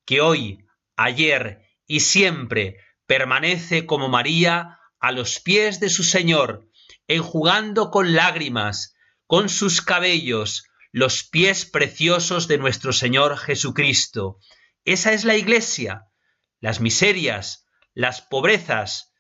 que 0.07 0.21
hoy, 0.21 0.65
ayer 0.97 1.63
y 1.87 2.01
siempre 2.01 2.79
permanece 3.07 3.87
como 3.87 4.09
María 4.09 4.79
a 5.01 5.13
los 5.13 5.41
pies 5.41 5.81
de 5.81 5.91
su 5.91 6.03
Señor, 6.03 6.69
enjugando 7.07 7.91
con 7.91 8.15
lágrimas, 8.15 8.95
con 9.27 9.49
sus 9.49 9.83
cabellos, 9.83 10.65
los 10.93 11.25
pies 11.25 11.67
preciosos 11.67 12.49
de 12.49 12.59
nuestro 12.59 12.93
Señor 12.93 13.37
Jesucristo. 13.37 14.39
Esa 14.85 15.13
es 15.13 15.25
la 15.25 15.37
Iglesia. 15.37 16.07
Las 16.61 16.81
miserias, 16.81 17.67
las 17.95 18.23
pobrezas, 18.23 19.13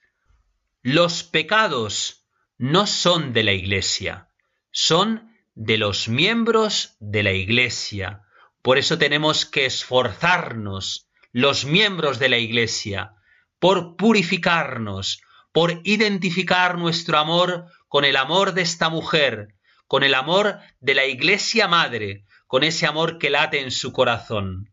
los 0.83 1.22
pecados 1.22 2.26
no 2.57 2.87
son 2.87 3.33
de 3.33 3.45
la 3.45 3.53
Iglesia 3.53 4.28
son 4.71 5.33
de 5.55 5.79
los 5.79 6.09
miembros 6.09 6.97
de 7.01 7.23
la 7.23 7.33
Iglesia. 7.33 8.23
Por 8.62 8.79
eso 8.79 8.99
tenemos 8.99 9.47
que 9.47 9.66
esforzarnos, 9.66 11.09
los 11.33 11.64
miembros 11.64 12.19
de 12.19 12.29
la 12.29 12.39
Iglesia, 12.39 13.14
por 13.59 13.97
purificarnos, 13.97 15.23
por 15.53 15.81
identificar 15.85 16.79
nuestro 16.79 17.19
amor 17.19 17.66
con 17.89 18.05
el 18.05 18.16
amor 18.16 18.53
de 18.55 18.62
esta 18.62 18.89
mujer, 18.89 19.55
con 19.87 20.05
el 20.05 20.14
amor 20.14 20.59
de 20.81 20.95
la 20.95 21.07
Iglesia 21.07 21.66
Madre, 21.66 22.25
con 22.47 22.62
ese 22.62 22.87
amor 22.87 23.19
que 23.19 23.31
late 23.31 23.61
en 23.61 23.71
su 23.71 23.93
corazón. 23.93 24.71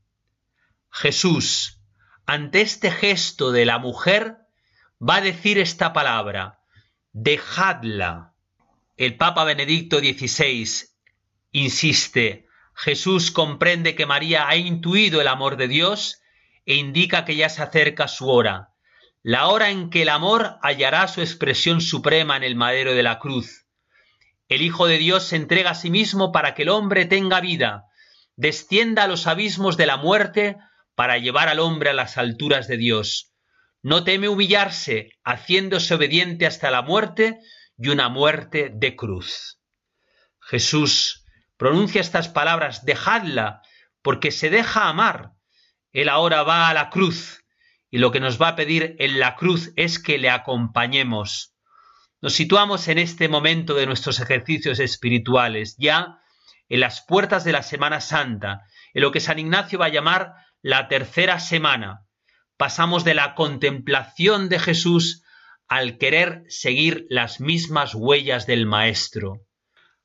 Jesús, 0.92 1.82
ante 2.26 2.62
este 2.62 2.92
gesto 2.92 3.52
de 3.52 3.66
la 3.66 3.80
mujer, 3.80 4.38
va 5.02 5.16
a 5.16 5.22
decir 5.22 5.58
esta 5.58 5.94
palabra, 5.94 6.60
dejadla, 7.12 8.35
el 8.98 9.18
Papa 9.18 9.44
Benedicto 9.44 10.00
XVI 10.00 10.88
insiste, 11.52 12.48
Jesús 12.74 13.32
comprende 13.32 13.96
que 13.96 14.06
María 14.06 14.48
ha 14.48 14.56
intuido 14.56 15.22
el 15.22 15.28
amor 15.28 15.58
de 15.58 15.68
Dios 15.68 16.22
e 16.66 16.76
indica 16.76 17.26
que 17.26 17.36
ya 17.36 17.50
se 17.50 17.62
acerca 17.62 18.08
su 18.08 18.30
hora, 18.30 18.70
la 19.22 19.48
hora 19.48 19.70
en 19.70 19.90
que 19.90 20.04
el 20.04 20.10
amor 20.10 20.58
hallará 20.62 21.08
su 21.08 21.22
expresión 21.22 21.82
suprema 21.82 22.38
en 22.38 22.44
el 22.44 22.56
madero 22.56 22.94
de 22.94 23.04
la 23.04 23.20
cruz. 23.20 23.66
El 24.48 24.62
Hijo 24.62 24.88
de 24.88 24.98
Dios 24.98 25.24
se 25.24 25.36
entrega 25.36 25.72
a 25.72 25.76
sí 25.76 25.90
mismo 25.90 26.32
para 26.32 26.54
que 26.54 26.64
el 26.64 26.70
hombre 26.70 27.06
tenga 27.06 27.42
vida, 27.42 27.86
descienda 28.36 29.04
a 29.04 29.08
los 29.08 29.28
abismos 29.28 29.78
de 29.78 29.88
la 29.88 29.98
muerte 29.98 30.58
para 30.94 31.18
llevar 31.18 31.50
al 31.50 31.60
hombre 31.60 31.90
a 31.90 31.94
las 31.94 32.18
alturas 32.18 32.68
de 32.68 32.78
Dios. 32.78 33.34
No 33.82 34.04
teme 34.04 34.30
humillarse, 34.30 35.10
haciéndose 35.24 35.96
obediente 35.96 36.46
hasta 36.46 36.72
la 36.72 36.82
muerte, 36.82 37.40
y 37.78 37.90
una 37.90 38.10
muerte 38.10 38.72
de 38.74 38.96
cruz. 38.96 39.60
Jesús 40.40 41.26
pronuncia 41.58 42.02
estas 42.02 42.28
palabras, 42.28 42.86
dejadla, 42.86 43.62
porque 44.02 44.32
se 44.32 44.50
deja 44.50 44.88
amar. 44.88 45.32
Él 45.92 46.10
ahora 46.10 46.44
va 46.44 46.70
a 46.70 46.74
la 46.74 46.90
cruz 46.90 47.44
y 47.90 47.98
lo 47.98 48.12
que 48.12 48.20
nos 48.20 48.42
va 48.42 48.50
a 48.50 48.56
pedir 48.56 48.96
en 49.00 49.20
la 49.20 49.36
cruz 49.36 49.72
es 49.76 50.00
que 50.00 50.18
le 50.18 50.30
acompañemos. 50.30 51.56
Nos 52.22 52.34
situamos 52.34 52.88
en 52.88 52.98
este 52.98 53.30
momento 53.30 53.74
de 53.74 53.86
nuestros 53.86 54.20
ejercicios 54.20 54.80
espirituales, 54.80 55.76
ya 55.78 56.20
en 56.70 56.80
las 56.80 57.06
puertas 57.06 57.44
de 57.44 57.52
la 57.52 57.64
Semana 57.64 58.02
Santa, 58.02 58.64
en 58.94 59.02
lo 59.02 59.12
que 59.12 59.20
San 59.20 59.40
Ignacio 59.40 59.80
va 59.80 59.86
a 59.86 59.90
llamar 59.90 60.34
la 60.62 60.88
tercera 60.88 61.40
semana. 61.40 62.06
Pasamos 62.58 63.04
de 63.04 63.14
la 63.14 63.36
contemplación 63.36 64.50
de 64.50 64.60
Jesús 64.60 65.24
al 65.68 65.98
querer 65.98 66.44
seguir 66.48 67.06
las 67.10 67.40
mismas 67.40 67.96
huellas 67.96 68.46
del 68.46 68.66
Maestro. 68.66 69.42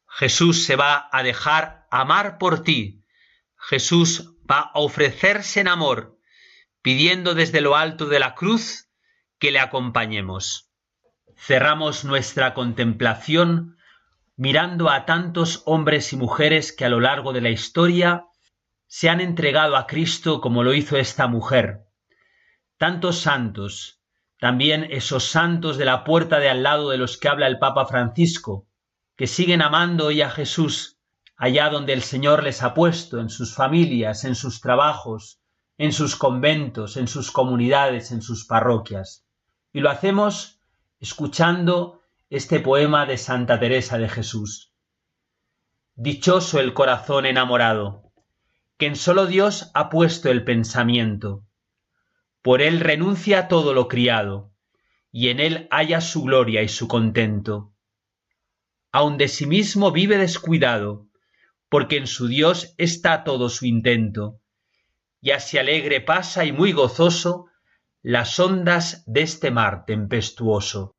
Jesús 0.06 0.64
se 0.64 0.76
va 0.76 1.08
a 1.12 1.22
dejar 1.22 1.86
amar 1.90 2.38
por 2.38 2.62
ti. 2.62 3.04
Jesús 3.56 4.34
va 4.50 4.60
a 4.60 4.80
ofrecerse 4.80 5.60
en 5.60 5.68
amor, 5.68 6.18
pidiendo 6.82 7.34
desde 7.34 7.60
lo 7.60 7.76
alto 7.76 8.06
de 8.06 8.18
la 8.18 8.34
cruz 8.34 8.88
que 9.38 9.50
le 9.50 9.60
acompañemos. 9.60 10.70
Cerramos 11.36 12.04
nuestra 12.04 12.54
contemplación 12.54 13.76
mirando 14.36 14.88
a 14.88 15.04
tantos 15.04 15.62
hombres 15.66 16.12
y 16.12 16.16
mujeres 16.16 16.72
que 16.72 16.84
a 16.84 16.88
lo 16.88 17.00
largo 17.00 17.32
de 17.32 17.42
la 17.42 17.50
historia 17.50 18.24
se 18.86 19.08
han 19.08 19.20
entregado 19.20 19.76
a 19.76 19.86
Cristo 19.86 20.40
como 20.40 20.64
lo 20.64 20.74
hizo 20.74 20.96
esta 20.96 21.26
mujer. 21.28 21.82
Tantos 22.78 23.20
santos, 23.20 23.99
también 24.40 24.86
esos 24.90 25.24
santos 25.24 25.76
de 25.76 25.84
la 25.84 26.02
puerta 26.02 26.38
de 26.38 26.48
al 26.48 26.62
lado 26.62 26.90
de 26.90 26.96
los 26.96 27.18
que 27.18 27.28
habla 27.28 27.46
el 27.46 27.58
Papa 27.58 27.84
Francisco, 27.86 28.66
que 29.14 29.26
siguen 29.26 29.60
amando 29.60 30.06
hoy 30.06 30.22
a 30.22 30.30
Jesús 30.30 30.98
allá 31.36 31.68
donde 31.70 31.92
el 31.92 32.02
Señor 32.02 32.42
les 32.42 32.62
ha 32.62 32.74
puesto, 32.74 33.20
en 33.20 33.28
sus 33.28 33.54
familias, 33.54 34.24
en 34.24 34.34
sus 34.34 34.60
trabajos, 34.60 35.40
en 35.78 35.92
sus 35.92 36.16
conventos, 36.16 36.96
en 36.96 37.06
sus 37.06 37.30
comunidades, 37.30 38.12
en 38.12 38.22
sus 38.22 38.46
parroquias. 38.46 39.26
Y 39.72 39.80
lo 39.80 39.90
hacemos 39.90 40.60
escuchando 41.00 42.02
este 42.28 42.60
poema 42.60 43.06
de 43.06 43.16
Santa 43.18 43.58
Teresa 43.58 43.98
de 43.98 44.08
Jesús. 44.08 44.74
Dichoso 45.94 46.60
el 46.60 46.74
corazón 46.74 47.24
enamorado, 47.24 48.12
que 48.78 48.86
en 48.86 48.96
solo 48.96 49.26
Dios 49.26 49.70
ha 49.74 49.90
puesto 49.90 50.30
el 50.30 50.44
pensamiento. 50.44 51.44
Por 52.42 52.62
él 52.62 52.80
renuncia 52.80 53.40
a 53.40 53.48
todo 53.48 53.74
lo 53.74 53.88
criado, 53.88 54.52
y 55.12 55.28
en 55.28 55.40
él 55.40 55.68
halla 55.70 56.00
su 56.00 56.22
gloria 56.22 56.62
y 56.62 56.68
su 56.68 56.88
contento. 56.88 57.74
Aun 58.92 59.18
de 59.18 59.28
sí 59.28 59.46
mismo 59.46 59.92
vive 59.92 60.18
descuidado, 60.18 61.08
porque 61.68 61.96
en 61.96 62.06
su 62.06 62.26
Dios 62.26 62.74
está 62.78 63.24
todo 63.24 63.48
su 63.48 63.66
intento 63.66 64.40
y 65.20 65.30
así 65.32 65.58
alegre 65.58 66.00
pasa 66.00 66.44
y 66.44 66.52
muy 66.52 66.72
gozoso 66.72 67.46
las 68.02 68.38
ondas 68.40 69.04
de 69.06 69.22
este 69.22 69.50
mar 69.50 69.84
tempestuoso. 69.84 70.96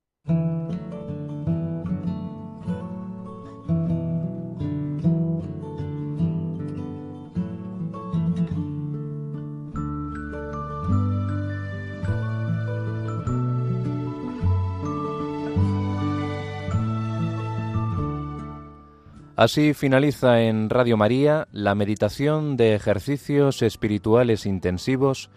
Así 19.41 19.73
finaliza 19.73 20.43
en 20.43 20.69
Radio 20.69 20.97
María 20.97 21.47
la 21.51 21.73
meditación 21.73 22.57
de 22.57 22.75
ejercicios 22.75 23.63
espirituales 23.63 24.45
intensivos 24.45 25.31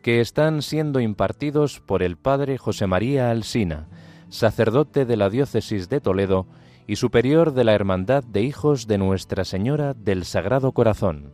que 0.00 0.20
están 0.20 0.62
siendo 0.62 1.00
impartidos 1.00 1.80
por 1.80 2.04
el 2.04 2.16
Padre 2.16 2.56
José 2.56 2.86
María 2.86 3.32
Alsina, 3.32 3.88
sacerdote 4.28 5.06
de 5.06 5.16
la 5.16 5.28
Diócesis 5.28 5.88
de 5.88 6.00
Toledo 6.00 6.46
y 6.86 6.94
superior 6.94 7.52
de 7.52 7.64
la 7.64 7.74
Hermandad 7.74 8.22
de 8.22 8.42
Hijos 8.42 8.86
de 8.86 8.96
Nuestra 8.98 9.44
Señora 9.44 9.92
del 9.92 10.24
Sagrado 10.24 10.70
Corazón. 10.70 11.32